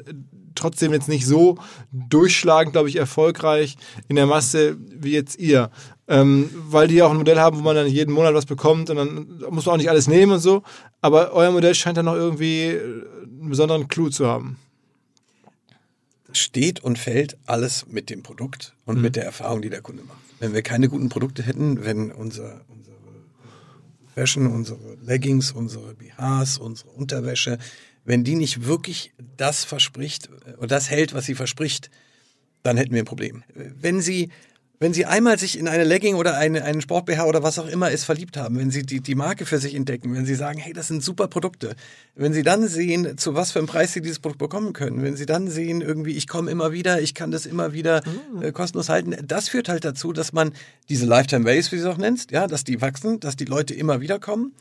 trotzdem 0.54 0.92
jetzt 0.92 1.08
nicht 1.08 1.26
so 1.26 1.58
durchschlagend, 1.92 2.72
glaube 2.72 2.88
ich, 2.88 2.96
erfolgreich 2.96 3.76
in 4.08 4.16
der 4.16 4.26
Masse 4.26 4.76
wie 4.78 5.12
jetzt 5.12 5.38
ihr. 5.38 5.70
Ähm, 6.08 6.50
weil 6.68 6.88
die 6.88 6.94
ja 6.94 7.06
auch 7.06 7.10
ein 7.10 7.16
Modell 7.16 7.38
haben, 7.38 7.58
wo 7.58 7.62
man 7.62 7.74
dann 7.74 7.88
jeden 7.88 8.14
Monat 8.14 8.32
was 8.32 8.46
bekommt 8.46 8.90
und 8.90 8.96
dann 8.96 9.40
muss 9.50 9.66
man 9.66 9.74
auch 9.74 9.78
nicht 9.78 9.90
alles 9.90 10.06
nehmen 10.06 10.32
und 10.32 10.40
so. 10.40 10.62
Aber 11.00 11.32
euer 11.32 11.50
Modell 11.50 11.74
scheint 11.74 11.96
dann 11.96 12.04
noch 12.04 12.14
irgendwie 12.14 12.78
einen 13.40 13.50
besonderen 13.50 13.88
Clou 13.88 14.08
zu 14.08 14.26
haben. 14.26 14.56
Steht 16.32 16.82
und 16.82 16.98
fällt 16.98 17.36
alles 17.46 17.86
mit 17.88 18.08
dem 18.08 18.22
Produkt 18.22 18.74
und 18.84 18.96
mhm. 18.96 19.02
mit 19.02 19.16
der 19.16 19.24
Erfahrung, 19.24 19.62
die 19.62 19.70
der 19.70 19.82
Kunde 19.82 20.04
macht. 20.04 20.18
Wenn 20.38 20.54
wir 20.54 20.62
keine 20.62 20.88
guten 20.88 21.08
Produkte 21.08 21.42
hätten, 21.42 21.84
wenn 21.84 22.12
unser, 22.12 22.60
Fashion, 24.16 24.46
unsere 24.46 24.96
Leggings, 25.02 25.52
unsere 25.52 25.94
BHs, 25.94 26.56
unsere 26.56 26.88
Unterwäsche, 26.88 27.58
wenn 28.06 28.24
die 28.24 28.34
nicht 28.34 28.64
wirklich 28.64 29.12
das 29.36 29.64
verspricht 29.64 30.30
oder 30.56 30.62
äh, 30.62 30.66
das 30.68 30.88
hält, 30.88 31.12
was 31.12 31.26
sie 31.26 31.34
verspricht, 31.34 31.90
dann 32.62 32.78
hätten 32.78 32.94
wir 32.94 33.02
ein 33.02 33.06
Problem. 33.06 33.44
Wenn 33.54 34.00
sie 34.00 34.30
wenn 34.78 34.92
Sie 34.92 35.06
einmal 35.06 35.38
sich 35.38 35.58
in 35.58 35.68
eine 35.68 35.84
Legging 35.84 36.16
oder 36.16 36.36
eine, 36.36 36.64
einen 36.64 36.80
Sport-BH 36.80 37.24
oder 37.24 37.42
was 37.42 37.58
auch 37.58 37.66
immer 37.66 37.90
es 37.90 38.04
verliebt 38.04 38.36
haben, 38.36 38.58
wenn 38.58 38.70
Sie 38.70 38.84
die, 38.84 39.00
die 39.00 39.14
Marke 39.14 39.46
für 39.46 39.58
sich 39.58 39.74
entdecken, 39.74 40.14
wenn 40.14 40.26
Sie 40.26 40.34
sagen, 40.34 40.58
hey, 40.58 40.72
das 40.72 40.88
sind 40.88 41.02
super 41.02 41.28
Produkte, 41.28 41.74
wenn 42.14 42.32
Sie 42.32 42.42
dann 42.42 42.68
sehen, 42.68 43.16
zu 43.16 43.34
was 43.34 43.52
für 43.52 43.58
einem 43.58 43.68
Preis 43.68 43.92
Sie 43.92 44.02
dieses 44.02 44.18
Produkt 44.18 44.38
bekommen 44.38 44.72
können, 44.72 45.02
wenn 45.02 45.16
Sie 45.16 45.26
dann 45.26 45.48
sehen, 45.48 45.80
irgendwie, 45.80 46.12
ich 46.12 46.28
komme 46.28 46.50
immer 46.50 46.72
wieder, 46.72 47.00
ich 47.00 47.14
kann 47.14 47.30
das 47.30 47.46
immer 47.46 47.72
wieder 47.72 48.02
mhm. 48.34 48.42
äh, 48.42 48.52
kostenlos 48.52 48.88
halten, 48.88 49.16
das 49.26 49.48
führt 49.48 49.68
halt 49.68 49.84
dazu, 49.84 50.12
dass 50.12 50.32
man 50.32 50.52
diese 50.88 51.06
Lifetime 51.06 51.44
Base, 51.44 51.72
wie 51.72 51.76
du 51.76 51.82
es 51.82 51.88
auch 51.88 51.98
nennst, 51.98 52.30
ja, 52.30 52.46
dass 52.46 52.64
die 52.64 52.80
wachsen, 52.82 53.20
dass 53.20 53.36
die 53.36 53.46
Leute 53.46 53.74
immer 53.74 54.00
wieder 54.00 54.18
kommen. 54.18 54.52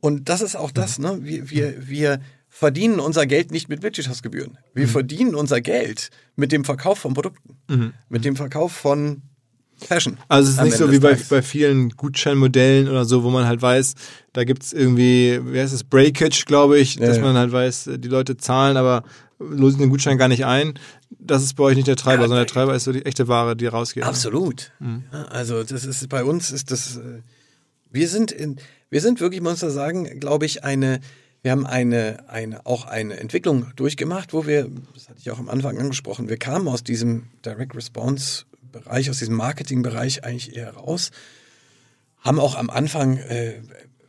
Und 0.00 0.28
das 0.28 0.40
ist 0.40 0.56
auch 0.56 0.72
das, 0.72 0.98
ne? 0.98 1.20
Wir, 1.22 1.48
wir, 1.48 1.88
wir 1.88 2.20
verdienen 2.48 3.00
unser 3.00 3.24
Geld 3.24 3.50
nicht 3.52 3.68
mit 3.68 3.82
Mitgliedschaftsgebühren. 3.82 4.58
Wir 4.74 4.86
mhm. 4.86 4.90
verdienen 4.90 5.34
unser 5.34 5.60
Geld 5.60 6.10
mit 6.36 6.52
dem 6.52 6.64
Verkauf 6.64 6.98
von 6.98 7.14
Produkten, 7.14 7.56
mhm. 7.68 7.94
mit 8.08 8.24
dem 8.24 8.36
Verkauf 8.36 8.72
von 8.72 9.22
Fashion. 9.78 10.18
Also 10.28 10.50
es 10.50 10.56
ist 10.56 10.64
nicht 10.64 10.76
so 10.76 10.90
wie 10.90 10.98
bei, 10.98 11.16
bei 11.28 11.42
vielen 11.42 11.90
Gutscheinmodellen 11.90 12.88
oder 12.88 13.04
so, 13.04 13.24
wo 13.24 13.30
man 13.30 13.46
halt 13.46 13.62
weiß, 13.62 13.94
da 14.32 14.44
gibt 14.44 14.62
es 14.62 14.72
irgendwie, 14.72 15.40
wie 15.44 15.60
heißt 15.60 15.74
es, 15.74 15.84
Breakage, 15.84 16.44
glaube 16.46 16.78
ich, 16.78 16.96
ja, 16.96 17.06
dass 17.06 17.20
man 17.20 17.36
halt 17.36 17.52
weiß, 17.52 17.90
die 17.98 18.08
Leute 18.08 18.36
zahlen, 18.36 18.76
aber 18.76 19.04
lösen 19.38 19.80
den 19.80 19.90
Gutschein 19.90 20.18
gar 20.18 20.28
nicht 20.28 20.44
ein. 20.44 20.74
Das 21.18 21.42
ist 21.42 21.54
bei 21.54 21.64
euch 21.64 21.76
nicht 21.76 21.88
der 21.88 21.96
Treiber, 21.96 22.22
ja, 22.22 22.28
sondern 22.28 22.46
der 22.46 22.52
Treiber 22.52 22.74
ist 22.74 22.84
so 22.84 22.92
die 22.92 23.04
echte 23.04 23.28
Ware, 23.28 23.56
die 23.56 23.66
rausgeht. 23.66 24.04
Absolut. 24.04 24.72
Mhm. 24.78 25.04
Ja, 25.12 25.24
also 25.24 25.62
das 25.64 25.84
ist 25.84 26.08
bei 26.08 26.24
uns 26.24 26.50
ist 26.50 26.70
das, 26.70 26.96
äh, 26.96 27.20
wir 27.90 28.08
sind 28.08 28.32
in, 28.32 28.56
wir 28.90 29.00
sind 29.00 29.20
wirklich, 29.20 29.40
muss 29.40 29.62
man 29.62 29.70
sagen, 29.70 30.20
glaube 30.20 30.46
ich, 30.46 30.64
eine, 30.64 31.00
wir 31.42 31.50
haben 31.50 31.66
eine, 31.66 32.28
eine, 32.28 32.66
auch 32.66 32.86
eine 32.86 33.18
Entwicklung 33.18 33.66
durchgemacht, 33.76 34.32
wo 34.32 34.46
wir, 34.46 34.68
das 34.94 35.08
hatte 35.08 35.18
ich 35.20 35.30
auch 35.30 35.38
am 35.38 35.48
Anfang 35.48 35.78
angesprochen, 35.78 36.28
wir 36.28 36.36
kamen 36.36 36.68
aus 36.68 36.84
diesem 36.84 37.24
Direct 37.44 37.74
Response 37.74 38.44
Bereich, 38.72 39.10
aus 39.10 39.18
diesem 39.18 39.36
Marketingbereich 39.36 40.24
eigentlich 40.24 40.56
eher 40.56 40.74
raus. 40.74 41.10
Haben 42.18 42.40
auch 42.40 42.56
am 42.56 42.70
Anfang 42.70 43.18
äh, 43.18 43.60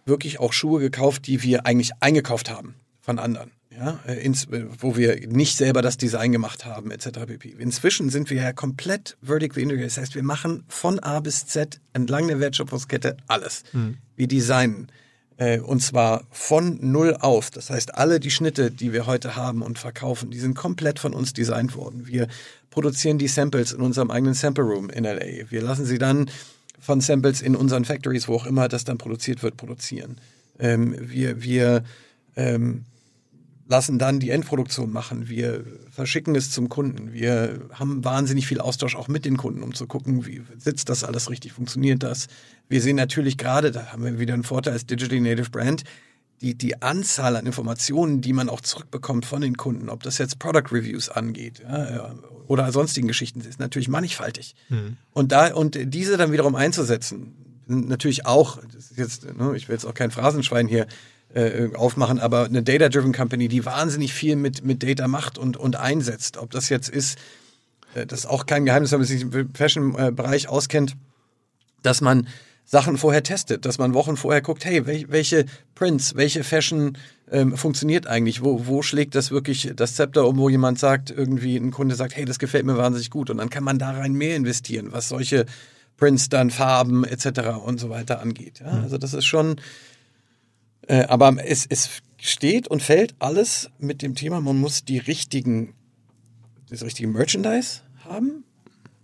wirklich 0.06 0.40
auch 0.40 0.54
Schuhe 0.54 0.80
gekauft, 0.80 1.28
die 1.28 1.44
wir 1.44 1.66
eigentlich 1.66 1.92
eingekauft 2.00 2.50
haben 2.50 2.76
von 3.02 3.20
anderen. 3.20 3.52
Ja, 3.76 4.00
äh, 4.06 4.24
ins, 4.24 4.46
äh, 4.46 4.66
wo 4.80 4.96
wir 4.96 5.28
nicht 5.28 5.58
selber 5.58 5.82
das 5.82 5.98
Design 5.98 6.32
gemacht 6.32 6.64
haben, 6.64 6.92
etc. 6.92 7.26
pp. 7.26 7.56
Inzwischen 7.58 8.10
sind 8.10 8.30
wir 8.30 8.38
ja 8.40 8.54
komplett 8.54 9.18
vertically 9.22 9.64
integrated. 9.64 9.90
Das 9.90 9.98
heißt, 9.98 10.16
wir 10.16 10.22
machen 10.22 10.64
von 10.68 11.00
A 11.00 11.20
bis 11.22 11.48
Z 11.48 11.80
entlang 11.92 12.28
der 12.28 12.40
Wertschöpfungskette 12.40 13.18
alles. 13.28 13.64
Mhm. 13.74 13.98
Wir 14.16 14.28
designen. 14.28 14.92
Äh, 15.38 15.60
und 15.60 15.82
zwar 15.82 16.26
von 16.30 16.78
null 16.82 17.18
auf. 17.20 17.50
Das 17.50 17.72
heißt, 17.72 17.96
alle 17.96 18.20
die 18.20 18.30
Schnitte, 18.30 18.70
die 18.70 18.94
wir 18.94 19.08
heute 19.08 19.36
haben 19.36 19.64
und 19.64 19.80
verkaufen, 19.80 20.30
die 20.30 20.40
sind 20.40 20.56
komplett 20.56 21.00
von 21.00 21.14
uns 21.14 21.34
designt 21.34 21.76
worden. 21.76 22.06
Wir 22.06 22.28
produzieren 22.74 23.20
die 23.20 23.28
Samples 23.28 23.72
in 23.72 23.82
unserem 23.82 24.10
eigenen 24.10 24.34
Sample 24.34 24.64
Room 24.64 24.90
in 24.90 25.04
LA. 25.04 25.52
Wir 25.52 25.62
lassen 25.62 25.86
sie 25.86 26.00
dann 26.00 26.30
von 26.80 27.02
Samples 27.02 27.40
in 27.42 27.56
unseren 27.56 27.86
Factories, 27.86 28.28
wo 28.28 28.34
auch 28.34 28.48
immer 28.48 28.68
das 28.68 28.84
dann 28.84 28.98
produziert 28.98 29.44
wird, 29.44 29.58
produzieren. 29.58 30.18
Ähm, 30.58 30.96
wir 31.00 31.44
wir 31.44 31.84
ähm, 32.36 32.86
lassen 33.68 34.00
dann 34.00 34.20
die 34.20 34.32
Endproduktion 34.32 34.92
machen. 34.92 35.30
Wir 35.30 35.64
verschicken 35.92 36.34
es 36.34 36.50
zum 36.50 36.68
Kunden. 36.68 37.14
Wir 37.14 37.60
haben 37.74 38.04
wahnsinnig 38.04 38.48
viel 38.48 38.60
Austausch 38.60 38.96
auch 38.96 39.08
mit 39.08 39.24
den 39.24 39.38
Kunden, 39.38 39.62
um 39.62 39.76
zu 39.76 39.86
gucken, 39.86 40.26
wie 40.26 40.42
sitzt 40.58 40.90
das 40.90 41.04
alles 41.04 41.30
richtig, 41.30 41.54
funktioniert 41.54 42.02
das. 42.02 42.26
Wir 42.70 42.82
sehen 42.82 42.96
natürlich 42.96 43.38
gerade, 43.38 43.70
da 43.72 43.92
haben 43.92 44.04
wir 44.04 44.20
wieder 44.20 44.34
einen 44.34 44.44
Vorteil 44.44 44.74
als 44.74 44.88
Digitally 44.88 45.22
Native 45.22 45.52
Brand, 45.52 45.84
die, 46.44 46.56
die 46.56 46.82
Anzahl 46.82 47.38
an 47.38 47.46
Informationen, 47.46 48.22
die 48.22 48.34
man 48.34 48.50
auch 48.50 48.62
zurückbekommt 48.62 49.26
von 49.26 49.42
den 49.42 49.56
Kunden, 49.56 49.90
ob 49.90 50.04
das 50.04 50.18
jetzt 50.18 50.40
Product 50.40 50.72
Reviews 50.72 51.08
angeht 51.08 51.64
ja, 51.68 52.14
oder 52.48 52.70
sonstigen 52.72 53.08
Geschichten, 53.08 53.40
ist 53.40 53.60
natürlich 53.60 53.88
mannigfaltig. 53.88 54.56
Mhm. 54.68 54.98
Und 55.14 55.32
da 55.32 55.54
und 55.54 55.78
diese 55.82 56.18
dann 56.18 56.34
wiederum 56.34 56.56
einzusetzen, 56.56 57.34
natürlich 57.66 58.26
auch, 58.26 58.60
das 58.74 58.92
ist 58.92 58.98
jetzt, 58.98 59.38
ne, 59.38 59.56
ich 59.56 59.70
will 59.70 59.76
jetzt 59.76 59.86
auch 59.86 59.94
kein 59.94 60.12
Phrasenschwein 60.12 60.68
hier 60.68 60.86
äh, 61.34 61.70
aufmachen, 61.76 62.20
aber 62.20 62.44
eine 62.44 62.62
Data-Driven 62.62 63.14
Company, 63.14 63.48
die 63.48 63.66
wahnsinnig 63.66 64.14
viel 64.14 64.36
mit, 64.36 64.66
mit 64.66 64.84
Data 64.84 65.08
macht 65.08 65.38
und, 65.38 65.56
und 65.56 65.78
einsetzt. 65.78 66.36
Ob 66.36 66.52
das 66.52 66.68
jetzt 66.68 66.90
ist, 66.90 67.18
äh, 67.96 68.06
das 68.06 68.20
ist 68.20 68.26
auch 68.26 68.46
kein 68.46 68.66
Geheimnis, 68.66 68.92
wenn 68.92 69.00
man 69.00 69.08
sich 69.08 69.22
im 69.22 69.54
Fashion-Bereich 69.54 70.50
auskennt, 70.50 70.98
dass 71.82 72.02
man 72.02 72.28
Sachen 72.66 72.98
vorher 72.98 73.24
testet, 73.24 73.66
dass 73.66 73.78
man 73.78 73.94
Wochen 73.94 74.18
vorher 74.18 74.42
guckt, 74.42 74.66
hey, 74.66 74.86
welche, 74.86 75.46
Prints, 75.76 76.16
welche 76.16 76.44
Fashion 76.44 76.98
ähm, 77.30 77.58
funktioniert 77.58 78.08
eigentlich? 78.08 78.44
Wo, 78.44 78.68
wo 78.68 78.82
schlägt 78.82 79.16
das 79.16 79.32
wirklich 79.32 79.74
das 79.76 79.96
Zepter 79.96 80.28
um, 80.28 80.38
wo 80.38 80.50
jemand 80.50 80.80
sagt, 80.80 81.12
irgendwie 81.12 81.58
ein 81.58 81.72
Kunde 81.72 81.96
sagt, 81.96 82.16
hey, 82.16 82.26
das 82.26 82.40
gefällt 82.40 82.66
mir 82.66 82.78
wahnsinnig 82.78 83.10
gut 83.10 83.30
und 83.30 83.38
dann 83.38 83.50
kann 83.50 83.64
man 83.64 83.80
da 83.80 83.92
rein 83.92 84.14
mehr 84.14 84.36
investieren, 84.36 84.92
was 84.92 85.10
solche 85.10 85.46
Prints 85.98 86.30
dann, 86.30 86.50
Farben 86.50 87.04
etc. 87.04 87.58
und 87.64 87.80
so 87.80 87.90
weiter 87.90 88.22
angeht. 88.22 88.62
Ja? 88.62 88.82
Also 88.82 88.98
das 88.98 89.14
ist 89.14 89.26
schon, 89.26 89.58
äh, 90.88 91.04
aber 91.06 91.36
es, 91.46 91.66
es 91.68 92.02
steht 92.18 92.68
und 92.68 92.82
fällt 92.82 93.14
alles 93.20 93.70
mit 93.78 94.02
dem 94.02 94.16
Thema, 94.16 94.40
man 94.42 94.60
muss 94.60 94.86
die 94.86 94.98
richtigen, 94.98 95.74
das 96.70 96.84
richtige 96.84 97.10
Merchandise 97.10 97.82
haben 98.06 98.46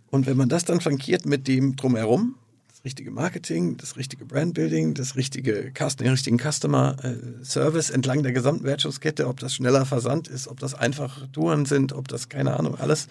und 0.10 0.26
wenn 0.26 0.38
man 0.38 0.50
das 0.50 0.66
dann 0.66 0.82
flankiert 0.82 1.26
mit 1.26 1.48
dem 1.48 1.76
drumherum, 1.76 2.36
das 2.80 2.86
richtige 2.86 3.12
Marketing, 3.12 3.76
das 3.76 3.98
richtige 3.98 4.24
Brandbuilding, 4.24 4.94
das 4.94 5.18
richtige 5.18 5.74
Custom, 5.78 6.06
den 6.06 6.12
richtigen 6.12 6.40
Customer 6.40 6.96
äh, 7.04 7.44
Service 7.44 7.90
entlang 7.90 8.24
der 8.24 8.32
gesamten 8.32 8.64
Wertschöpfungskette, 8.64 9.28
ob 9.28 9.38
das 9.42 9.54
schneller 9.54 9.86
Versand 9.86 10.30
ist, 10.30 10.48
ob 10.48 10.62
das 10.62 10.76
einfache 10.76 11.30
Touren 11.34 11.66
sind, 11.66 11.92
ob 11.92 12.08
das 12.08 12.30
keine 12.30 12.58
Ahnung 12.58 12.76
alles. 12.76 13.08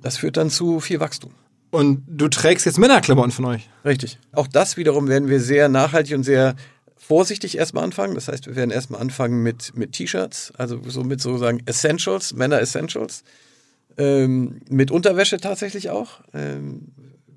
Das 0.00 0.16
führt 0.16 0.36
dann 0.36 0.48
zu 0.48 0.78
viel 0.78 1.00
Wachstum. 1.00 1.32
Und 1.72 2.04
du 2.06 2.28
trägst 2.28 2.66
jetzt 2.66 2.78
Männerklamotten 2.78 3.32
von 3.32 3.46
euch. 3.46 3.68
Richtig. 3.84 4.20
Auch 4.30 4.46
das 4.46 4.76
wiederum 4.76 5.08
werden 5.08 5.28
wir 5.28 5.40
sehr 5.40 5.68
nachhaltig 5.68 6.14
und 6.14 6.22
sehr 6.22 6.54
vorsichtig 6.96 7.58
erstmal 7.58 7.82
anfangen. 7.82 8.14
Das 8.14 8.28
heißt, 8.28 8.46
wir 8.46 8.54
werden 8.54 8.70
erstmal 8.70 9.00
anfangen 9.00 9.42
mit, 9.42 9.76
mit 9.76 9.90
T-Shirts, 9.90 10.52
also 10.56 10.80
so 10.86 11.02
mit 11.02 11.20
sozusagen 11.20 11.62
Essentials, 11.66 12.32
Männer-Essentials. 12.32 13.24
Ähm, 13.96 14.60
mit 14.68 14.92
Unterwäsche 14.92 15.38
tatsächlich 15.38 15.90
auch. 15.90 16.20
Ähm, 16.32 16.92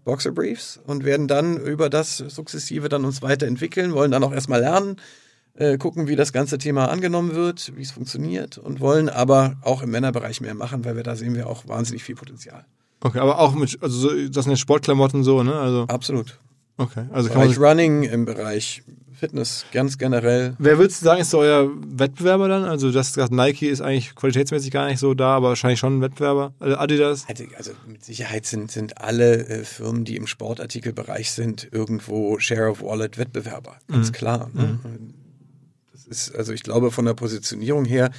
Boxer 0.07 0.31
Briefs 0.31 0.79
und 0.87 1.03
werden 1.03 1.27
dann 1.27 1.57
über 1.57 1.89
das 1.89 2.17
sukzessive 2.17 2.87
dann 2.87 3.03
uns 3.05 3.21
weiterentwickeln, 3.21 3.93
wollen 3.93 4.09
dann 4.09 4.23
auch 4.23 4.31
erstmal 4.31 4.61
lernen, 4.61 4.95
äh, 5.55 5.77
gucken, 5.77 6.07
wie 6.07 6.15
das 6.15 6.31
ganze 6.31 6.57
Thema 6.57 6.89
angenommen 6.89 7.35
wird, 7.35 7.73
wie 7.75 7.81
es 7.81 7.91
funktioniert 7.91 8.57
und 8.57 8.79
wollen 8.79 9.09
aber 9.09 9.57
auch 9.63 9.83
im 9.83 9.91
Männerbereich 9.91 10.39
mehr 10.39 10.55
machen, 10.55 10.85
weil 10.85 10.95
wir 10.95 11.03
da 11.03 11.15
sehen 11.15 11.35
wir 11.35 11.47
auch 11.47 11.67
wahnsinnig 11.67 12.03
viel 12.03 12.15
Potenzial. 12.15 12.65
Okay, 13.01 13.19
aber 13.19 13.39
auch 13.39 13.53
mit, 13.53 13.77
also 13.83 14.09
so, 14.09 14.29
das 14.29 14.45
sind 14.45 14.57
Sportklamotten 14.57 15.23
so, 15.23 15.43
ne? 15.43 15.53
Also, 15.53 15.83
Absolut. 15.87 16.39
okay. 16.77 17.05
Also 17.11 17.27
Im 17.27 17.33
kann 17.33 17.45
man, 17.45 17.53
Bereich 17.53 17.69
Running, 17.69 18.03
im 18.03 18.25
Bereich 18.25 18.83
Fitness, 19.19 19.65
ganz 19.71 19.97
generell. 19.97 20.55
wer 20.59 20.77
würdest 20.77 21.01
du 21.01 21.05
sagen, 21.05 21.21
ist 21.21 21.31
so 21.31 21.39
euer 21.39 21.69
Wettbewerber 21.75 22.47
dann? 22.47 22.65
Also, 22.65 22.91
das 22.91 23.13
gesagt, 23.13 23.31
Nike 23.31 23.67
ist 23.67 23.81
eigentlich 23.81 24.15
qualitätsmäßig 24.15 24.71
gar 24.71 24.87
nicht 24.87 24.99
so 24.99 25.13
da, 25.13 25.37
aber 25.37 25.49
wahrscheinlich 25.49 25.79
schon 25.79 25.97
ein 25.97 26.01
Wettbewerber. 26.01 26.53
Also 26.59 26.77
Adidas. 26.77 27.25
Also 27.27 27.43
also 27.57 27.71
mit 27.87 28.05
Sicherheit 28.05 28.45
sind, 28.45 28.71
sind 28.71 28.99
alle 28.99 29.47
äh, 29.47 29.63
Firmen, 29.63 30.05
die 30.05 30.15
im 30.15 30.27
Sportartikelbereich 30.27 31.31
sind, 31.31 31.67
irgendwo 31.71 32.37
Share 32.39 32.69
of 32.69 32.81
Wallet 32.81 33.17
Wettbewerber. 33.17 33.77
Ganz 33.87 34.13
klar. 34.13 34.49
Ne? 34.53 34.79
Das 35.93 36.05
ist, 36.05 36.35
also 36.35 36.53
ich 36.53 36.63
glaube, 36.63 36.91
von 36.91 37.05
der 37.05 37.13
Positionierung 37.13 37.85
her 37.85 38.11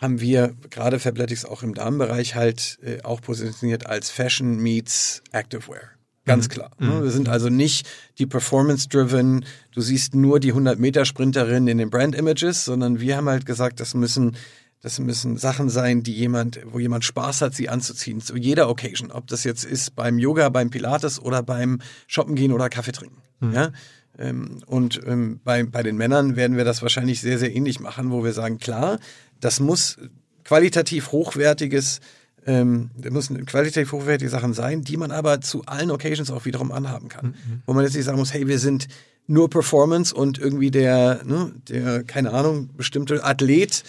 haben 0.00 0.20
wir 0.20 0.54
gerade 0.70 0.98
Fabletics 0.98 1.44
auch 1.44 1.62
im 1.62 1.74
Damenbereich 1.74 2.34
halt 2.34 2.78
äh, 2.82 3.02
auch 3.02 3.20
positioniert 3.20 3.86
als 3.86 4.10
Fashion 4.10 4.58
meets 4.58 5.22
Activewear. 5.32 5.97
Ganz 6.28 6.48
klar. 6.48 6.70
Ne? 6.78 7.02
Wir 7.02 7.10
sind 7.10 7.28
also 7.28 7.48
nicht 7.48 7.88
die 8.18 8.26
Performance-driven, 8.26 9.44
du 9.72 9.80
siehst 9.80 10.14
nur 10.14 10.40
die 10.40 10.52
100-Meter-Sprinterin 10.52 11.66
in 11.66 11.78
den 11.78 11.90
Brand-Images, 11.90 12.64
sondern 12.64 13.00
wir 13.00 13.16
haben 13.16 13.28
halt 13.28 13.46
gesagt, 13.46 13.80
das 13.80 13.94
müssen, 13.94 14.36
das 14.80 14.98
müssen 15.00 15.36
Sachen 15.36 15.68
sein, 15.68 16.02
die 16.02 16.12
jemand, 16.12 16.60
wo 16.66 16.78
jemand 16.78 17.04
Spaß 17.04 17.40
hat, 17.42 17.54
sie 17.54 17.68
anzuziehen, 17.68 18.20
zu 18.20 18.36
jeder 18.36 18.68
Occasion. 18.68 19.10
Ob 19.10 19.26
das 19.26 19.44
jetzt 19.44 19.64
ist 19.64 19.96
beim 19.96 20.18
Yoga, 20.18 20.48
beim 20.50 20.70
Pilates 20.70 21.20
oder 21.20 21.42
beim 21.42 21.80
Shoppen 22.06 22.34
gehen 22.34 22.52
oder 22.52 22.68
Kaffee 22.68 22.92
trinken. 22.92 23.22
Ja? 23.52 23.72
Ähm, 24.18 24.60
Und 24.66 25.00
ähm, 25.06 25.40
bei, 25.44 25.64
bei 25.64 25.82
den 25.82 25.96
Männern 25.96 26.36
werden 26.36 26.56
wir 26.56 26.64
das 26.64 26.82
wahrscheinlich 26.82 27.20
sehr, 27.20 27.38
sehr 27.38 27.54
ähnlich 27.54 27.80
machen, 27.80 28.10
wo 28.10 28.24
wir 28.24 28.32
sagen, 28.32 28.58
klar, 28.58 28.98
das 29.40 29.60
muss 29.60 29.96
qualitativ 30.44 31.12
hochwertiges, 31.12 32.00
ähm, 32.48 32.90
das 32.96 33.12
müssen 33.12 33.44
qualitativ 33.44 33.92
hochwertige 33.92 34.30
Sachen 34.30 34.54
sein, 34.54 34.82
die 34.82 34.96
man 34.96 35.10
aber 35.10 35.40
zu 35.42 35.64
allen 35.66 35.90
Occasions 35.90 36.30
auch 36.30 36.46
wiederum 36.46 36.72
anhaben 36.72 37.08
kann. 37.08 37.34
Wo 37.66 37.74
man 37.74 37.84
jetzt 37.84 37.94
nicht 37.94 38.06
sagen 38.06 38.18
muss, 38.18 38.32
hey, 38.32 38.48
wir 38.48 38.58
sind 38.58 38.88
nur 39.26 39.50
Performance 39.50 40.14
und 40.14 40.38
irgendwie 40.38 40.70
der, 40.70 41.20
ne, 41.24 41.52
der, 41.68 42.02
keine 42.04 42.32
Ahnung, 42.32 42.70
bestimmte 42.74 43.22
Athlet 43.22 43.84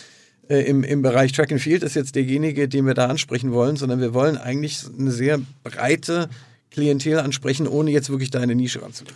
äh, 0.50 0.60
im, 0.64 0.84
im 0.84 1.02
Bereich 1.02 1.32
Track 1.32 1.54
and 1.54 1.62
Field 1.62 1.84
ist 1.84 1.96
jetzt 1.96 2.16
derjenige, 2.16 2.68
den 2.68 2.86
wir 2.86 2.94
da 2.94 3.08
ansprechen 3.08 3.54
wollen, 3.54 3.78
sondern 3.78 4.02
wir 4.02 4.14
wollen 4.14 4.38
eigentlich 4.38 4.84
eine 4.98 5.12
sehr 5.12 5.40
breite 5.64 6.30
Klientel 6.70 7.20
ansprechen, 7.20 7.66
ohne 7.66 7.92
jetzt 7.92 8.10
wirklich 8.10 8.30
da 8.30 8.40
in 8.40 8.44
eine 8.44 8.56
Nische 8.56 8.82
ranzugehen. 8.82 9.16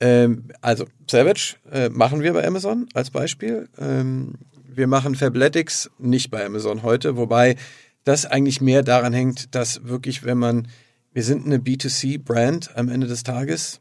Ähm, 0.00 0.48
also 0.60 0.86
Savage 1.10 1.56
äh, 1.70 1.88
machen 1.88 2.22
wir 2.22 2.32
bei 2.32 2.46
Amazon 2.46 2.88
als 2.94 3.10
Beispiel. 3.10 3.68
Ähm, 3.78 4.34
wir 4.66 4.86
machen 4.86 5.14
Fabletics 5.14 5.90
nicht 5.98 6.30
bei 6.30 6.44
Amazon 6.44 6.82
heute, 6.82 7.16
wobei 7.16 7.56
das 8.04 8.26
eigentlich 8.26 8.60
mehr 8.60 8.82
daran 8.82 9.12
hängt, 9.12 9.54
dass 9.54 9.84
wirklich, 9.84 10.24
wenn 10.24 10.38
man, 10.38 10.68
wir 11.12 11.22
sind 11.22 11.46
eine 11.46 11.58
B2C-Brand 11.58 12.76
am 12.76 12.88
Ende 12.88 13.06
des 13.06 13.22
Tages, 13.22 13.80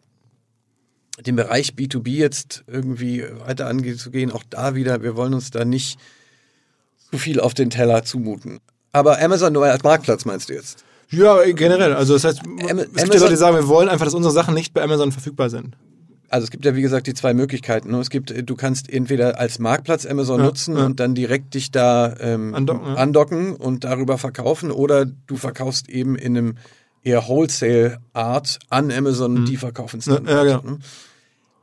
den 1.26 1.36
Bereich 1.36 1.74
B2B 1.74 2.10
jetzt 2.10 2.64
irgendwie 2.68 3.24
weiter 3.46 3.68
anzugehen, 3.68 4.32
auch 4.32 4.44
da 4.50 4.76
wieder, 4.76 5.04
wir 5.04 5.16
wollen 5.16 5.34
uns 5.34 5.52
da 5.52 5.66
nicht 5.66 6.00
zu 7.12 7.18
viel 7.18 7.40
auf 7.40 7.54
den 7.54 7.70
Teller 7.70 8.04
zumuten. 8.04 8.60
Aber 8.92 9.22
Amazon 9.22 9.54
nur 9.54 9.66
als 9.66 9.84
Marktplatz 9.84 10.26
meinst 10.26 10.50
du 10.50 10.54
jetzt? 10.54 10.84
Ja, 11.10 11.44
generell. 11.52 11.94
Also 11.94 12.14
das 12.14 12.24
heißt, 12.24 12.42
es 12.42 13.04
gibt 13.04 13.14
ja 13.14 13.20
Leute, 13.20 13.30
die 13.32 13.38
sagen, 13.38 13.56
wir 13.56 13.68
wollen 13.68 13.90
einfach, 13.90 14.06
dass 14.06 14.16
unsere 14.16 14.34
Sachen 14.34 14.56
nicht 14.56 14.74
bei 14.74 14.82
Amazon 14.82 15.12
verfügbar 15.12 15.50
sind. 15.50 15.76
Also 16.34 16.46
es 16.46 16.50
gibt 16.50 16.66
ja 16.66 16.76
wie 16.76 16.82
gesagt 16.82 17.06
die 17.06 17.14
zwei 17.14 17.36
Möglichkeiten. 17.36 17.92
ne? 17.92 18.00
Es 18.00 18.10
gibt, 18.10 18.32
äh, 18.32 18.44
du 18.44 18.56
kannst 18.56 18.92
entweder 18.92 19.40
als 19.40 19.60
Marktplatz 19.60 20.08
Amazon 20.08 20.40
Ja, 20.40 20.46
nutzen 20.48 20.76
ja. 20.76 20.84
und 20.84 21.00
dann 21.00 21.14
direkt 21.14 21.54
dich 21.54 21.70
da 21.70 22.16
ähm, 22.20 22.56
Andocken, 22.56 22.88
ja. 22.88 22.96
andocken 22.96 23.56
und 23.56 23.84
darüber 23.84 24.18
verkaufen, 24.18 24.72
oder 24.72 25.06
du 25.06 25.36
verkaufst 25.36 25.90
eben 25.90 26.16
in 26.16 26.36
einem 26.36 26.56
eher 27.04 27.28
Wholesale-Art 27.28 28.58
an 28.70 28.92
Amazon 28.92 29.38
und 29.38 29.46
die 29.46 29.58
verkaufen 29.58 30.00
es 30.00 30.06
dann. 30.06 30.24
Mhm. 30.24 30.30
Ja, 30.30 30.38
weiter, 30.38 30.62
genau. 30.62 30.74
ne? 30.74 30.80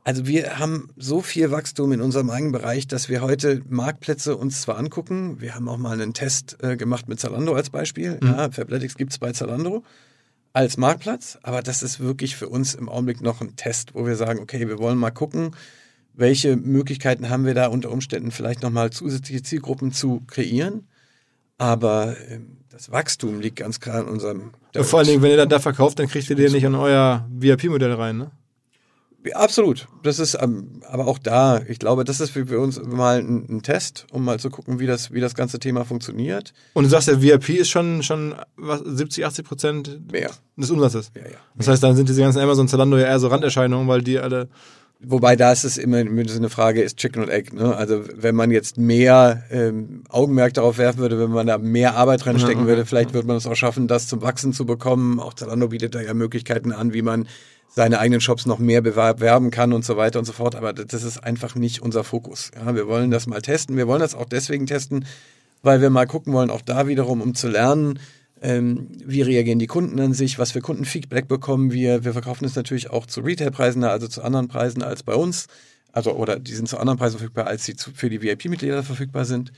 Also 0.05 0.25
wir 0.25 0.57
haben 0.57 0.87
so 0.95 1.19
viel 1.19 1.51
Wachstum 1.51 1.91
in 1.91 1.99
unserem 1.99 2.29
eigenen 2.29 2.53
Bereich, 2.53 2.87
dass 2.87 3.09
wir 3.09 3.21
heute 3.21 3.61
Marktplätze 3.67 4.37
uns 4.37 4.61
zwar 4.61 4.77
angucken, 4.77 5.41
wir 5.41 5.53
haben 5.53 5.67
auch 5.67 5.77
mal 5.77 5.91
einen 5.99 6.13
Test 6.13 6.57
äh, 6.63 6.77
gemacht 6.77 7.09
mit 7.09 7.19
Zalando 7.19 7.53
als 7.53 7.69
Beispiel. 7.71 8.19
Mhm. 8.21 8.27
Ja, 8.27 8.49
Fabletics 8.49 8.95
gibt 8.95 9.11
es 9.11 9.19
bei 9.19 9.33
Zalando 9.33 9.83
als 10.53 10.77
Marktplatz, 10.77 11.39
aber 11.43 11.61
das 11.61 11.81
ist 11.81 11.99
wirklich 11.99 12.35
für 12.35 12.49
uns 12.49 12.75
im 12.75 12.89
Augenblick 12.89 13.21
noch 13.21 13.41
ein 13.41 13.55
Test, 13.55 13.95
wo 13.95 14.05
wir 14.05 14.15
sagen, 14.15 14.39
okay, 14.39 14.67
wir 14.67 14.79
wollen 14.79 14.97
mal 14.97 15.11
gucken, 15.11 15.55
welche 16.13 16.57
Möglichkeiten 16.57 17.29
haben 17.29 17.45
wir 17.45 17.53
da 17.53 17.67
unter 17.67 17.91
Umständen 17.91 18.31
vielleicht 18.31 18.61
nochmal 18.61 18.89
zusätzliche 18.89 19.43
Zielgruppen 19.43 19.93
zu 19.93 20.21
kreieren. 20.27 20.87
Aber 21.57 22.15
ähm, 22.29 22.57
das 22.69 22.91
Wachstum 22.91 23.39
liegt 23.39 23.57
ganz 23.57 23.79
klar 23.79 24.01
in 24.01 24.07
unserem. 24.07 24.51
Ja, 24.73 24.83
vor 24.83 24.99
allen 24.99 25.07
Dingen, 25.07 25.21
wenn 25.21 25.31
ihr 25.31 25.37
dann 25.37 25.49
da 25.49 25.59
verkauft, 25.59 25.99
dann 25.99 26.07
kriegt 26.07 26.29
ihr 26.29 26.35
den 26.35 26.51
nicht 26.51 26.63
in 26.63 26.75
euer 26.75 27.27
VIP-Modell 27.29 27.93
rein, 27.93 28.17
ne? 28.17 28.31
Ja, 29.25 29.35
Absolut. 29.37 29.87
Das 30.03 30.19
ist 30.19 30.37
ähm, 30.41 30.81
aber 30.87 31.07
auch 31.07 31.19
da, 31.19 31.61
ich 31.67 31.79
glaube, 31.79 32.03
das 32.03 32.19
ist 32.19 32.31
für 32.31 32.59
uns 32.59 32.81
mal 32.83 33.19
ein, 33.19 33.45
ein 33.49 33.61
Test, 33.61 34.07
um 34.11 34.25
mal 34.25 34.39
zu 34.39 34.49
gucken, 34.49 34.79
wie 34.79 34.87
das, 34.87 35.11
wie 35.11 35.19
das 35.19 35.35
ganze 35.35 35.59
Thema 35.59 35.85
funktioniert. 35.85 36.53
Und 36.73 36.83
du 36.83 36.89
sagst, 36.89 37.07
der 37.07 37.21
VIP 37.21 37.49
ist 37.49 37.69
schon, 37.69 38.03
schon 38.03 38.35
was, 38.55 38.81
70, 38.81 39.25
80 39.25 39.45
Prozent 39.45 40.11
Mehr. 40.11 40.31
des 40.57 40.71
Umsatzes. 40.71 41.11
Ja, 41.15 41.23
ja. 41.23 41.37
Das 41.55 41.67
heißt, 41.67 41.83
dann 41.83 41.95
sind 41.95 42.09
diese 42.09 42.21
ganzen 42.21 42.39
Amazon, 42.39 42.67
Zalando 42.67 42.97
ja 42.97 43.05
eher 43.05 43.19
so 43.19 43.27
Randerscheinungen, 43.27 43.87
weil 43.87 44.01
die 44.01 44.19
alle. 44.19 44.49
Wobei 45.03 45.35
da 45.35 45.51
ist 45.51 45.63
es 45.63 45.79
immer 45.79 45.97
eine 45.97 46.49
Frage, 46.49 46.83
ist 46.83 46.97
Chicken 46.97 47.23
und 47.23 47.29
Egg. 47.29 47.55
Ne? 47.55 47.75
Also 47.75 48.03
wenn 48.15 48.35
man 48.35 48.51
jetzt 48.51 48.77
mehr 48.77 49.43
ähm, 49.49 50.03
Augenmerk 50.09 50.53
darauf 50.53 50.77
werfen 50.77 50.99
würde, 50.99 51.19
wenn 51.19 51.31
man 51.31 51.47
da 51.47 51.57
mehr 51.57 51.95
Arbeit 51.95 52.27
reinstecken 52.27 52.61
Ja, 52.63 52.67
würde, 52.67 52.85
vielleicht 52.85 53.15
würde 53.15 53.27
man 53.27 53.37
es 53.37 53.47
auch 53.47 53.55
schaffen, 53.55 53.87
das 53.87 54.07
zum 54.07 54.21
Wachsen 54.21 54.53
zu 54.53 54.67
bekommen. 54.67 55.19
Auch 55.19 55.33
Zalando 55.33 55.69
bietet 55.69 55.95
da 55.95 56.01
ja 56.01 56.13
Möglichkeiten 56.13 56.71
an, 56.71 56.93
wie 56.93 57.01
man 57.01 57.27
seine 57.73 57.99
eigenen 57.99 58.21
Shops 58.21 58.45
noch 58.45 58.59
mehr 58.59 58.81
bewerben 58.81 59.49
kann 59.49 59.71
und 59.71 59.85
so 59.85 59.95
weiter 59.95 60.19
und 60.19 60.25
so 60.25 60.33
fort. 60.33 60.55
Aber 60.55 60.73
das 60.73 61.03
ist 61.03 61.23
einfach 61.23 61.55
nicht 61.55 61.81
unser 61.81 62.03
Fokus. 62.03 62.51
Ja, 62.55 62.75
wir 62.75 62.87
wollen 62.87 63.11
das 63.11 63.27
mal 63.27 63.41
testen. 63.41 63.77
Wir 63.77 63.87
wollen 63.87 64.01
das 64.01 64.13
auch 64.13 64.25
deswegen 64.25 64.67
testen, 64.67 65.05
weil 65.63 65.81
wir 65.81 65.89
mal 65.89 66.05
gucken 66.05 66.33
wollen, 66.33 66.49
auch 66.49 66.61
da 66.61 66.87
wiederum, 66.87 67.21
um 67.21 67.33
zu 67.33 67.47
lernen, 67.47 67.99
ähm, 68.41 68.87
wie 69.05 69.21
reagieren 69.21 69.59
die 69.59 69.67
Kunden 69.67 69.99
an 69.99 70.13
sich, 70.13 70.39
was 70.39 70.51
für 70.51 70.61
Kundenfeedback 70.61 71.27
bekommen 71.27 71.71
wir. 71.71 72.03
Wir 72.03 72.13
verkaufen 72.13 72.45
es 72.45 72.55
natürlich 72.55 72.89
auch 72.89 73.05
zu 73.05 73.21
Retailpreisen, 73.21 73.83
also 73.83 74.07
zu 74.07 74.23
anderen 74.23 74.47
Preisen 74.47 74.83
als 74.83 75.03
bei 75.03 75.13
uns. 75.13 75.47
Also, 75.93 76.13
oder 76.13 76.39
die 76.39 76.53
sind 76.53 76.67
zu 76.67 76.77
anderen 76.77 76.97
Preisen 76.97 77.19
verfügbar, 77.19 77.47
als 77.47 77.65
sie 77.65 77.75
für 77.75 78.09
die 78.09 78.21
VIP-Mitglieder 78.21 78.83
verfügbar 78.83 79.25
sind. 79.25 79.51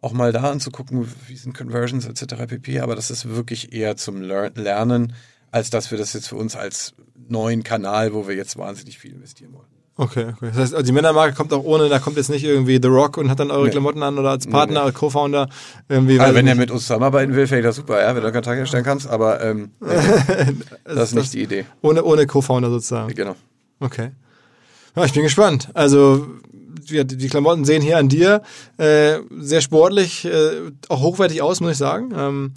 Auch 0.00 0.12
mal 0.12 0.32
da 0.32 0.50
anzugucken, 0.50 1.08
wie 1.26 1.36
sind 1.36 1.56
Conversions 1.56 2.06
etc. 2.06 2.46
pp. 2.46 2.80
Aber 2.80 2.94
das 2.94 3.10
ist 3.10 3.28
wirklich 3.28 3.72
eher 3.72 3.96
zum 3.96 4.22
Lernen, 4.22 5.14
als 5.50 5.70
dass 5.70 5.90
wir 5.90 5.98
das 5.98 6.12
jetzt 6.12 6.28
für 6.28 6.36
uns 6.36 6.54
als 6.54 6.94
neuen 7.28 7.62
Kanal, 7.62 8.14
wo 8.14 8.28
wir 8.28 8.34
jetzt 8.34 8.56
wahnsinnig 8.56 8.98
viel 8.98 9.12
investieren 9.12 9.52
wollen. 9.52 9.66
Okay, 10.00 10.26
okay. 10.28 10.46
Das 10.50 10.56
heißt, 10.56 10.74
also 10.74 10.86
die 10.86 10.92
Männermarke 10.92 11.34
kommt 11.34 11.52
auch 11.52 11.64
ohne, 11.64 11.88
da 11.88 11.98
kommt 11.98 12.16
jetzt 12.16 12.30
nicht 12.30 12.44
irgendwie 12.44 12.78
The 12.80 12.86
Rock 12.86 13.16
und 13.16 13.28
hat 13.28 13.40
dann 13.40 13.50
eure 13.50 13.64
nee. 13.64 13.70
Klamotten 13.70 14.00
an 14.04 14.16
oder 14.16 14.30
als 14.30 14.46
Partner, 14.46 14.82
nee, 14.82 14.86
nee. 14.86 14.92
Co-Founder 14.92 15.48
irgendwie. 15.88 16.20
Also 16.20 16.36
wenn 16.36 16.46
er 16.46 16.54
mit 16.54 16.70
uns 16.70 16.82
zusammenarbeiten 16.82 17.34
will, 17.34 17.48
fände 17.48 17.60
ich 17.60 17.66
das 17.66 17.74
super, 17.74 18.00
ja, 18.00 18.14
wenn 18.14 18.22
du 18.22 18.30
Kontakt 18.30 18.56
herstellen 18.56 18.84
kannst, 18.84 19.08
aber 19.08 19.40
ähm, 19.42 19.72
das 20.84 21.08
ist 21.08 21.14
nicht 21.16 21.34
die 21.34 21.42
Idee. 21.42 21.64
Ohne, 21.82 22.04
ohne 22.04 22.28
Co-Founder 22.28 22.70
sozusagen. 22.70 23.12
Genau. 23.12 23.34
Okay. 23.80 24.12
Ja, 24.94 25.04
ich 25.04 25.12
bin 25.12 25.24
gespannt. 25.24 25.70
Also 25.74 26.28
die, 26.52 27.04
die 27.04 27.28
Klamotten 27.28 27.64
sehen 27.64 27.82
hier 27.82 27.98
an 27.98 28.08
dir 28.08 28.42
äh, 28.76 29.18
sehr 29.40 29.60
sportlich, 29.60 30.24
äh, 30.24 30.70
auch 30.88 31.00
hochwertig 31.00 31.42
aus, 31.42 31.60
muss 31.60 31.72
ich 31.72 31.78
sagen. 31.78 32.12
Ähm, 32.16 32.52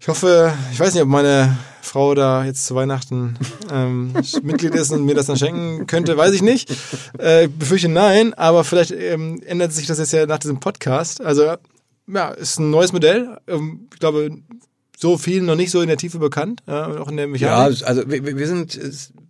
ich 0.00 0.08
hoffe, 0.08 0.52
ich 0.72 0.80
weiß 0.80 0.94
nicht, 0.94 1.02
ob 1.02 1.08
meine 1.08 1.58
Frau 1.82 2.14
da 2.14 2.44
jetzt 2.44 2.64
zu 2.66 2.74
Weihnachten 2.74 3.36
ähm, 3.70 4.14
Mitglied 4.42 4.74
ist 4.74 4.90
und 4.92 5.04
mir 5.04 5.14
das 5.14 5.26
dann 5.26 5.36
schenken 5.36 5.86
könnte, 5.86 6.16
weiß 6.16 6.32
ich 6.32 6.42
nicht. 6.42 6.72
Äh, 7.18 7.44
ich 7.44 7.54
befürchte 7.54 7.88
nein, 7.88 8.32
aber 8.34 8.64
vielleicht 8.64 8.92
ähm, 8.92 9.42
ändert 9.44 9.72
sich 9.72 9.86
das 9.86 9.98
jetzt 9.98 10.12
ja 10.12 10.24
nach 10.24 10.38
diesem 10.38 10.58
Podcast. 10.58 11.20
Also 11.20 11.54
ja, 12.06 12.28
ist 12.30 12.58
ein 12.58 12.70
neues 12.70 12.92
Modell. 12.92 13.38
Ähm, 13.46 13.88
ich 13.92 14.00
glaube, 14.00 14.30
so 14.96 15.18
viel 15.18 15.42
noch 15.42 15.56
nicht 15.56 15.70
so 15.70 15.80
in 15.80 15.88
der 15.88 15.96
Tiefe 15.96 16.18
bekannt, 16.18 16.62
äh, 16.66 16.72
auch 16.72 17.08
in 17.08 17.16
der 17.16 17.26
Mechanik. 17.26 17.80
Ja, 17.80 17.86
also 17.86 18.02
wir, 18.10 18.24
wir 18.24 18.46
sind 18.46 18.78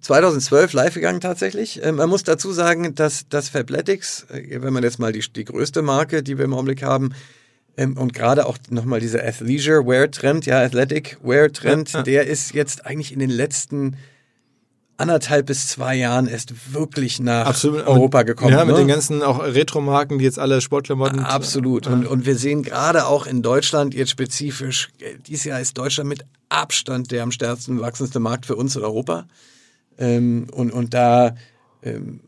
2012 0.00 0.72
live 0.72 0.94
gegangen 0.94 1.20
tatsächlich. 1.20 1.80
Ähm, 1.82 1.96
man 1.96 2.08
muss 2.08 2.24
dazu 2.24 2.52
sagen, 2.52 2.94
dass 2.94 3.28
das 3.28 3.48
Fabletics, 3.48 4.26
äh, 4.30 4.62
wenn 4.62 4.72
man 4.72 4.82
jetzt 4.82 4.98
mal 4.98 5.12
die, 5.12 5.24
die 5.32 5.44
größte 5.44 5.82
Marke, 5.82 6.22
die 6.22 6.38
wir 6.38 6.44
im 6.44 6.54
Augenblick 6.54 6.82
haben, 6.82 7.12
und 7.76 8.12
gerade 8.12 8.46
auch 8.46 8.58
nochmal 8.68 9.00
dieser 9.00 9.24
Athleisure 9.24 9.86
Wear 9.86 10.10
Trend, 10.10 10.46
ja, 10.46 10.60
Athletic 10.60 11.18
Wear 11.22 11.50
Trend, 11.52 11.92
ja, 11.92 12.00
ja. 12.00 12.02
der 12.04 12.26
ist 12.26 12.52
jetzt 12.52 12.84
eigentlich 12.84 13.12
in 13.12 13.18
den 13.18 13.30
letzten 13.30 13.96
anderthalb 15.00 15.46
bis 15.46 15.66
zwei 15.66 15.96
Jahren 15.96 16.28
erst 16.28 16.74
wirklich 16.74 17.20
nach 17.20 17.46
Absolut. 17.46 17.86
Europa 17.86 18.22
gekommen. 18.22 18.52
Ja, 18.52 18.64
mit 18.64 18.74
ne? 18.74 18.82
den 18.82 18.88
ganzen 18.88 19.22
auch 19.22 19.42
Retro-Marken, 19.42 20.18
die 20.18 20.24
jetzt 20.24 20.38
alle 20.38 20.60
Sportklamotten. 20.60 21.20
Absolut. 21.20 21.86
Und, 21.86 22.06
und 22.06 22.26
wir 22.26 22.36
sehen 22.36 22.62
gerade 22.62 23.06
auch 23.06 23.26
in 23.26 23.40
Deutschland 23.42 23.94
jetzt 23.94 24.10
spezifisch, 24.10 24.90
äh, 25.00 25.16
dieses 25.26 25.44
Jahr 25.44 25.60
ist 25.60 25.78
Deutschland 25.78 26.08
mit 26.08 26.26
Abstand 26.50 27.10
der 27.12 27.22
am 27.22 27.32
stärksten 27.32 27.80
wachsendste 27.80 28.20
Markt 28.20 28.44
für 28.44 28.56
uns 28.56 28.76
in 28.76 28.82
Europa. 28.82 29.26
Ähm, 29.98 30.48
und, 30.52 30.70
und 30.70 30.92
da 30.92 31.34
ähm, 31.82 32.20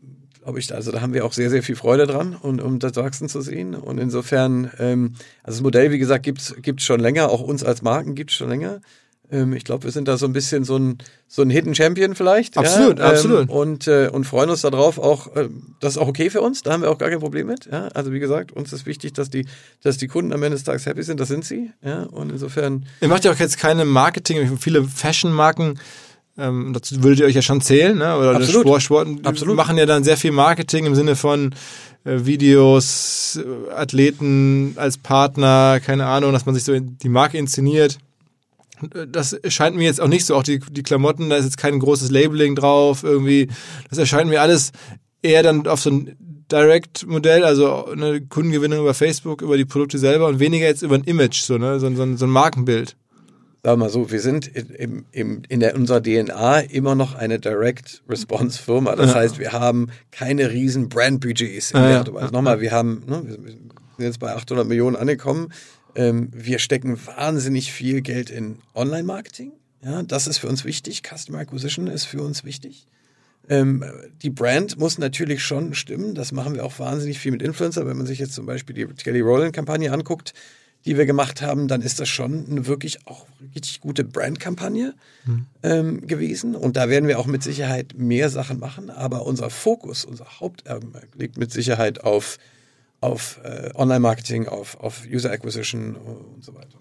glaube 0.43 0.59
ich, 0.59 0.73
also 0.73 0.91
da 0.91 1.01
haben 1.01 1.13
wir 1.13 1.25
auch 1.25 1.33
sehr, 1.33 1.49
sehr 1.49 1.63
viel 1.63 1.75
Freude 1.75 2.05
dran, 2.05 2.35
und, 2.35 2.61
um 2.61 2.79
das 2.79 2.95
wachsen 2.95 3.29
zu 3.29 3.41
sehen. 3.41 3.75
Und 3.75 3.97
insofern, 3.97 4.71
ähm, 4.77 5.13
also 5.41 5.57
das 5.57 5.61
Modell, 5.61 5.91
wie 5.91 5.99
gesagt, 5.99 6.23
gibt's 6.23 6.55
gibt's 6.61 6.83
schon 6.83 6.99
länger, 6.99 7.29
auch 7.29 7.41
uns 7.41 7.63
als 7.63 7.81
Marken 7.81 8.15
gibt's 8.15 8.33
schon 8.33 8.49
länger. 8.49 8.81
Ähm, 9.31 9.53
ich 9.53 9.63
glaube, 9.63 9.85
wir 9.85 9.91
sind 9.91 10.07
da 10.07 10.17
so 10.17 10.25
ein 10.25 10.33
bisschen 10.33 10.65
so 10.65 10.77
ein, 10.77 10.97
so 11.27 11.41
ein 11.41 11.49
Hidden 11.49 11.75
Champion 11.75 12.13
vielleicht. 12.13 12.57
Absolut, 12.57 12.99
ja? 12.99 13.05
Ähm, 13.05 13.11
absolut. 13.11 13.49
Und, 13.49 13.87
äh, 13.87 14.09
und 14.11 14.25
freuen 14.25 14.49
uns 14.49 14.61
darauf 14.61 14.99
auch, 14.99 15.33
äh, 15.35 15.49
das 15.79 15.93
ist 15.93 15.97
auch 15.97 16.09
okay 16.09 16.29
für 16.29 16.41
uns, 16.41 16.61
da 16.61 16.73
haben 16.73 16.83
wir 16.83 16.91
auch 16.91 16.97
gar 16.97 17.09
kein 17.09 17.19
Problem 17.19 17.47
mit. 17.47 17.67
Ja? 17.71 17.87
Also 17.89 18.11
wie 18.11 18.19
gesagt, 18.19 18.51
uns 18.51 18.73
ist 18.73 18.85
wichtig, 18.85 19.13
dass 19.13 19.29
die, 19.29 19.45
dass 19.81 19.97
die 19.97 20.07
Kunden 20.07 20.33
am 20.33 20.43
Ende 20.43 20.55
des 20.55 20.65
Tages 20.65 20.85
happy 20.85 21.03
sind, 21.03 21.19
das 21.19 21.29
sind 21.29 21.45
sie. 21.45 21.71
Ja? 21.81 22.03
Und 22.03 22.31
insofern. 22.31 22.85
Ihr 22.99 23.07
macht 23.07 23.23
ja 23.23 23.31
auch 23.31 23.39
jetzt 23.39 23.57
keine 23.57 23.85
Marketing, 23.85 24.57
viele 24.57 24.83
Fashion-Marken 24.83 25.79
ähm, 26.37 26.71
dazu 26.73 27.03
würdet 27.03 27.19
ihr 27.19 27.25
euch 27.27 27.35
ja 27.35 27.41
schon 27.41 27.61
zählen, 27.61 27.97
ne? 27.97 28.17
Oder 28.17 28.35
Absolut. 28.35 28.63
Sport, 28.63 28.81
Sport 28.81 29.07
Absolut. 29.23 29.55
machen 29.55 29.77
ja 29.77 29.85
dann 29.85 30.03
sehr 30.03 30.17
viel 30.17 30.31
Marketing 30.31 30.85
im 30.85 30.95
Sinne 30.95 31.15
von 31.15 31.53
äh, 32.05 32.25
Videos, 32.25 33.39
äh, 33.39 33.71
Athleten 33.71 34.73
als 34.77 34.97
Partner, 34.97 35.79
keine 35.79 36.07
Ahnung, 36.07 36.33
dass 36.33 36.45
man 36.45 36.55
sich 36.55 36.63
so 36.63 36.77
die 36.79 37.09
Marke 37.09 37.37
inszeniert. 37.37 37.99
Das 39.07 39.33
erscheint 39.33 39.77
mir 39.77 39.83
jetzt 39.83 40.01
auch 40.01 40.07
nicht 40.07 40.25
so, 40.25 40.35
auch 40.35 40.43
die, 40.43 40.59
die 40.59 40.83
Klamotten, 40.83 41.29
da 41.29 41.37
ist 41.37 41.45
jetzt 41.45 41.57
kein 41.57 41.79
großes 41.79 42.09
Labeling 42.09 42.55
drauf, 42.55 43.03
irgendwie. 43.03 43.47
Das 43.89 43.99
erscheint 43.99 44.29
mir 44.29 44.41
alles 44.41 44.71
eher 45.21 45.43
dann 45.43 45.67
auf 45.67 45.81
so 45.81 45.91
ein 45.91 46.15
Direct-Modell, 46.51 47.45
also 47.45 47.85
eine 47.85 48.21
Kundengewinnung 48.21 48.79
über 48.79 48.93
Facebook, 48.93 49.41
über 49.41 49.55
die 49.55 49.65
Produkte 49.65 49.99
selber 49.99 50.27
und 50.27 50.39
weniger 50.39 50.65
jetzt 50.65 50.81
über 50.81 50.95
ein 50.95 51.03
Image, 51.03 51.41
so, 51.41 51.57
ne? 51.57 51.79
so, 51.79 51.89
so, 51.95 52.17
so 52.17 52.25
ein 52.25 52.29
Markenbild 52.29 52.95
sagen 53.63 53.79
wir 53.79 53.85
mal 53.85 53.89
so, 53.89 54.11
wir 54.11 54.19
sind 54.19 54.47
im, 54.47 55.05
im, 55.11 55.41
in 55.47 55.61
der, 55.61 55.75
unserer 55.75 56.03
DNA 56.03 56.59
immer 56.61 56.95
noch 56.95 57.15
eine 57.15 57.39
Direct 57.39 58.03
Response 58.09 58.61
Firma. 58.61 58.95
Das 58.97 59.11
ja. 59.11 59.15
heißt, 59.15 59.39
wir 59.39 59.53
haben 59.53 59.89
keine 60.11 60.51
riesen 60.51 60.89
Brand 60.89 61.21
Budgets 61.21 61.71
in 61.71 61.77
ja, 61.77 62.03
der 62.03 62.13
Also 62.15 62.33
nochmal, 62.33 62.59
wir 62.59 62.73
haben, 62.73 63.03
ne, 63.07 63.23
wir 63.25 63.35
sind 63.53 63.71
jetzt 63.99 64.19
bei 64.19 64.33
800 64.33 64.67
Millionen 64.67 64.97
angekommen. 64.97 65.53
Ähm, 65.95 66.29
wir 66.33 66.59
stecken 66.59 66.99
wahnsinnig 67.05 67.71
viel 67.71 68.01
Geld 68.01 68.29
in 68.29 68.57
Online-Marketing. 68.75 69.53
Ja, 69.81 70.03
das 70.03 70.27
ist 70.27 70.39
für 70.39 70.49
uns 70.49 70.65
wichtig. 70.65 71.01
Customer 71.03 71.39
Acquisition 71.39 71.87
ist 71.87 72.03
für 72.03 72.21
uns 72.21 72.43
wichtig. 72.43 72.87
Ähm, 73.47 73.83
die 74.21 74.29
Brand 74.29 74.77
muss 74.77 74.97
natürlich 74.97 75.41
schon 75.41 75.73
stimmen. 75.73 76.15
Das 76.15 76.33
machen 76.33 76.55
wir 76.55 76.65
auch 76.65 76.79
wahnsinnig 76.79 77.19
viel 77.19 77.31
mit 77.31 77.41
Influencer. 77.41 77.85
Wenn 77.85 77.97
man 77.97 78.07
sich 78.07 78.19
jetzt 78.19 78.33
zum 78.33 78.45
Beispiel 78.45 78.75
die 78.75 78.85
Kelly 78.85 79.21
Rowland-Kampagne 79.21 79.91
anguckt, 79.91 80.33
die 80.85 80.97
wir 80.97 81.05
gemacht 81.05 81.41
haben, 81.41 81.67
dann 81.67 81.81
ist 81.81 81.99
das 81.99 82.09
schon 82.09 82.45
eine 82.49 82.67
wirklich 82.67 83.07
auch 83.07 83.25
richtig 83.55 83.81
gute 83.81 84.03
Brandkampagne 84.03 84.93
mhm. 85.25 85.45
ähm, 85.63 86.07
gewesen. 86.07 86.55
Und 86.55 86.75
da 86.75 86.89
werden 86.89 87.07
wir 87.07 87.19
auch 87.19 87.25
mit 87.25 87.43
Sicherheit 87.43 87.93
mehr 87.97 88.29
Sachen 88.29 88.59
machen. 88.59 88.89
Aber 88.89 89.25
unser 89.25 89.49
Fokus, 89.49 90.05
unser 90.05 90.39
Hauptaugenmerk 90.39 91.09
liegt 91.17 91.37
mit 91.37 91.51
Sicherheit 91.51 92.03
auf, 92.03 92.37
auf 92.99 93.39
äh, 93.43 93.71
Online-Marketing, 93.75 94.47
auf, 94.47 94.79
auf 94.79 95.03
User 95.09 95.31
Acquisition 95.31 95.95
und 95.95 96.43
so 96.43 96.53
weiter. 96.55 96.77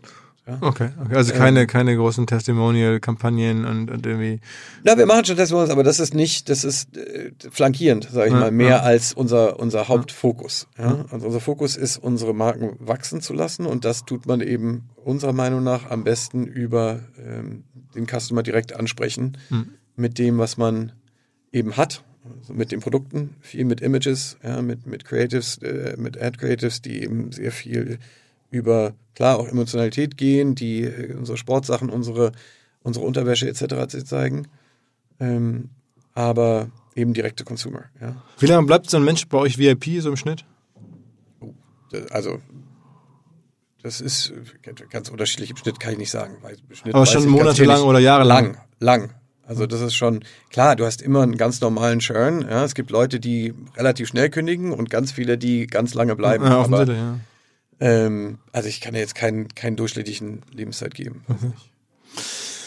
Ja? 0.47 0.59
Okay, 0.61 0.88
okay, 1.01 1.14
also 1.14 1.32
keine, 1.32 1.61
ähm, 1.61 1.66
keine 1.68 1.97
großen 1.97 2.26
Testimonial-Kampagnen 2.26 3.64
und, 3.64 3.90
und 3.90 4.05
irgendwie. 4.05 4.40
Na, 4.82 4.99
wir 4.99 5.07
machen 5.07 5.24
schon 5.24 5.36
Testimonials, 5.36 5.70
aber 5.70 5.84
das 5.84 6.01
ist 6.01 6.14
nicht, 6.14 6.49
das 6.49 6.64
ist 6.64 6.97
äh, 6.97 7.30
flankierend, 7.51 8.09
sage 8.11 8.28
ich 8.28 8.34
ja, 8.34 8.40
mal, 8.40 8.51
mehr 8.51 8.68
ja. 8.68 8.80
als 8.80 9.12
unser, 9.12 9.61
unser 9.61 9.86
Hauptfokus. 9.86 10.66
Ja? 10.76 11.05
Also 11.12 11.26
unser 11.26 11.40
Fokus 11.40 11.76
ist, 11.76 11.97
unsere 11.97 12.34
Marken 12.34 12.76
wachsen 12.80 13.20
zu 13.20 13.34
lassen 13.34 13.66
und 13.66 13.84
das 13.84 14.05
tut 14.05 14.26
man 14.26 14.40
eben 14.40 14.88
unserer 14.97 15.32
Meinung 15.32 15.62
nach 15.62 15.88
am 15.90 16.03
besten 16.03 16.47
über 16.47 16.99
ähm, 17.24 17.62
den 17.95 18.07
Customer 18.07 18.43
direkt 18.43 18.74
ansprechen 18.74 19.38
hm. 19.49 19.68
mit 19.95 20.18
dem, 20.18 20.38
was 20.38 20.57
man 20.57 20.93
eben 21.53 21.76
hat. 21.76 22.03
Also 22.40 22.55
mit 22.55 22.72
den 22.72 22.80
Produkten, 22.80 23.34
viel 23.40 23.64
mit 23.64 23.80
Images, 23.80 24.36
ja, 24.43 24.62
mit, 24.62 24.86
mit 24.86 25.05
Creatives, 25.05 25.59
äh, 25.59 25.97
mit 25.99 26.20
Ad 26.20 26.38
Creatives, 26.38 26.80
die 26.80 27.03
eben 27.03 27.32
sehr 27.32 27.51
viel 27.51 27.99
über, 28.51 28.95
klar, 29.15 29.39
auch 29.39 29.49
Emotionalität 29.49 30.17
gehen, 30.17 30.55
die 30.55 30.83
äh, 30.83 31.15
unsere 31.15 31.39
Sportsachen, 31.39 31.91
unsere, 31.91 32.33
unsere 32.83 33.05
Unterwäsche 33.05 33.49
etc. 33.49 34.05
zeigen. 34.05 34.49
Ähm, 35.21 35.71
aber 36.15 36.71
eben 36.95 37.15
direkte 37.15 37.45
Consumer. 37.45 37.85
Ja. 38.01 38.23
Wie 38.39 38.47
lange 38.47 38.67
bleibt 38.67 38.91
so 38.91 38.97
ein 38.97 39.05
Mensch 39.05 39.27
bei 39.29 39.39
euch 39.39 39.59
VIP 39.59 40.01
so 40.01 40.11
im 40.11 40.17
Schnitt? 40.17 40.45
Oh, 41.41 41.55
also 42.11 42.41
das 43.83 44.01
ist 44.01 44.33
ganz 44.91 45.09
unterschiedlich 45.09 45.51
im 45.51 45.57
Schnitt, 45.57 45.81
kann 45.81 45.93
ich 45.93 45.99
nicht 45.99 46.11
sagen. 46.11 46.37
Schnitt 46.71 46.95
Aber 46.95 47.07
schon 47.07 47.27
monatelang 47.29 47.83
oder 47.83 47.99
jahrelang? 47.99 48.55
Lang, 48.79 49.01
lang. 49.01 49.15
Also 49.45 49.67
das 49.67 49.81
ist 49.81 49.95
schon, 49.95 50.21
klar, 50.51 50.77
du 50.77 50.87
hast 50.87 51.03
immer 51.03 51.23
einen 51.23 51.37
ganz 51.37 51.61
normalen 51.61 51.99
Churn. 51.99 52.43
Ja. 52.43 52.65
Es 52.65 52.75
gibt 52.75 52.91
Leute, 52.91 53.19
die 53.19 53.55
relativ 53.77 54.09
schnell 54.09 54.31
kündigen 54.31 54.73
und 54.73 54.89
ganz 54.89 55.11
viele, 55.13 55.37
die 55.37 55.67
ganz 55.67 55.95
lange 55.95 56.15
bleiben. 56.15 56.45
Ja, 56.45 56.61
offensichtlich, 56.61 56.97
ja. 56.97 57.19
Ähm, 57.83 58.39
also 58.53 58.68
ich 58.68 58.80
kann 58.80 58.95
ja 58.95 59.01
jetzt 59.01 59.16
keinen, 59.16 59.49
keinen 59.49 59.74
durchschnittlichen 59.74 60.43
Lebenszeit 60.53 60.95
geben. 60.95 61.24
Mhm. 61.26 61.53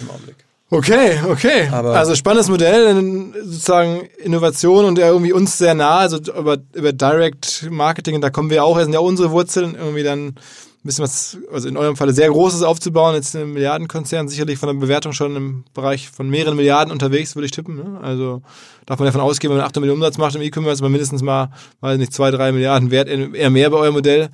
Im 0.01 0.09
Augenblick. 0.09 0.35
Okay, 0.69 1.19
okay. 1.29 1.69
Aber 1.71 1.95
also 1.95 2.15
spannendes 2.15 2.49
Modell, 2.49 3.31
sozusagen 3.43 4.09
Innovation 4.21 4.83
und 4.83 4.97
ja 4.97 5.07
irgendwie 5.07 5.31
uns 5.31 5.57
sehr 5.57 5.73
nah, 5.73 5.99
also 5.99 6.17
über, 6.17 6.57
über 6.73 6.91
Direct 6.91 7.67
Marketing, 7.69 8.19
da 8.19 8.29
kommen 8.29 8.49
wir 8.49 8.65
auch, 8.65 8.75
das 8.75 8.85
sind 8.85 8.93
ja 8.93 8.99
unsere 8.99 9.31
Wurzeln, 9.31 9.75
irgendwie 9.75 10.03
dann 10.03 10.27
ein 10.27 10.35
bisschen 10.83 11.03
was, 11.03 11.37
also 11.53 11.69
in 11.69 11.77
eurem 11.77 11.95
Falle 11.95 12.11
sehr 12.11 12.27
Großes 12.29 12.63
aufzubauen, 12.63 13.15
jetzt 13.15 13.35
ein 13.35 13.53
Milliardenkonzern, 13.53 14.27
sicherlich 14.27 14.59
von 14.59 14.67
der 14.67 14.73
Bewertung 14.73 15.13
schon 15.13 15.35
im 15.37 15.63
Bereich 15.73 16.09
von 16.09 16.29
mehreren 16.29 16.57
Milliarden 16.57 16.91
unterwegs, 16.91 17.35
würde 17.35 17.45
ich 17.45 17.51
tippen. 17.51 17.77
Ne? 17.77 17.99
Also 18.01 18.41
darf 18.85 18.99
man 18.99 19.05
davon 19.05 19.21
ausgehen, 19.21 19.51
wenn 19.51 19.59
man 19.59 19.67
8 19.67 19.77
Millionen 19.77 20.01
Umsatz 20.01 20.17
macht 20.17 20.35
im 20.35 20.41
E-Commerce, 20.41 20.81
aber 20.81 20.89
mindestens 20.89 21.21
mal, 21.21 21.51
weiß 21.79 21.97
nicht, 21.99 22.11
2, 22.11 22.31
3 22.31 22.51
Milliarden 22.51 22.91
wert, 22.91 23.07
eher 23.07 23.49
mehr 23.49 23.69
bei 23.69 23.77
eurem 23.77 23.93
Modell. 23.93 24.29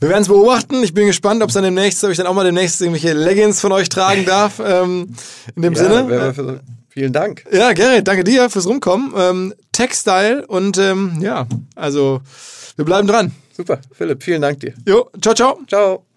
Wir 0.00 0.08
werden 0.08 0.22
es 0.22 0.28
beobachten. 0.28 0.82
Ich 0.82 0.94
bin 0.94 1.06
gespannt, 1.06 1.42
ob 1.42 1.48
es 1.48 1.54
dann 1.54 1.64
demnächst, 1.64 2.02
ob 2.04 2.10
ich 2.10 2.16
dann 2.16 2.26
auch 2.26 2.32
mal 2.34 2.44
demnächst 2.44 2.80
irgendwelche 2.80 3.12
Leggings 3.12 3.60
von 3.60 3.70
euch 3.70 3.90
tragen 3.90 4.24
darf. 4.24 4.58
Ähm, 4.64 5.14
in 5.54 5.62
dem 5.62 5.74
ja, 5.74 5.78
Sinne. 5.78 6.32
Für, 6.32 6.60
vielen 6.88 7.12
Dank. 7.12 7.44
Ja, 7.52 7.74
Gerrit, 7.74 8.08
danke 8.08 8.24
dir 8.24 8.48
fürs 8.48 8.66
Rumkommen. 8.66 9.12
Ähm, 9.14 9.54
Textile 9.72 10.46
und 10.46 10.78
ähm, 10.78 11.18
ja, 11.20 11.46
also 11.74 12.22
wir 12.76 12.86
bleiben 12.86 13.06
dran. 13.06 13.32
Super, 13.54 13.78
Philipp, 13.92 14.22
vielen 14.22 14.40
Dank 14.40 14.60
dir. 14.60 14.72
Jo, 14.86 15.10
ciao, 15.20 15.34
ciao. 15.34 15.58
Ciao. 15.68 16.09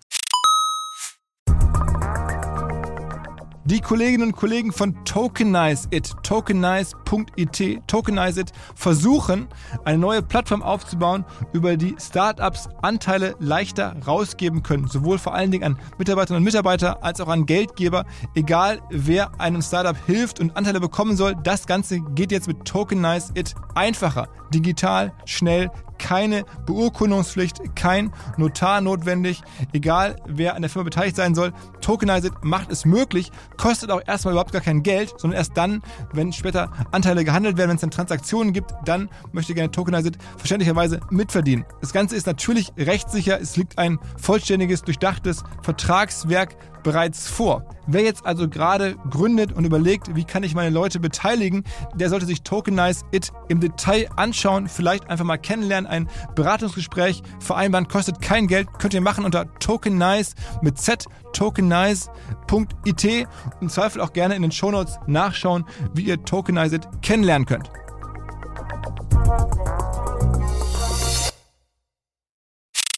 Die 3.66 3.80
Kolleginnen 3.80 4.28
und 4.28 4.36
Kollegen 4.36 4.74
von 4.74 5.06
Tokenize 5.06 5.88
It, 5.90 6.12
tokenize.it, 6.22 7.88
Tokenize 7.88 8.42
It, 8.42 8.52
versuchen, 8.76 9.48
eine 9.86 9.98
neue 9.98 10.22
Plattform 10.22 10.62
aufzubauen, 10.62 11.24
über 11.54 11.78
die 11.78 11.96
Startups 11.98 12.68
Anteile 12.82 13.36
leichter 13.40 13.96
rausgeben 14.06 14.64
können. 14.64 14.88
Sowohl 14.90 15.18
vor 15.18 15.34
allen 15.34 15.52
Dingen 15.52 15.64
an 15.64 15.80
Mitarbeiterinnen 15.98 16.42
und 16.42 16.44
Mitarbeiter 16.44 17.02
als 17.06 17.22
auch 17.22 17.30
an 17.30 17.46
Geldgeber. 17.46 18.06
Egal, 18.36 18.82
wer 18.90 19.40
einem 19.40 19.62
Startup 19.62 19.96
hilft 20.08 20.42
und 20.42 20.58
Anteile 20.58 20.82
bekommen 20.82 21.16
soll, 21.16 21.34
das 21.42 21.66
Ganze 21.66 22.02
geht 22.02 22.34
jetzt 22.34 22.50
mit 22.50 22.66
Tokenize 22.66 23.32
It 23.34 23.56
einfacher, 23.76 24.28
digital, 24.54 25.14
schnell, 25.24 25.72
keine 26.04 26.44
Beurkundungspflicht, 26.66 27.76
kein 27.76 28.12
Notar 28.36 28.82
notwendig, 28.82 29.42
egal 29.72 30.18
wer 30.28 30.56
an 30.56 30.62
der 30.62 30.70
Firma 30.70 30.84
beteiligt 30.84 31.16
sein 31.16 31.34
soll. 31.34 31.54
Tokenized 31.80 32.34
macht 32.44 32.70
es 32.72 32.84
möglich, 32.84 33.32
kostet 33.56 33.90
auch 33.90 34.02
erstmal 34.06 34.34
überhaupt 34.34 34.52
gar 34.52 34.62
kein 34.62 34.84
Geld, 34.84 35.14
sondern 35.18 35.38
erst 35.38 35.56
dann, 35.56 35.82
wenn 36.12 36.34
später 36.34 36.72
Anteile 36.92 37.24
gehandelt 37.24 37.58
werden, 37.58 37.70
wenn 37.70 37.76
es 37.76 37.82
dann 37.82 37.92
Transaktionen 37.92 38.52
gibt, 38.52 38.74
dann 38.84 39.10
möchte 39.32 39.54
gerne 39.54 39.72
Tokenized 39.72 40.18
verständlicherweise 40.38 41.00
mitverdienen. 41.10 41.66
Das 41.80 41.94
Ganze 41.94 42.18
ist 42.18 42.28
natürlich 42.28 42.74
rechtssicher, 42.78 43.40
es 43.40 43.56
liegt 43.56 43.78
ein 43.78 43.98
vollständiges, 44.18 44.82
durchdachtes 44.82 45.44
Vertragswerk 45.62 46.58
bereits 46.84 47.28
vor. 47.28 47.66
Wer 47.88 48.04
jetzt 48.04 48.26
also 48.26 48.48
gerade 48.48 48.96
gründet 49.10 49.52
und 49.52 49.66
überlegt, 49.66 50.16
wie 50.16 50.24
kann 50.24 50.44
ich 50.44 50.56
meine 50.56 50.70
Leute 50.70 51.00
beteiligen, 51.00 51.64
der 51.96 52.10
sollte 52.10 52.26
sich 52.26 52.44
Tokenize 52.44 53.04
It 53.12 53.32
im 53.50 53.60
Detail 53.60 54.10
anschauen, 54.16 54.68
vielleicht 54.68 55.10
einfach 55.10 55.26
mal 55.26 55.38
kennenlernen, 55.38 55.90
ein 55.90 56.10
Beratungsgespräch 56.36 57.24
vereinbaren, 57.40 57.88
kostet 57.88 58.22
kein 58.22 58.48
Geld, 58.48 58.68
könnt 58.80 58.94
ihr 58.94 59.02
machen 59.02 59.26
unter 59.26 59.54
Tokenize 59.60 60.36
mit 60.62 60.78
Z, 60.78 61.06
tokenize.it. 61.34 63.28
Im 63.62 63.70
Zweifel 63.70 64.02
auch 64.02 64.14
gerne 64.14 64.36
in 64.36 64.42
den 64.42 64.52
Shownotes 64.52 65.00
nachschauen, 65.08 65.66
wie 65.94 66.04
ihr 66.04 66.24
Tokenize 66.24 66.76
It 66.76 66.88
kennenlernen 67.02 67.46
könnt. 67.46 67.70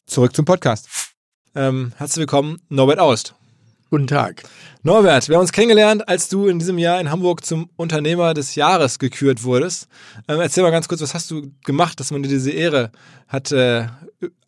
Zurück 0.06 0.34
zum 0.34 0.44
Podcast. 0.44 0.88
Ähm, 1.54 1.92
herzlich 1.96 2.20
willkommen, 2.20 2.62
Norbert 2.68 2.98
Aust. 2.98 3.34
Guten 3.96 4.08
Tag. 4.08 4.42
Norbert, 4.82 5.30
wir 5.30 5.36
haben 5.36 5.40
uns 5.40 5.52
kennengelernt, 5.52 6.06
als 6.06 6.28
du 6.28 6.48
in 6.48 6.58
diesem 6.58 6.76
Jahr 6.76 7.00
in 7.00 7.10
Hamburg 7.10 7.46
zum 7.46 7.70
Unternehmer 7.76 8.34
des 8.34 8.54
Jahres 8.54 8.98
gekürt 8.98 9.42
wurdest. 9.42 9.88
Ähm, 10.28 10.38
erzähl 10.38 10.62
mal 10.62 10.70
ganz 10.70 10.86
kurz, 10.86 11.00
was 11.00 11.14
hast 11.14 11.30
du 11.30 11.50
gemacht, 11.64 11.98
dass 11.98 12.10
man 12.10 12.22
dir 12.22 12.28
diese 12.28 12.50
Ehre 12.50 12.90
hat 13.26 13.52
äh, 13.52 13.86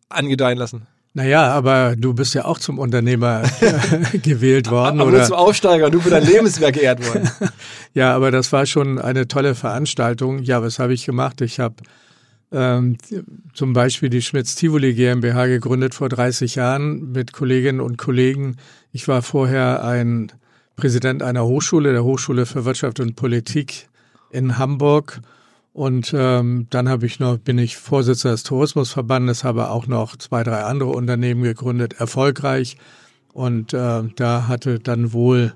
angedeihen 0.07 0.59
lassen? 0.59 0.85
Naja, 1.15 1.51
aber 1.51 1.95
du 1.95 2.13
bist 2.13 2.35
ja 2.35 2.45
auch 2.45 2.59
zum 2.59 2.77
Unternehmer 2.77 3.41
gewählt 4.21 4.69
worden. 4.69 5.01
Aber 5.01 5.09
oder? 5.09 5.23
zum 5.23 5.37
Aufsteiger 5.37 5.87
und 5.87 5.95
du 5.95 5.99
für 5.99 6.11
dein 6.11 6.27
Lebenswerk 6.27 6.75
geehrt 6.75 7.03
worden. 7.07 7.27
ja, 7.95 8.15
aber 8.15 8.29
das 8.29 8.51
war 8.51 8.67
schon 8.67 8.99
eine 8.99 9.27
tolle 9.27 9.55
Veranstaltung. 9.55 10.43
Ja, 10.43 10.61
was 10.61 10.77
habe 10.77 10.93
ich 10.93 11.07
gemacht? 11.07 11.41
Ich 11.41 11.59
habe 11.59 11.73
ähm, 12.51 12.97
zum 13.53 13.73
Beispiel 13.73 14.09
die 14.09 14.21
Schmitz-Tivoli 14.21 14.93
GmbH 14.93 15.45
gegründet 15.47 15.93
vor 15.93 16.09
30 16.09 16.55
Jahren 16.55 17.11
mit 17.11 17.33
Kolleginnen 17.33 17.81
und 17.81 17.97
Kollegen. 17.97 18.57
Ich 18.91 19.07
war 19.07 19.21
vorher 19.21 19.83
ein 19.83 20.31
Präsident 20.75 21.21
einer 21.21 21.45
Hochschule, 21.45 21.91
der 21.91 22.03
Hochschule 22.03 22.45
für 22.45 22.65
Wirtschaft 22.65 22.99
und 22.99 23.15
Politik 23.15 23.89
in 24.31 24.57
Hamburg. 24.57 25.21
Und 25.73 26.13
ähm, 26.15 26.67
dann 26.69 26.89
habe 26.89 27.05
ich 27.05 27.19
noch, 27.19 27.37
bin 27.37 27.57
ich 27.57 27.77
Vorsitzender 27.77 28.33
des 28.33 28.43
Tourismusverbandes, 28.43 29.43
habe 29.43 29.69
auch 29.69 29.87
noch 29.87 30.15
zwei, 30.15 30.43
drei 30.43 30.63
andere 30.63 30.89
Unternehmen 30.89 31.43
gegründet, 31.43 31.99
erfolgreich. 31.99 32.77
Und 33.33 33.73
äh, 33.73 34.03
da 34.15 34.47
hatte 34.47 34.79
dann 34.79 35.13
wohl 35.13 35.53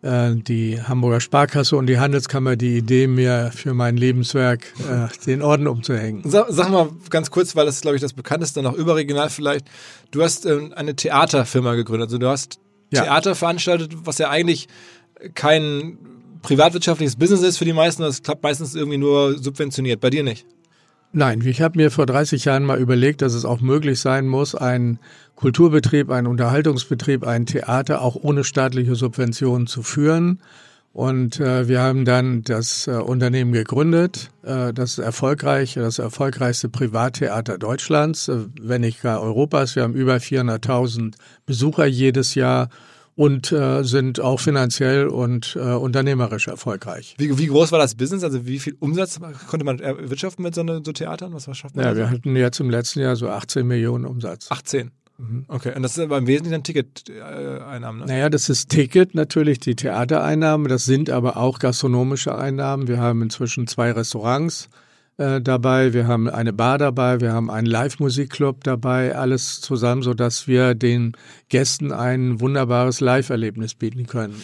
die 0.00 0.80
Hamburger 0.80 1.20
Sparkasse 1.20 1.76
und 1.76 1.86
die 1.86 1.98
Handelskammer 1.98 2.54
die 2.54 2.76
Idee, 2.76 3.08
mir 3.08 3.50
für 3.52 3.74
mein 3.74 3.96
Lebenswerk 3.96 4.72
äh, 4.88 5.08
den 5.26 5.42
Orden 5.42 5.66
umzuhängen. 5.66 6.22
Sag, 6.24 6.46
sag, 6.50 6.70
mal 6.70 6.90
ganz 7.10 7.32
kurz, 7.32 7.56
weil 7.56 7.66
das 7.66 7.76
ist, 7.76 7.82
glaube 7.82 7.96
ich, 7.96 8.02
das 8.02 8.12
bekannteste, 8.12 8.62
noch 8.62 8.74
überregional 8.74 9.28
vielleicht. 9.28 9.66
Du 10.12 10.22
hast 10.22 10.46
ähm, 10.46 10.72
eine 10.76 10.94
Theaterfirma 10.94 11.74
gegründet. 11.74 12.08
Also 12.08 12.18
du 12.18 12.28
hast 12.28 12.60
ja. 12.92 13.02
Theater 13.02 13.34
veranstaltet, 13.34 13.92
was 14.04 14.18
ja 14.18 14.30
eigentlich 14.30 14.68
kein 15.34 15.98
privatwirtschaftliches 16.42 17.16
Business 17.16 17.42
ist 17.42 17.58
für 17.58 17.64
die 17.64 17.72
meisten. 17.72 18.02
Das 18.02 18.22
klappt 18.22 18.44
meistens 18.44 18.76
irgendwie 18.76 18.98
nur 18.98 19.36
subventioniert. 19.38 20.00
Bei 20.00 20.10
dir 20.10 20.22
nicht? 20.22 20.46
Nein, 21.12 21.40
ich 21.44 21.62
habe 21.62 21.78
mir 21.78 21.90
vor 21.90 22.04
30 22.04 22.44
Jahren 22.44 22.64
mal 22.64 22.78
überlegt, 22.78 23.22
dass 23.22 23.32
es 23.32 23.46
auch 23.46 23.60
möglich 23.60 23.98
sein 23.98 24.26
muss, 24.28 24.54
ein 24.54 24.98
Kulturbetrieb, 25.36 26.10
ein 26.10 26.26
Unterhaltungsbetrieb, 26.26 27.26
ein 27.26 27.46
Theater 27.46 28.02
auch 28.02 28.16
ohne 28.16 28.44
staatliche 28.44 28.94
Subventionen 28.94 29.66
zu 29.66 29.82
führen. 29.82 30.40
Und 30.92 31.38
äh, 31.38 31.68
wir 31.68 31.80
haben 31.80 32.04
dann 32.04 32.42
das 32.42 32.88
äh, 32.88 32.92
Unternehmen 32.92 33.52
gegründet, 33.52 34.30
äh, 34.42 34.72
das 34.72 34.98
erfolgreich, 34.98 35.74
das 35.74 35.98
erfolgreichste 35.98 36.68
Privattheater 36.68 37.56
Deutschlands, 37.56 38.28
äh, 38.28 38.46
wenn 38.60 38.80
nicht 38.80 39.00
gar 39.02 39.22
Europas. 39.22 39.76
Wir 39.76 39.84
haben 39.84 39.94
über 39.94 40.16
400.000 40.16 41.14
Besucher 41.46 41.86
jedes 41.86 42.34
Jahr 42.34 42.68
und 43.18 43.50
äh, 43.50 43.82
sind 43.82 44.20
auch 44.20 44.38
finanziell 44.38 45.08
und 45.08 45.58
äh, 45.60 45.72
unternehmerisch 45.72 46.46
erfolgreich. 46.46 47.16
Wie, 47.18 47.36
wie 47.36 47.46
groß 47.48 47.72
war 47.72 47.80
das 47.80 47.96
Business? 47.96 48.22
Also 48.22 48.46
wie 48.46 48.60
viel 48.60 48.76
Umsatz 48.78 49.18
konnte 49.48 49.66
man 49.66 49.80
erwirtschaften 49.80 50.44
mit 50.44 50.54
so, 50.54 50.60
eine, 50.60 50.82
so 50.84 50.92
Theatern? 50.92 51.34
Was, 51.34 51.48
was 51.48 51.58
schafft 51.58 51.74
man? 51.74 51.84
Ja, 51.84 51.96
wir 51.96 52.10
hatten 52.10 52.36
jetzt 52.36 52.60
im 52.60 52.70
letzten 52.70 53.00
Jahr 53.00 53.16
so 53.16 53.28
18 53.28 53.66
Millionen 53.66 54.04
Umsatz. 54.04 54.46
18? 54.52 54.92
Mhm. 55.18 55.46
Okay, 55.48 55.74
und 55.74 55.82
das 55.82 55.98
ist 55.98 56.04
aber 56.04 56.16
im 56.16 56.28
Wesentlichen 56.28 56.52
dann 56.52 56.62
Ticket-Einnahmen, 56.62 58.00
ne? 58.02 58.06
Naja, 58.06 58.30
das 58.30 58.48
ist 58.48 58.68
Ticket 58.68 59.16
natürlich, 59.16 59.58
die 59.58 59.74
Theatereinnahmen, 59.74 60.68
das 60.68 60.84
sind 60.84 61.10
aber 61.10 61.38
auch 61.38 61.58
gastronomische 61.58 62.38
Einnahmen. 62.38 62.86
Wir 62.86 62.98
haben 62.98 63.22
inzwischen 63.22 63.66
zwei 63.66 63.90
Restaurants 63.90 64.68
äh, 65.18 65.40
dabei, 65.40 65.92
wir 65.92 66.06
haben 66.06 66.28
eine 66.28 66.52
Bar 66.52 66.78
dabei, 66.78 67.20
wir 67.20 67.32
haben 67.32 67.50
einen 67.50 67.66
Live-Musikclub 67.66 68.64
dabei, 68.64 69.14
alles 69.14 69.60
zusammen, 69.60 70.02
so 70.02 70.14
dass 70.14 70.46
wir 70.46 70.74
den 70.74 71.16
Gästen 71.48 71.92
ein 71.92 72.40
wunderbares 72.40 73.00
Live-Erlebnis 73.00 73.74
bieten 73.74 74.06
können. 74.06 74.42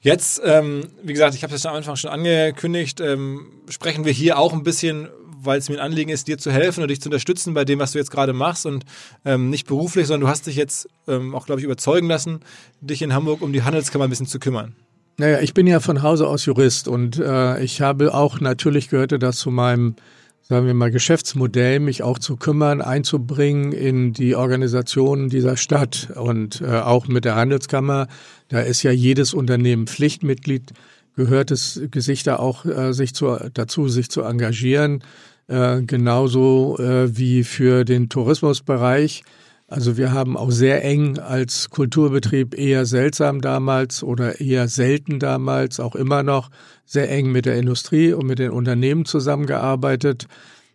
Jetzt, 0.00 0.40
ähm, 0.44 0.84
wie 1.02 1.12
gesagt, 1.12 1.34
ich 1.34 1.42
habe 1.42 1.54
es 1.54 1.66
am 1.66 1.74
Anfang 1.74 1.96
schon 1.96 2.10
angekündigt, 2.10 3.00
ähm, 3.00 3.48
sprechen 3.68 4.04
wir 4.04 4.12
hier 4.12 4.38
auch 4.38 4.52
ein 4.52 4.62
bisschen, 4.62 5.08
weil 5.40 5.58
es 5.58 5.68
mir 5.68 5.76
ein 5.76 5.84
Anliegen 5.84 6.10
ist, 6.10 6.28
dir 6.28 6.38
zu 6.38 6.52
helfen 6.52 6.82
und 6.82 6.88
dich 6.88 7.00
zu 7.00 7.08
unterstützen 7.08 7.52
bei 7.52 7.64
dem, 7.64 7.80
was 7.80 7.92
du 7.92 7.98
jetzt 7.98 8.12
gerade 8.12 8.32
machst 8.32 8.66
und 8.66 8.84
ähm, 9.24 9.50
nicht 9.50 9.66
beruflich, 9.66 10.06
sondern 10.06 10.22
du 10.22 10.28
hast 10.28 10.46
dich 10.46 10.54
jetzt 10.54 10.88
ähm, 11.08 11.34
auch, 11.34 11.46
glaube 11.46 11.60
ich, 11.60 11.64
überzeugen 11.64 12.06
lassen, 12.06 12.40
dich 12.80 13.02
in 13.02 13.12
Hamburg 13.12 13.42
um 13.42 13.52
die 13.52 13.64
Handelskammer 13.64 14.04
ein 14.04 14.10
bisschen 14.10 14.26
zu 14.26 14.38
kümmern. 14.38 14.76
Naja, 15.20 15.40
ich 15.40 15.52
bin 15.52 15.66
ja 15.66 15.80
von 15.80 16.02
Hause 16.02 16.28
aus 16.28 16.46
Jurist 16.46 16.86
und 16.86 17.18
äh, 17.18 17.60
ich 17.60 17.80
habe 17.80 18.14
auch 18.14 18.38
natürlich 18.38 18.88
gehörte 18.88 19.18
das 19.18 19.38
zu 19.38 19.50
meinem, 19.50 19.96
sagen 20.42 20.64
wir 20.68 20.74
mal, 20.74 20.92
Geschäftsmodell, 20.92 21.80
mich 21.80 22.04
auch 22.04 22.20
zu 22.20 22.36
kümmern, 22.36 22.80
einzubringen 22.80 23.72
in 23.72 24.12
die 24.12 24.36
Organisation 24.36 25.28
dieser 25.28 25.56
Stadt 25.56 26.10
und 26.14 26.60
äh, 26.60 26.66
auch 26.66 27.08
mit 27.08 27.24
der 27.24 27.34
Handelskammer. 27.34 28.06
Da 28.46 28.60
ist 28.60 28.84
ja 28.84 28.92
jedes 28.92 29.34
Unternehmen 29.34 29.88
Pflichtmitglied, 29.88 30.72
gehört 31.16 31.50
es 31.50 31.82
Gesichter 31.90 32.38
auch 32.38 32.64
äh, 32.64 32.92
sich 32.92 33.12
zu, 33.12 33.38
dazu, 33.54 33.88
sich 33.88 34.10
zu 34.10 34.22
engagieren, 34.22 35.02
äh, 35.48 35.82
genauso 35.82 36.78
äh, 36.78 37.18
wie 37.18 37.42
für 37.42 37.84
den 37.84 38.08
Tourismusbereich. 38.08 39.24
Also 39.70 39.98
wir 39.98 40.12
haben 40.12 40.38
auch 40.38 40.50
sehr 40.50 40.82
eng 40.82 41.18
als 41.18 41.68
Kulturbetrieb 41.68 42.56
eher 42.56 42.86
seltsam 42.86 43.42
damals 43.42 44.02
oder 44.02 44.40
eher 44.40 44.66
selten 44.66 45.18
damals, 45.18 45.78
auch 45.78 45.94
immer 45.94 46.22
noch 46.22 46.50
sehr 46.86 47.10
eng 47.10 47.30
mit 47.30 47.44
der 47.44 47.56
Industrie 47.56 48.14
und 48.14 48.26
mit 48.26 48.38
den 48.38 48.50
Unternehmen 48.50 49.04
zusammengearbeitet. 49.04 50.26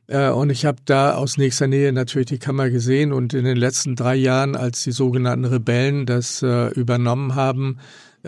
Äh, 0.06 0.30
und 0.30 0.52
ich 0.52 0.66
habe 0.66 0.78
da 0.86 1.16
aus 1.16 1.38
nächster 1.38 1.66
Nähe 1.66 1.92
natürlich 1.92 2.28
die 2.28 2.38
Kammer 2.38 2.70
gesehen 2.70 3.14
und 3.14 3.34
in 3.34 3.46
den 3.46 3.58
letzten 3.58 3.96
drei 3.96 4.16
Jahren, 4.16 4.56
als 4.56 4.84
die 4.84 4.92
sogenannten 4.92 5.46
Rebellen 5.46 6.06
das 6.06 6.44
äh, 6.44 6.68
übernommen 6.68 7.34
haben, 7.34 7.80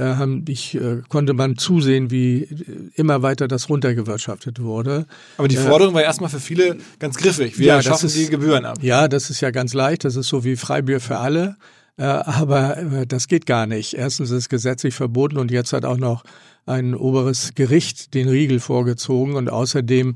haben, 0.01 0.43
ich, 0.47 0.75
äh, 0.75 1.01
konnte 1.07 1.33
man 1.33 1.57
zusehen, 1.57 2.11
wie 2.11 2.47
immer 2.95 3.21
weiter 3.21 3.47
das 3.47 3.69
runtergewirtschaftet 3.69 4.61
wurde. 4.61 5.05
Aber 5.37 5.47
die 5.47 5.57
Forderung 5.57 5.93
war 5.93 6.03
erstmal 6.03 6.29
für 6.29 6.39
viele 6.39 6.77
ganz 6.99 7.17
griffig. 7.17 7.57
Wir 7.57 7.67
ja, 7.67 7.81
schaffen 7.81 8.07
ist, 8.07 8.17
die 8.17 8.27
Gebühren 8.27 8.65
ab. 8.65 8.79
Ja, 8.81 9.07
das 9.07 9.29
ist 9.29 9.41
ja 9.41 9.51
ganz 9.51 9.73
leicht. 9.73 10.03
Das 10.03 10.15
ist 10.15 10.27
so 10.27 10.43
wie 10.43 10.55
Freibier 10.55 10.99
für 10.99 11.17
alle. 11.17 11.55
Äh, 11.97 12.03
aber 12.03 12.77
äh, 12.77 13.07
das 13.07 13.27
geht 13.27 13.45
gar 13.45 13.67
nicht. 13.67 13.93
Erstens 13.93 14.31
ist 14.31 14.37
es 14.37 14.49
gesetzlich 14.49 14.93
verboten 14.93 15.37
und 15.37 15.51
jetzt 15.51 15.71
hat 15.71 15.85
auch 15.85 15.97
noch 15.97 16.23
ein 16.65 16.95
oberes 16.95 17.53
Gericht 17.55 18.13
den 18.13 18.27
Riegel 18.27 18.59
vorgezogen 18.59 19.35
und 19.35 19.49
außerdem 19.49 20.15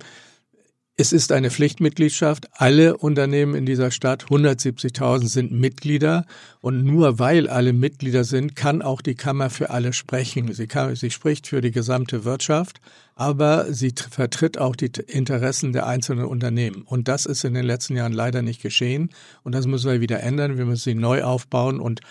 Es 1.01 1.13
ist 1.13 1.31
eine 1.31 1.49
Pflichtmitgliedschaft. 1.49 2.49
Alle 2.51 2.97
Unternehmen 2.97 3.55
in 3.55 3.65
dieser 3.65 3.89
Stadt, 3.89 4.25
170.000 4.25 5.29
sind 5.29 5.53
Mitglieder. 5.53 6.25
Und 6.59 6.83
nur 6.83 7.19
weil 7.19 7.47
alle 7.47 7.71
Mitglieder 7.71 8.25
sind, 8.25 8.53
kann 8.57 8.81
auch 8.81 9.01
die 9.01 9.15
Kammer 9.15 9.49
für 9.49 9.69
alle 9.69 9.93
sprechen. 9.93 10.53
Sie, 10.53 10.67
kann, 10.67 10.93
sie 10.97 11.09
spricht 11.09 11.47
für 11.47 11.61
die 11.61 11.71
gesamte 11.71 12.25
Wirtschaft, 12.25 12.81
aber 13.15 13.71
sie 13.71 13.93
vertritt 14.11 14.57
auch 14.57 14.75
die 14.75 14.91
Interessen 15.07 15.71
der 15.71 15.87
einzelnen 15.87 16.25
Unternehmen. 16.25 16.81
Und 16.81 17.07
das 17.07 17.25
ist 17.25 17.45
in 17.45 17.53
den 17.53 17.63
letzten 17.63 17.95
Jahren 17.95 18.11
leider 18.11 18.41
nicht 18.41 18.61
geschehen. 18.61 19.11
Und 19.43 19.55
das 19.55 19.67
müssen 19.67 19.89
wir 19.89 20.01
wieder 20.01 20.19
ändern. 20.19 20.57
Wir 20.57 20.65
müssen 20.65 20.83
sie 20.83 20.95
neu 20.95 21.23
aufbauen. 21.23 21.79
Und 21.79 22.01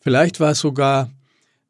vielleicht 0.00 0.40
war 0.40 0.52
es 0.52 0.60
sogar 0.60 1.10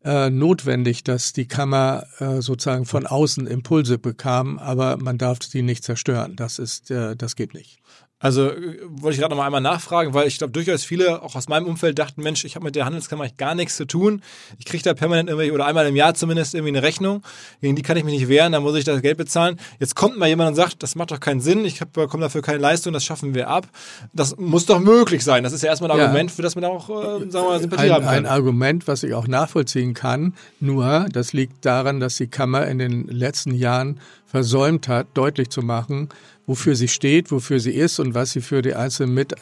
äh, 0.09 0.31
notwendig, 0.31 1.05
dass 1.05 1.35
die 1.35 1.47
Kammer 1.47 2.07
äh, 2.19 2.41
sozusagen 2.41 2.87
von 2.87 3.07
außen 3.07 3.47
Impulse 3.47 3.99
bekam, 3.99 4.59
aber 4.59 4.97
man 4.97 5.19
darf 5.19 5.41
sie 5.43 5.61
nicht 5.61 5.85
zerstören. 5.85 6.35
Das 6.35 6.59
ist, 6.59 6.91
äh, 6.91 7.15
das 7.15 7.37
geht 7.37 7.53
nicht. 7.53 7.79
Also 8.21 8.51
äh, 8.51 8.79
wollte 8.89 9.15
ich 9.15 9.21
gerade 9.21 9.31
noch 9.31 9.39
mal 9.39 9.47
einmal 9.47 9.61
nachfragen, 9.61 10.13
weil 10.13 10.27
ich 10.27 10.39
glaube 10.39 10.53
durchaus 10.53 10.85
viele 10.85 11.23
auch 11.23 11.37
aus 11.37 11.49
meinem 11.49 11.67
Umfeld 11.67 11.99
dachten, 11.99 12.23
Mensch, 12.23 12.45
ich 12.45 12.57
habe 12.57 12.65
mit 12.65 12.75
der 12.75 12.85
Handelskammer 12.85 13.25
eigentlich 13.25 13.37
gar 13.37 13.55
nichts 13.55 13.77
zu 13.77 13.87
tun. 13.87 14.23
Ich 14.59 14.65
kriege 14.65 14.83
da 14.83 14.95
permanent 14.95 15.29
irgendwie 15.29 15.53
oder 15.53 15.67
einmal 15.67 15.87
im 15.87 15.95
Jahr 15.95 16.15
zumindest 16.15 16.55
irgendwie 16.55 16.77
eine 16.77 16.83
Rechnung, 16.83 17.23
gegen 17.61 17.77
die 17.77 17.83
kann 17.83 17.97
ich 17.97 18.03
mich 18.03 18.15
nicht 18.15 18.29
wehren, 18.29 18.53
da 18.53 18.61
muss 18.61 18.77
ich 18.77 18.85
das 18.85 19.03
Geld 19.03 19.19
bezahlen. 19.19 19.59
Jetzt 19.79 19.95
kommt 19.95 20.19
mal 20.19 20.27
jemand 20.29 20.49
und 20.51 20.55
sagt, 20.57 20.83
das 20.83 20.97
macht 20.97 21.13
doch 21.13 21.21
keinen 21.21 21.41
Sinn, 21.41 21.65
ich 21.65 21.79
bekomme 21.79 22.23
dafür 22.23 22.43
keine 22.43 22.59
Leistung, 22.59 22.93
das 22.93 23.05
schaffen 23.05 23.35
wir 23.35 23.49
ab. 23.49 23.69
Das 24.13 24.37
muss 24.37 24.67
doch 24.67 24.81
möglich 24.81 25.23
sein. 25.23 25.45
Das 25.45 25.53
ist 25.53 25.63
ja 25.63 25.69
erstmal 25.69 25.91
ein 25.93 25.99
ja. 25.99 26.05
Argument, 26.05 26.33
für 26.33 26.43
das 26.43 26.57
man 26.57 26.65
auch, 26.65 26.91
äh, 26.91 27.31
sagen 27.31 27.33
wir 27.33 27.43
mal, 27.43 27.61
Sympathie 27.61 27.83
ein, 27.85 27.93
haben 27.93 28.05
kann. 28.05 28.15
Ein 28.15 28.27
Argument, 28.27 28.89
was 28.89 29.05
ich 29.05 29.15
auch 29.15 29.29
nachvollziehen 29.29 29.95
kann, 29.95 30.35
nur 30.59 31.07
das 31.13 31.33
liegt 31.33 31.65
daran, 31.65 32.01
dass 32.01 32.17
die 32.17 32.27
Kammer 32.27 32.67
in 32.67 32.79
den 32.79 33.07
letzten 33.07 33.55
Jahren 33.55 34.01
versäumt 34.29 34.87
hat, 34.87 35.09
deutlich 35.15 35.49
zu 35.49 35.63
machen, 35.63 36.11
wofür 36.47 36.77
sie 36.77 36.89
steht, 36.89 37.33
wofür 37.33 37.59
sie 37.59 37.73
ist 37.73 37.99
und 37.99 38.15
was 38.15 38.31
sie 38.31 38.41
für 38.41 38.63
die 38.63 38.75
einzelnen 38.75 39.15
Mit 39.15 39.35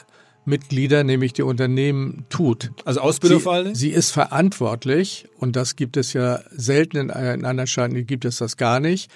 Mitglieder, 0.46 1.02
nämlich 1.02 1.32
die 1.32 1.42
Unternehmen, 1.42 2.24
tut. 2.28 2.70
Also 2.84 3.00
Ausbildung 3.00 3.40
vor 3.40 3.54
allem? 3.54 3.74
Sie 3.74 3.90
ist 3.90 4.12
verantwortlich, 4.12 5.26
und 5.38 5.56
das 5.56 5.74
gibt 5.74 5.96
es 5.96 6.12
ja 6.12 6.40
selten 6.52 6.96
in, 6.96 7.08
in 7.08 7.44
anderen 7.44 7.66
Staaten, 7.66 8.06
gibt 8.06 8.24
es 8.24 8.36
das 8.36 8.56
gar 8.56 8.78
nicht, 8.78 9.10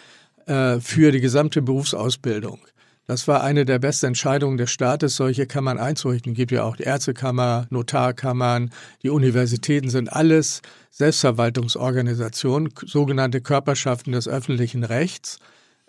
äh, 0.46 0.80
für 0.80 1.12
die 1.12 1.20
gesamte 1.20 1.62
Berufsausbildung. 1.62 2.58
Das 3.06 3.26
war 3.26 3.42
eine 3.42 3.64
der 3.64 3.78
besten 3.78 4.06
Entscheidungen 4.06 4.56
des 4.56 4.70
Staates, 4.70 5.16
solche 5.16 5.46
Kammern 5.46 5.78
einzurichten. 5.78 6.32
Es 6.32 6.36
gibt 6.36 6.52
ja 6.52 6.64
auch 6.64 6.76
die 6.76 6.84
Ärztekammer, 6.84 7.66
Notarkammern, 7.70 8.70
die 9.02 9.10
Universitäten 9.10 9.90
sind 9.90 10.12
alles 10.12 10.62
Selbstverwaltungsorganisationen, 10.90 12.72
sogenannte 12.84 13.40
Körperschaften 13.40 14.12
des 14.12 14.28
öffentlichen 14.28 14.84
Rechts. 14.84 15.38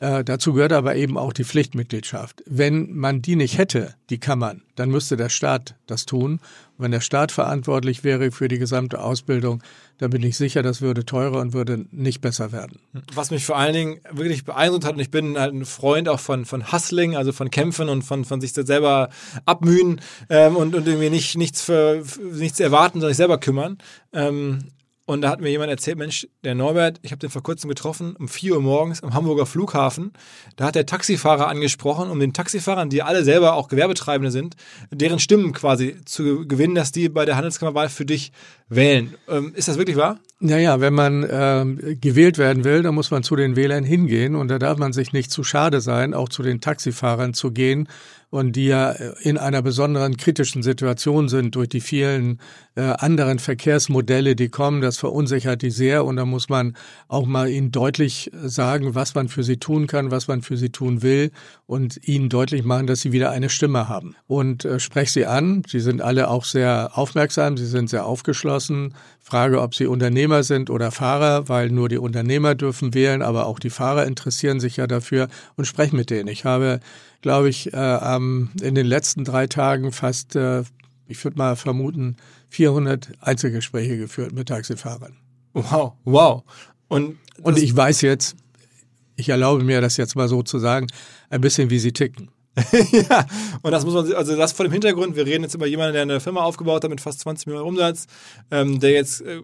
Äh, 0.02 0.24
dazu 0.24 0.54
gehört 0.54 0.74
aber 0.74 0.96
eben 0.96 1.16
auch 1.16 1.32
die 1.32 1.44
Pflichtmitgliedschaft. 1.44 2.44
Wenn 2.48 2.92
man 2.92 3.22
die 3.22 3.36
nicht 3.36 3.60
hätte, 3.60 3.94
die 4.10 4.20
Kammern, 4.20 4.64
dann 4.76 4.90
müsste 4.90 5.16
der 5.16 5.30
Staat 5.30 5.76
das 5.86 6.08
tun. 6.08 6.40
Und 6.78 6.86
wenn 6.86 6.92
der 6.92 7.02
Staat 7.02 7.32
verantwortlich 7.32 8.04
wäre 8.04 8.32
für 8.32 8.48
die 8.48 8.58
gesamte 8.58 9.00
Ausbildung, 9.00 9.62
dann 10.00 10.10
bin 10.10 10.24
ich 10.24 10.38
sicher, 10.38 10.64
das 10.64 10.82
würde 10.82 11.06
teurer 11.06 11.40
und 11.40 11.54
würde 11.54 11.86
nicht 11.92 12.20
besser 12.20 12.52
werden. 12.52 12.80
Was 13.14 13.30
mich 13.30 13.46
vor 13.46 13.60
allen 13.60 13.74
Dingen 13.74 14.00
wirklich 14.12 14.44
beeindruckt 14.44 14.86
hat, 14.86 14.94
und 14.96 15.02
ich 15.02 15.12
bin 15.12 15.38
halt 15.38 15.54
ein 15.54 15.66
Freund 15.66 16.10
auch 16.10 16.20
von, 16.20 16.46
von 16.46 16.72
Hustling, 16.72 17.16
also 17.16 17.32
von 17.32 17.52
Kämpfen 17.52 17.88
und 17.88 18.02
von, 18.02 18.26
von 18.26 18.42
sich 18.42 18.54
selber 18.54 19.10
abmühen 19.46 20.02
ähm, 20.30 20.56
und, 20.56 20.74
und 20.74 20.88
irgendwie 20.88 21.12
nicht, 21.12 21.38
nichts, 21.38 21.62
für, 21.62 22.04
nichts 22.34 22.60
erwarten, 22.60 23.02
sondern 23.02 23.12
sich 23.12 23.18
selber 23.18 23.38
kümmern. 23.38 23.78
Ähm, 24.14 24.64
und 25.12 25.22
da 25.22 25.30
hat 25.30 25.42
mir 25.42 25.50
jemand 25.50 25.70
erzählt, 25.70 25.98
Mensch, 25.98 26.28
der 26.44 26.56
Norbert, 26.56 27.00
ich 27.02 27.12
habe 27.12 27.20
den 27.20 27.30
vor 27.30 27.44
kurzem 27.44 27.70
getroffen, 27.70 28.16
um 28.18 28.28
4 28.28 28.54
Uhr 28.56 28.62
morgens 28.62 29.04
am 29.04 29.14
Hamburger 29.14 29.46
Flughafen. 29.46 30.14
Da 30.56 30.66
hat 30.66 30.76
der 30.76 30.86
Taxifahrer 30.86 31.48
angesprochen, 31.48 32.10
um 32.10 32.20
den 32.20 32.34
Taxifahrern, 32.34 32.90
die 32.90 33.04
alle 33.04 33.24
selber 33.24 33.54
auch 33.54 33.68
Gewerbetreibende 33.68 34.32
sind, 34.32 34.56
deren 34.90 35.20
Stimmen 35.20 35.54
quasi 35.54 35.98
zu 36.06 36.48
gewinnen, 36.48 36.76
dass 36.76 36.92
die 36.92 37.10
bei 37.10 37.26
der 37.26 37.36
Handelskammerwahl 37.36 37.90
für 37.90 38.06
dich 38.06 38.32
wählen. 38.70 39.16
Ähm, 39.28 39.54
ist 39.56 39.68
das 39.68 39.78
wirklich 39.78 39.98
wahr? 39.98 40.20
Naja, 40.40 40.80
wenn 40.80 40.94
man 40.94 41.24
äh, 41.24 41.96
gewählt 41.96 42.38
werden 42.38 42.64
will, 42.64 42.82
dann 42.82 42.96
muss 42.96 43.12
man 43.12 43.22
zu 43.22 43.36
den 43.36 43.56
Wählern 43.56 43.84
hingehen 43.84 44.36
und 44.36 44.48
da 44.48 44.58
darf 44.58 44.78
man 44.78 44.94
sich 44.94 45.14
nicht 45.14 45.30
zu 45.30 45.44
schade 45.44 45.82
sein, 45.82 46.14
auch 46.14 46.30
zu 46.30 46.42
den 46.42 46.62
Taxifahrern 46.62 47.34
zu 47.34 47.52
gehen 47.52 47.88
und 48.32 48.56
die 48.56 48.68
ja 48.68 48.92
in 49.22 49.38
einer 49.38 49.62
besonderen 49.62 50.16
kritischen 50.16 50.64
Situation 50.64 51.28
sind 51.28 51.54
durch 51.54 51.68
die 51.68 51.82
vielen 51.82 52.40
äh, 52.76 52.82
anderen 52.82 53.40
Verkehrsmodelle, 53.40 54.38
die 54.38 54.48
kommen. 54.48 54.82
Das 54.82 54.98
verunsichert 54.98 55.62
die 55.62 55.70
sehr 55.70 56.06
und 56.06 56.16
da 56.16 56.26
muss 56.26 56.48
man 56.48 56.78
auch 57.10 57.26
mal 57.26 57.50
ihnen 57.50 57.72
deutlich 57.72 58.32
sagen, 58.34 58.96
was 58.96 59.16
man 59.16 59.28
für 59.28 59.44
sie 59.44 59.58
tun 59.58 59.86
kann, 59.86 60.12
was 60.12 60.30
man 60.30 60.42
für 60.42 60.56
sie 60.56 60.70
tun 60.70 61.02
will 61.02 61.32
und 61.68 62.08
ihnen 62.08 62.30
deutlich 62.30 62.64
machen, 62.64 62.88
dass 62.88 63.02
sie 63.02 63.12
wieder 63.12 63.32
eine 63.32 63.50
Stimme 63.50 63.90
haben. 63.90 64.16
Und 64.28 64.64
äh, 64.64 64.80
sprech 64.80 65.12
sie 65.12 65.26
an. 65.26 65.64
Sie 65.68 65.82
sind 65.82 66.02
alle 66.02 66.30
auch 66.30 66.46
sehr 66.46 66.92
aufmerksam, 66.94 67.58
sie 67.58 67.66
sind 67.66 67.90
sehr 67.90 68.06
aufgeschlossen. 68.06 68.94
Frage, 69.20 69.62
ob 69.62 69.76
sie 69.76 69.88
Unternehmer 69.88 70.44
sind 70.44 70.70
oder 70.70 70.92
Fahrer, 70.92 71.50
weil 71.50 71.70
nur 71.70 71.90
die 71.90 71.98
Unternehmer 71.98 72.56
dürfen 72.56 72.94
wählen, 72.94 73.22
aber 73.22 73.46
auch 73.46 73.60
die 73.60 73.70
Fahrer 73.70 74.06
interessieren 74.06 74.62
sich 74.62 74.78
ja 74.78 74.88
dafür 74.88 75.28
und 75.58 75.66
sprech 75.66 75.92
mit 75.92 76.10
denen. 76.10 76.30
Ich 76.30 76.46
habe 76.46 76.80
glaube 77.22 77.50
ich, 77.50 77.74
äh, 77.74 78.16
in 78.16 78.50
den 78.76 78.86
letzten 78.86 79.24
drei 79.24 79.48
Tagen 79.48 79.92
fast, 79.92 80.36
äh, 80.36 80.64
ich 81.08 81.24
würde 81.24 81.38
mal 81.38 81.56
vermuten, 81.56 82.18
400 82.50 83.12
Einzelgespräche 83.22 83.98
geführt 83.98 84.34
mit 84.34 84.50
Taxifahrern. 84.50 85.18
Wow, 85.54 85.94
wow. 86.04 86.44
Und, 86.88 87.18
und 87.42 87.58
ich 87.58 87.76
weiß 87.76 88.02
jetzt, 88.02 88.36
ich 89.16 89.30
erlaube 89.30 89.64
mir 89.64 89.82
das 89.82 89.98
jetzt 89.98 90.16
mal 90.16 90.28
so 90.28 90.44
zu 90.44 90.60
sagen, 90.60 90.88
ein 91.30 91.42
bisschen 91.42 91.70
wie 91.70 91.80
sie 91.80 91.94
ticken. 91.94 92.30
ja, 92.92 93.26
und 93.62 93.72
das 93.72 93.86
muss 93.86 93.94
man, 93.94 94.12
also 94.14 94.36
das 94.36 94.52
vor 94.52 94.66
dem 94.66 94.74
Hintergrund, 94.74 95.16
wir 95.16 95.26
reden 95.26 95.44
jetzt 95.44 95.56
über 95.56 95.68
jemanden, 95.68 95.94
der 95.94 96.02
eine 96.02 96.20
Firma 96.20 96.42
aufgebaut 96.42 96.84
hat 96.84 96.90
mit 96.90 97.00
fast 97.00 97.22
20 97.22 97.48
Millionen 97.48 97.68
Umsatz, 97.68 98.08
ähm, 98.50 98.80
der 98.82 98.92
jetzt 98.92 99.22
äh, 99.22 99.42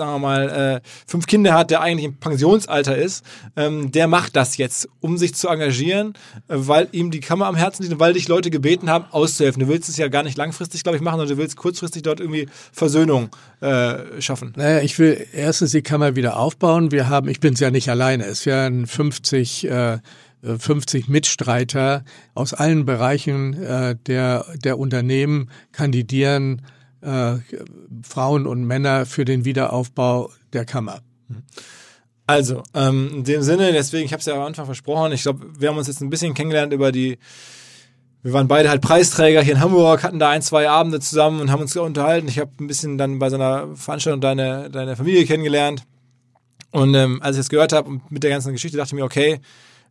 sagen 0.00 0.12
wir 0.12 0.18
mal, 0.18 0.48
äh, 0.48 0.80
fünf 1.06 1.26
Kinder 1.26 1.52
hat, 1.52 1.70
der 1.70 1.82
eigentlich 1.82 2.06
im 2.06 2.16
Pensionsalter 2.16 2.96
ist, 2.96 3.22
ähm, 3.54 3.92
der 3.92 4.08
macht 4.08 4.34
das 4.34 4.56
jetzt, 4.56 4.88
um 5.00 5.18
sich 5.18 5.34
zu 5.34 5.48
engagieren, 5.48 6.14
äh, 6.48 6.54
weil 6.56 6.88
ihm 6.92 7.10
die 7.10 7.20
Kammer 7.20 7.46
am 7.46 7.54
Herzen 7.54 7.82
liegt 7.82 7.92
und 7.92 8.00
weil 8.00 8.14
dich 8.14 8.26
Leute 8.26 8.50
gebeten 8.50 8.88
haben, 8.88 9.04
auszuhelfen. 9.10 9.60
Du 9.60 9.68
willst 9.68 9.90
es 9.90 9.98
ja 9.98 10.08
gar 10.08 10.22
nicht 10.22 10.38
langfristig, 10.38 10.82
glaube 10.82 10.96
ich, 10.96 11.02
machen, 11.02 11.18
sondern 11.18 11.36
du 11.36 11.42
willst 11.42 11.56
kurzfristig 11.56 12.02
dort 12.02 12.18
irgendwie 12.18 12.48
Versöhnung 12.72 13.28
äh, 13.60 14.22
schaffen. 14.22 14.54
Naja, 14.56 14.80
ich 14.80 14.98
will 14.98 15.26
erstens 15.34 15.72
die 15.72 15.82
Kammer 15.82 16.16
wieder 16.16 16.38
aufbauen. 16.38 16.92
Wir 16.92 17.10
haben, 17.10 17.28
ich 17.28 17.40
bin 17.40 17.52
es 17.52 17.60
ja 17.60 17.70
nicht 17.70 17.90
alleine, 17.90 18.24
es 18.24 18.46
werden 18.46 18.86
50 18.86 19.68
äh, 19.68 19.98
50 20.42 21.08
Mitstreiter 21.08 22.02
aus 22.32 22.54
allen 22.54 22.86
Bereichen 22.86 23.62
äh, 23.62 23.96
der, 24.06 24.46
der 24.64 24.78
Unternehmen 24.78 25.50
kandidieren 25.72 26.62
äh, 27.02 27.34
Frauen 28.02 28.46
und 28.46 28.64
Männer 28.64 29.06
für 29.06 29.24
den 29.24 29.44
Wiederaufbau 29.44 30.30
der 30.52 30.64
Kammer. 30.64 31.00
Also, 32.26 32.62
ähm, 32.74 33.10
in 33.12 33.24
dem 33.24 33.42
Sinne, 33.42 33.72
deswegen, 33.72 34.04
ich 34.04 34.12
habe 34.12 34.20
es 34.20 34.26
ja 34.26 34.34
am 34.34 34.42
Anfang 34.42 34.66
versprochen, 34.66 35.12
ich 35.12 35.22
glaube, 35.22 35.46
wir 35.58 35.68
haben 35.68 35.78
uns 35.78 35.88
jetzt 35.88 36.00
ein 36.00 36.10
bisschen 36.10 36.34
kennengelernt 36.34 36.72
über 36.72 36.92
die, 36.92 37.18
wir 38.22 38.32
waren 38.32 38.48
beide 38.48 38.68
halt 38.68 38.82
Preisträger 38.82 39.42
hier 39.42 39.54
in 39.54 39.60
Hamburg, 39.60 40.02
hatten 40.02 40.18
da 40.18 40.30
ein, 40.30 40.42
zwei 40.42 40.68
Abende 40.68 41.00
zusammen 41.00 41.40
und 41.40 41.50
haben 41.50 41.62
uns 41.62 41.74
unterhalten. 41.76 42.28
Ich 42.28 42.38
habe 42.38 42.50
ein 42.60 42.66
bisschen 42.66 42.98
dann 42.98 43.18
bei 43.18 43.30
so 43.30 43.36
einer 43.36 43.74
Veranstaltung 43.74 44.20
deine, 44.20 44.70
deine 44.70 44.94
Familie 44.94 45.24
kennengelernt. 45.24 45.84
Und 46.70 46.94
ähm, 46.94 47.20
als 47.22 47.36
ich 47.36 47.40
das 47.40 47.48
gehört 47.48 47.72
habe 47.72 47.88
und 47.88 48.12
mit 48.12 48.22
der 48.22 48.30
ganzen 48.30 48.52
Geschichte, 48.52 48.76
dachte 48.76 48.88
ich 48.88 49.00
mir, 49.00 49.04
okay, 49.04 49.40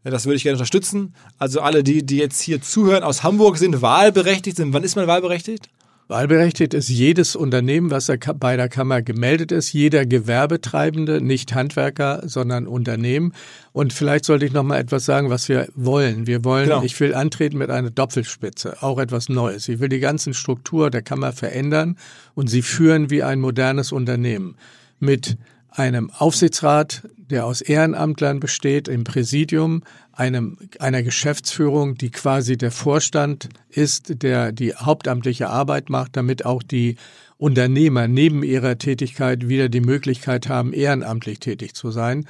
das 0.03 0.25
würde 0.25 0.37
ich 0.37 0.43
gerne 0.43 0.55
unterstützen. 0.55 1.15
Also 1.37 1.61
alle 1.61 1.83
die, 1.83 2.05
die 2.05 2.17
jetzt 2.17 2.39
hier 2.39 2.61
zuhören 2.61 3.03
aus 3.03 3.23
Hamburg 3.23 3.57
sind 3.57 3.81
wahlberechtigt 3.81 4.57
sind. 4.57 4.73
Wann 4.73 4.83
ist 4.83 4.95
man 4.95 5.07
wahlberechtigt? 5.07 5.69
Wahlberechtigt 6.09 6.73
ist 6.73 6.89
jedes 6.89 7.35
Unternehmen, 7.35 7.91
was 7.91 8.11
bei 8.39 8.57
der 8.57 8.67
Kammer 8.67 9.03
gemeldet 9.03 9.51
ist, 9.51 9.73
jeder 9.73 10.07
Gewerbetreibende, 10.07 11.21
nicht 11.21 11.53
Handwerker, 11.53 12.23
sondern 12.25 12.65
Unternehmen. 12.65 13.33
Und 13.73 13.93
vielleicht 13.93 14.25
sollte 14.25 14.43
ich 14.43 14.51
noch 14.51 14.63
mal 14.63 14.79
etwas 14.79 15.05
sagen, 15.05 15.29
was 15.29 15.49
wir 15.49 15.67
wollen. 15.75 16.25
Wir 16.25 16.43
wollen, 16.43 16.69
genau. 16.69 16.81
ich 16.81 16.99
will 16.99 17.13
antreten 17.13 17.59
mit 17.59 17.69
einer 17.69 17.91
Doppelspitze, 17.91 18.81
auch 18.81 18.97
etwas 18.97 19.29
Neues. 19.29 19.69
Ich 19.69 19.79
will 19.79 19.89
die 19.89 19.99
ganzen 19.99 20.33
Struktur 20.33 20.89
der 20.89 21.03
Kammer 21.03 21.31
verändern 21.31 21.95
und 22.33 22.49
sie 22.49 22.63
führen 22.63 23.11
wie 23.11 23.21
ein 23.21 23.39
modernes 23.39 23.91
Unternehmen 23.91 24.55
mit 24.99 25.37
einem 25.71 26.11
Aufsichtsrat, 26.11 27.03
der 27.17 27.45
aus 27.45 27.61
Ehrenamtlern 27.61 28.39
besteht, 28.39 28.87
im 28.87 29.03
Präsidium, 29.03 29.83
einem, 30.11 30.57
einer 30.79 31.03
Geschäftsführung, 31.03 31.95
die 31.95 32.09
quasi 32.09 32.57
der 32.57 32.71
Vorstand 32.71 33.49
ist, 33.69 34.23
der 34.23 34.51
die 34.51 34.75
hauptamtliche 34.75 35.49
Arbeit 35.49 35.89
macht, 35.89 36.17
damit 36.17 36.45
auch 36.45 36.63
die 36.63 36.97
Unternehmer 37.37 38.07
neben 38.07 38.43
ihrer 38.43 38.77
Tätigkeit 38.77 39.47
wieder 39.47 39.69
die 39.69 39.81
Möglichkeit 39.81 40.49
haben, 40.49 40.73
ehrenamtlich 40.73 41.39
tätig 41.39 41.73
zu 41.73 41.91
sein. 41.91 42.25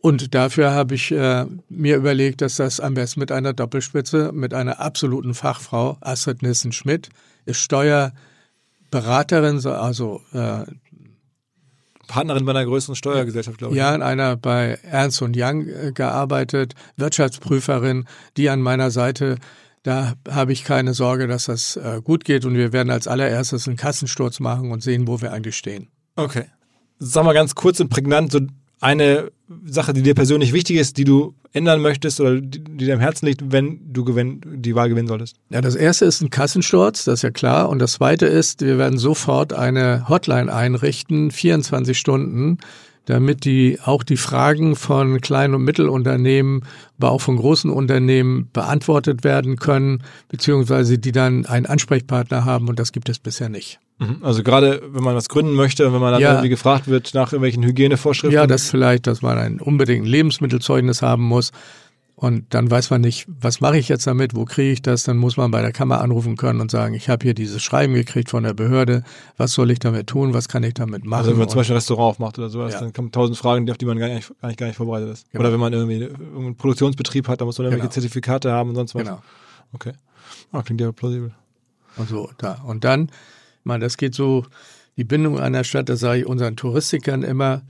Und 0.00 0.34
dafür 0.34 0.72
habe 0.72 0.94
ich 0.94 1.12
äh, 1.12 1.44
mir 1.68 1.96
überlegt, 1.96 2.40
dass 2.40 2.56
das 2.56 2.80
am 2.80 2.94
besten 2.94 3.20
mit 3.20 3.32
einer 3.32 3.52
Doppelspitze, 3.52 4.32
mit 4.32 4.54
einer 4.54 4.80
absoluten 4.80 5.34
Fachfrau, 5.34 5.98
Astrid 6.00 6.42
Nissen-Schmidt, 6.42 7.10
ist 7.46 7.60
Steuerberaterin, 7.60 9.64
also 9.66 10.20
äh, 10.32 10.64
Partnerin 12.08 12.44
bei 12.44 12.50
einer 12.50 12.64
größeren 12.64 12.96
Steuergesellschaft, 12.96 13.58
glaube 13.58 13.74
ich. 13.74 13.78
Ja, 13.78 13.94
in 13.94 14.02
einer 14.02 14.36
bei 14.36 14.78
Ernst 14.82 15.22
und 15.22 15.36
Young 15.38 15.68
äh, 15.68 15.92
gearbeitet, 15.92 16.74
Wirtschaftsprüferin, 16.96 18.06
die 18.36 18.50
an 18.50 18.60
meiner 18.60 18.90
Seite 18.90 19.36
da 19.84 20.14
habe 20.28 20.52
ich 20.52 20.64
keine 20.64 20.92
Sorge, 20.92 21.28
dass 21.28 21.44
das 21.44 21.76
äh, 21.76 22.00
gut 22.02 22.24
geht 22.24 22.44
und 22.44 22.54
wir 22.54 22.72
werden 22.72 22.90
als 22.90 23.06
allererstes 23.06 23.68
einen 23.68 23.76
Kassensturz 23.76 24.40
machen 24.40 24.70
und 24.70 24.82
sehen, 24.82 25.06
wo 25.06 25.22
wir 25.22 25.32
eigentlich 25.32 25.56
stehen. 25.56 25.88
Okay. 26.16 26.44
Sag 26.98 27.24
mal 27.24 27.32
ganz 27.32 27.54
kurz 27.54 27.80
und 27.80 27.88
prägnant, 27.88 28.32
so 28.32 28.40
eine 28.80 29.30
Sache, 29.64 29.92
die 29.92 30.02
dir 30.02 30.14
persönlich 30.14 30.52
wichtig 30.52 30.76
ist, 30.76 30.98
die 30.98 31.04
du 31.04 31.34
ändern 31.52 31.80
möchtest 31.80 32.20
oder 32.20 32.40
die, 32.40 32.62
die 32.62 32.84
dir 32.84 32.94
am 32.94 33.00
Herzen 33.00 33.26
liegt, 33.26 33.50
wenn 33.50 33.80
du 33.92 34.04
gewinn, 34.04 34.40
die 34.44 34.74
Wahl 34.74 34.88
gewinnen 34.88 35.08
solltest? 35.08 35.36
Ja, 35.50 35.60
das 35.60 35.74
erste 35.74 36.04
ist 36.04 36.20
ein 36.20 36.30
Kassensturz, 36.30 37.04
das 37.04 37.20
ist 37.20 37.22
ja 37.22 37.30
klar. 37.30 37.68
Und 37.68 37.78
das 37.78 37.94
zweite 37.94 38.26
ist, 38.26 38.60
wir 38.60 38.78
werden 38.78 38.98
sofort 38.98 39.52
eine 39.52 40.08
Hotline 40.08 40.52
einrichten, 40.52 41.30
24 41.30 41.98
Stunden, 41.98 42.58
damit 43.08 43.46
die 43.46 43.78
auch 43.82 44.02
die 44.02 44.18
Fragen 44.18 44.76
von 44.76 45.22
kleinen 45.22 45.54
und 45.54 45.64
Mittelunternehmen, 45.64 46.62
aber 46.98 47.10
auch 47.10 47.22
von 47.22 47.36
großen 47.36 47.70
Unternehmen 47.70 48.50
beantwortet 48.52 49.24
werden 49.24 49.56
können, 49.56 50.02
beziehungsweise 50.28 50.98
die 50.98 51.12
dann 51.12 51.46
einen 51.46 51.64
Ansprechpartner 51.64 52.44
haben 52.44 52.68
und 52.68 52.78
das 52.78 52.92
gibt 52.92 53.08
es 53.08 53.18
bisher 53.18 53.48
nicht. 53.48 53.80
Mhm. 53.98 54.18
Also 54.20 54.42
gerade 54.42 54.82
wenn 54.92 55.02
man 55.02 55.14
was 55.14 55.30
gründen 55.30 55.54
möchte, 55.54 55.90
wenn 55.90 56.00
man 56.00 56.12
dann 56.12 56.20
ja. 56.20 56.32
irgendwie 56.32 56.50
gefragt 56.50 56.86
wird 56.86 57.14
nach 57.14 57.32
irgendwelchen 57.32 57.64
Hygienevorschriften. 57.64 58.34
Ja, 58.34 58.46
das 58.46 58.68
vielleicht, 58.68 59.06
dass 59.06 59.22
man 59.22 59.38
ein 59.38 59.58
unbedingt 59.58 60.06
Lebensmittelzeugnis 60.06 61.00
haben 61.00 61.22
muss. 61.22 61.50
Und 62.20 62.52
dann 62.52 62.68
weiß 62.68 62.90
man 62.90 63.00
nicht, 63.00 63.26
was 63.28 63.60
mache 63.60 63.78
ich 63.78 63.88
jetzt 63.88 64.04
damit, 64.08 64.34
wo 64.34 64.44
kriege 64.44 64.72
ich 64.72 64.82
das? 64.82 65.04
Dann 65.04 65.18
muss 65.18 65.36
man 65.36 65.52
bei 65.52 65.62
der 65.62 65.70
Kammer 65.70 66.00
anrufen 66.00 66.36
können 66.36 66.60
und 66.60 66.68
sagen, 66.68 66.94
ich 66.94 67.08
habe 67.08 67.22
hier 67.22 67.32
dieses 67.32 67.62
Schreiben 67.62 67.94
gekriegt 67.94 68.28
von 68.28 68.42
der 68.42 68.54
Behörde, 68.54 69.04
was 69.36 69.52
soll 69.52 69.70
ich 69.70 69.78
damit 69.78 70.08
tun, 70.08 70.34
was 70.34 70.48
kann 70.48 70.64
ich 70.64 70.74
damit 70.74 71.04
machen? 71.04 71.20
Also 71.20 71.30
wenn 71.30 71.38
man 71.38 71.48
zum 71.48 71.60
Beispiel 71.60 71.74
ein 71.74 71.78
Restaurant 71.78 72.10
aufmacht 72.16 72.36
oder 72.36 72.48
sowas, 72.48 72.72
ja. 72.72 72.80
dann 72.80 72.92
kommen 72.92 73.12
tausend 73.12 73.38
Fragen, 73.38 73.70
auf 73.70 73.78
die 73.78 73.86
man 73.86 73.98
gar 73.98 74.08
nicht, 74.08 74.32
gar 74.40 74.48
nicht, 74.48 74.58
gar 74.58 74.66
nicht 74.66 74.74
vorbereitet 74.74 75.10
ist. 75.10 75.30
Genau. 75.30 75.42
Oder 75.42 75.52
wenn 75.52 75.60
man 75.60 75.72
irgendwie 75.72 76.08
einen 76.36 76.56
Produktionsbetrieb 76.56 77.28
hat, 77.28 77.40
da 77.40 77.44
muss 77.44 77.56
man 77.58 77.66
irgendwelche 77.66 77.88
genau. 77.88 77.94
Zertifikate 77.94 78.50
haben 78.50 78.70
und 78.70 78.74
sonst 78.74 78.96
was. 78.96 79.04
Genau. 79.04 79.22
Okay. 79.72 79.92
Ah, 80.50 80.62
klingt 80.62 80.80
ja 80.80 80.90
plausibel. 80.90 81.30
Und 81.96 82.08
so, 82.08 82.30
da. 82.38 82.54
Und 82.66 82.82
dann 82.82 83.12
meine, 83.68 83.84
das 83.84 83.96
geht 83.96 84.16
so, 84.16 84.44
die 84.96 85.04
Bindung 85.04 85.38
einer 85.38 85.62
Stadt, 85.62 85.88
das 85.88 86.00
sage 86.00 86.20
ich 86.20 86.26
unseren 86.26 86.56
Touristikern 86.56 87.22
immer, 87.22 87.62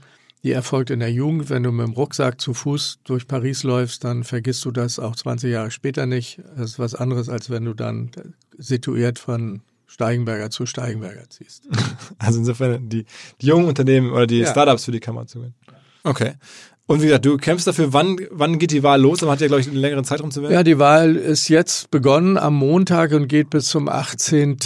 die 0.43 0.51
erfolgt 0.51 0.89
in 0.89 0.99
der 0.99 1.11
Jugend. 1.11 1.49
Wenn 1.49 1.63
du 1.63 1.71
mit 1.71 1.85
dem 1.85 1.93
Rucksack 1.93 2.39
zu 2.39 2.53
Fuß 2.53 2.99
durch 3.03 3.27
Paris 3.27 3.63
läufst, 3.63 4.03
dann 4.03 4.23
vergisst 4.23 4.63
du 4.65 4.71
das 4.71 4.99
auch 4.99 5.15
20 5.15 5.51
Jahre 5.51 5.71
später 5.71 6.05
nicht. 6.05 6.39
Das 6.55 6.71
ist 6.71 6.79
was 6.79 6.95
anderes, 6.95 7.29
als 7.29 7.49
wenn 7.49 7.65
du 7.65 7.73
dann 7.73 8.11
situiert 8.57 9.19
von 9.19 9.61
Steigenberger 9.85 10.49
zu 10.49 10.65
Steigenberger 10.65 11.29
ziehst. 11.29 11.67
Also 12.19 12.39
insofern 12.39 12.89
die, 12.89 13.05
die 13.41 13.47
jungen 13.47 13.65
Unternehmen 13.65 14.11
oder 14.11 14.27
die 14.27 14.39
ja. 14.39 14.51
Startups 14.51 14.85
für 14.85 14.91
die 14.91 14.99
Kammer 14.99 15.25
zu 15.25 15.39
gewinnen. 15.39 15.55
Okay. 16.03 16.33
Und 16.85 17.01
wie 17.01 17.05
gesagt, 17.05 17.25
du 17.25 17.37
kämpfst 17.37 17.67
dafür, 17.67 17.93
wann, 17.93 18.19
wann 18.31 18.57
geht 18.57 18.71
die 18.71 18.81
Wahl 18.81 18.99
los? 18.99 19.21
Man 19.21 19.29
hat 19.29 19.41
ja, 19.41 19.47
glaube 19.47 19.61
ich, 19.61 19.67
einen 19.67 19.77
längeren 19.77 20.03
Zeitraum 20.03 20.31
zu 20.31 20.41
wählen. 20.41 20.53
Ja, 20.53 20.63
die 20.63 20.79
Wahl 20.79 21.15
ist 21.15 21.47
jetzt 21.47 21.91
begonnen 21.91 22.35
am 22.37 22.55
Montag 22.55 23.11
und 23.11 23.27
geht 23.27 23.51
bis 23.51 23.67
zum 23.67 23.87
18 23.87 24.57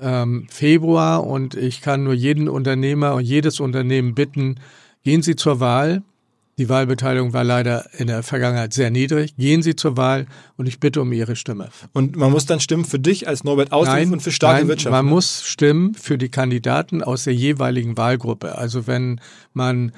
ähm, 0.00 0.46
Februar 0.50 1.26
und 1.26 1.54
ich 1.54 1.80
kann 1.80 2.04
nur 2.04 2.14
jeden 2.14 2.48
Unternehmer 2.48 3.14
und 3.14 3.24
jedes 3.24 3.60
Unternehmen 3.60 4.14
bitten, 4.14 4.56
gehen 5.04 5.22
Sie 5.22 5.36
zur 5.36 5.60
Wahl. 5.60 6.02
Die 6.58 6.68
Wahlbeteiligung 6.68 7.32
war 7.32 7.42
leider 7.42 7.86
in 7.98 8.06
der 8.06 8.22
Vergangenheit 8.22 8.74
sehr 8.74 8.90
niedrig. 8.90 9.34
Gehen 9.38 9.62
Sie 9.62 9.76
zur 9.76 9.96
Wahl 9.96 10.26
und 10.58 10.66
ich 10.66 10.78
bitte 10.78 11.00
um 11.00 11.10
Ihre 11.10 11.34
Stimme. 11.34 11.70
Und 11.94 12.16
man 12.16 12.30
muss 12.30 12.44
dann 12.44 12.60
stimmen 12.60 12.84
für 12.84 12.98
dich 12.98 13.26
als 13.26 13.44
Norbert 13.44 13.72
Auslöf 13.72 14.10
und 14.10 14.20
für 14.20 14.30
starke 14.30 14.60
nein, 14.60 14.68
Wirtschaft. 14.68 14.92
Man 14.92 15.06
ne? 15.06 15.10
muss 15.10 15.42
stimmen 15.46 15.94
für 15.94 16.18
die 16.18 16.28
Kandidaten 16.28 17.02
aus 17.02 17.24
der 17.24 17.34
jeweiligen 17.34 17.96
Wahlgruppe. 17.96 18.58
Also 18.58 18.86
wenn 18.86 19.22
man 19.54 19.92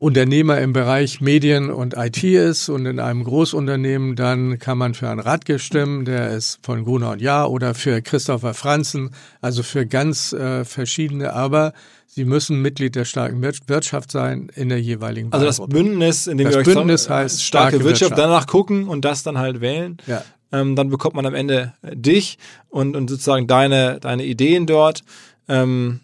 Unternehmer 0.00 0.60
im 0.60 0.72
Bereich 0.72 1.20
Medien 1.20 1.70
und 1.70 1.96
IT 1.96 2.22
ist 2.22 2.68
und 2.68 2.86
in 2.86 3.00
einem 3.00 3.24
Großunternehmen, 3.24 4.14
dann 4.14 4.60
kann 4.60 4.78
man 4.78 4.94
für 4.94 5.08
einen 5.08 5.18
Radke 5.18 5.58
stimmen, 5.58 6.04
der 6.04 6.30
ist 6.30 6.60
von 6.62 6.84
Gruner 6.84 7.10
und 7.10 7.20
Jahr 7.20 7.50
oder 7.50 7.74
für 7.74 8.00
Christopher 8.00 8.54
Franzen, 8.54 9.10
also 9.40 9.64
für 9.64 9.86
ganz 9.86 10.32
äh, 10.32 10.64
verschiedene, 10.64 11.32
aber 11.32 11.72
sie 12.06 12.24
müssen 12.24 12.62
Mitglied 12.62 12.94
der 12.94 13.04
starken 13.04 13.42
Wirtschaft 13.42 14.12
sein 14.12 14.52
in 14.54 14.68
der 14.68 14.80
jeweiligen 14.80 15.32
Also 15.32 15.46
das 15.46 15.66
Bündnis, 15.66 16.28
in 16.28 16.38
dem 16.38 16.44
das 16.44 16.54
ihr 16.54 16.58
euch 16.60 16.66
Bündnis 16.66 17.04
so, 17.04 17.10
heißt 17.10 17.42
starke, 17.42 17.70
starke 17.70 17.84
Wirtschaft, 17.84 18.12
Wirtschaft, 18.12 18.18
danach 18.18 18.46
gucken 18.46 18.86
und 18.86 19.04
das 19.04 19.24
dann 19.24 19.38
halt 19.38 19.60
wählen. 19.60 19.96
Ja. 20.06 20.22
Ähm, 20.52 20.76
dann 20.76 20.90
bekommt 20.90 21.16
man 21.16 21.26
am 21.26 21.34
Ende 21.34 21.74
dich 21.92 22.38
und, 22.68 22.94
und 22.94 23.10
sozusagen 23.10 23.48
deine, 23.48 23.98
deine 23.98 24.24
Ideen 24.24 24.66
dort. 24.66 25.02
Ähm, 25.48 26.00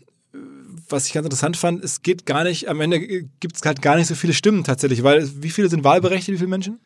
was 0.89 1.07
ich 1.07 1.13
ganz 1.13 1.27
interessant 1.27 1.57
fand, 1.57 1.83
es 1.83 2.03
geht 2.03 2.27
gar 2.27 2.45
nicht, 2.45 2.69
am 2.69 2.81
Ende 2.81 3.01
gibt 3.41 3.57
es 3.57 3.63
halt 3.65 3.83
gar 3.83 3.97
nicht 3.97 4.07
so 4.07 4.15
viele 4.15 4.33
Stimmen 4.33 4.65
tatsächlich, 4.65 5.03
weil 5.03 5.29
wie 5.41 5.51
viele 5.51 5.69
sind 5.69 5.85
wahlberechtigt, 5.85 6.35
wie 6.35 6.39
viele 6.39 6.51
Menschen? 6.51 6.81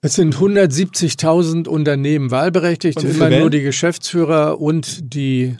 Es 0.00 0.14
sind 0.14 0.34
170.000 0.34 1.68
Unternehmen 1.68 2.32
wahlberechtigt, 2.32 3.02
immer 3.04 3.30
nur 3.30 3.50
die 3.50 3.62
Geschäftsführer 3.62 4.60
und 4.60 5.14
die 5.14 5.56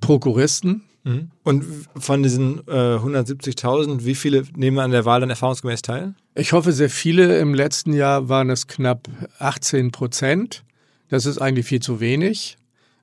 Prokuristen. 0.00 0.82
Mhm. 1.04 1.30
Und 1.44 1.64
von 1.96 2.22
diesen 2.22 2.66
äh, 2.66 2.96
170.000, 2.96 4.04
wie 4.04 4.14
viele 4.14 4.44
nehmen 4.56 4.78
an 4.78 4.90
der 4.90 5.04
Wahl 5.04 5.20
dann 5.20 5.30
erfahrungsgemäß 5.30 5.82
teil? 5.82 6.14
Ich 6.34 6.52
hoffe 6.52 6.72
sehr 6.72 6.90
viele. 6.90 7.38
Im 7.38 7.54
letzten 7.54 7.92
Jahr 7.92 8.28
waren 8.28 8.50
es 8.50 8.66
knapp 8.66 9.08
18 9.38 9.92
Prozent. 9.92 10.64
Das 11.08 11.26
ist 11.26 11.38
eigentlich 11.38 11.66
viel 11.66 11.80
zu 11.80 12.00
wenig. 12.00 12.56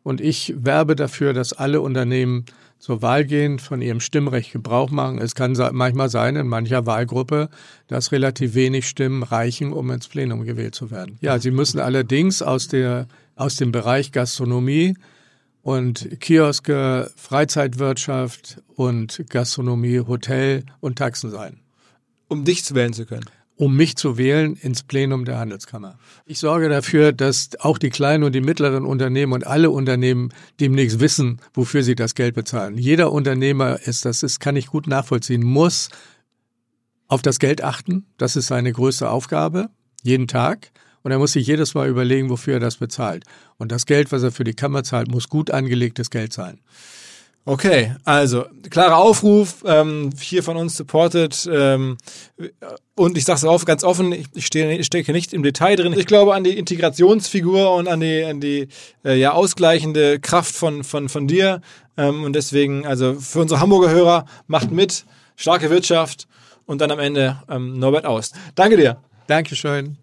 Und 0.04 0.20
ich 0.20 0.54
werbe 0.58 0.96
dafür, 0.96 1.34
dass 1.34 1.54
alle 1.54 1.80
Unternehmen 1.80 2.46
zur 2.84 3.02
Wahl 3.02 3.24
gehen, 3.24 3.60
von 3.60 3.82
ihrem 3.82 4.02
Stimmrecht 4.02 4.52
Gebrauch 4.52 4.92
machen. 4.92 5.18
Es 5.18 5.36
kann 5.36 5.56
manchmal 5.72 6.10
sein, 6.10 6.36
in 6.36 6.50
mancher 6.50 6.86
Wahlgruppe, 6.86 7.48
dass 7.88 8.12
relativ 8.12 8.56
wenig 8.56 8.90
Stimmen 8.90 9.24
reichen, 9.24 9.72
um 9.72 9.90
ins 9.90 10.10
Plenum 10.10 10.44
gewählt 10.44 10.76
zu 10.76 10.92
werden. 10.92 11.18
Ja, 11.22 11.40
sie 11.40 11.52
müssen 11.52 11.80
allerdings 11.80 12.42
aus, 12.42 12.68
der, 12.68 13.08
aus 13.38 13.56
dem 13.56 13.72
Bereich 13.72 14.12
Gastronomie 14.12 14.98
und 15.62 16.20
Kioske, 16.20 17.10
Freizeitwirtschaft 17.16 18.62
und 18.76 19.24
Gastronomie, 19.30 20.02
Hotel 20.02 20.66
und 20.82 20.98
Taxen 20.98 21.32
sein. 21.32 21.62
Um 22.28 22.44
dich 22.44 22.76
wählen 22.76 22.92
zu 22.92 23.06
können 23.06 23.30
um 23.56 23.76
mich 23.76 23.96
zu 23.96 24.18
wählen 24.18 24.56
ins 24.56 24.84
Plenum 24.84 25.26
der 25.26 25.38
Handelskammer. 25.38 25.98
Ich 26.26 26.40
sorge 26.40 26.70
dafür, 26.70 27.12
dass 27.12 27.50
auch 27.60 27.78
die 27.78 27.90
kleinen 27.90 28.24
und 28.24 28.34
die 28.34 28.42
mittleren 28.42 28.86
Unternehmen 28.86 29.34
und 29.34 29.46
alle 29.46 29.70
Unternehmen 29.70 30.30
demnächst 30.60 31.00
wissen, 31.00 31.40
wofür 31.54 31.84
sie 31.84 31.96
das 31.96 32.16
Geld 32.16 32.36
bezahlen. 32.36 32.78
Jeder 32.78 33.12
Unternehmer 33.12 33.80
ist, 33.86 34.06
das 34.06 34.24
ist, 34.24 34.40
kann 34.40 34.56
ich 34.56 34.68
gut 34.68 34.88
nachvollziehen, 34.88 35.44
muss 35.44 35.90
auf 37.08 37.22
das 37.22 37.40
Geld 37.40 37.64
achten. 37.64 38.06
Das 38.18 38.36
ist 38.36 38.48
seine 38.48 38.72
größte 38.72 39.10
Aufgabe, 39.10 39.70
jeden 40.02 40.28
Tag. 40.28 40.72
Und 41.04 41.12
er 41.12 41.20
muss 41.20 41.34
sich 41.34 41.46
jedes 41.46 41.76
Mal 41.76 41.90
überlegen, 41.90 42.30
wofür 42.30 42.56
er 42.56 42.60
das 42.60 42.78
bezahlt. 42.78 43.26
Und 43.58 43.72
das 43.72 43.86
Geld, 43.86 44.12
was 44.12 44.24
er 44.24 44.32
für 44.32 44.46
die 44.46 44.54
Kammer 44.54 44.84
zahlt, 44.84 45.12
muss 45.12 45.30
gut 45.30 45.52
angelegtes 45.52 46.10
Geld 46.10 46.34
sein. 46.34 46.62
Okay, 47.46 47.94
also 48.06 48.46
klarer 48.70 48.98
Aufruf, 48.98 49.64
ähm, 49.66 50.12
hier 50.18 50.44
von 50.44 50.56
uns 50.56 50.78
supported. 50.78 51.50
Ähm, 51.52 51.98
und 52.96 53.18
ich 53.18 53.26
sage 53.26 53.38
es 53.38 53.44
auch 53.44 53.66
ganz 53.66 53.84
offen, 53.84 54.14
ich, 54.14 54.28
ich, 54.34 54.46
stecke 54.46 55.12
nicht 55.12 55.34
im 55.34 55.44
Detail 55.44 55.76
drin. 55.76 55.94
Ich 55.94 56.06
glaube 56.06 56.36
an 56.36 56.46
die 56.46 56.58
Integrationsfigur 56.58 57.76
und 57.76 57.90
an 57.90 58.00
die, 58.00 58.24
an 58.24 58.40
die 58.40 58.70
äh, 59.04 59.20
ja, 59.20 59.34
ausgleichende 59.34 60.22
Kraft 60.22 60.56
von, 60.56 60.86
von, 60.86 61.10
von 61.10 61.28
dir. 61.28 61.60
Ähm, 61.98 62.24
und 62.24 62.34
deswegen, 62.34 62.86
also 62.86 63.16
für 63.16 63.42
unsere 63.42 63.60
Hamburger 63.60 63.90
Hörer, 63.90 64.26
macht 64.48 64.72
mit, 64.72 65.06
starke 65.36 65.70
Wirtschaft 65.70 66.28
und 66.66 66.80
dann 66.80 66.92
am 66.92 67.00
Ende 67.00 67.42
ähm, 67.50 67.78
Norbert 67.78 68.06
Aust. 68.06 68.36
Danke 68.56 68.78
dir. 68.78 68.98
Dankeschön. 69.28 69.98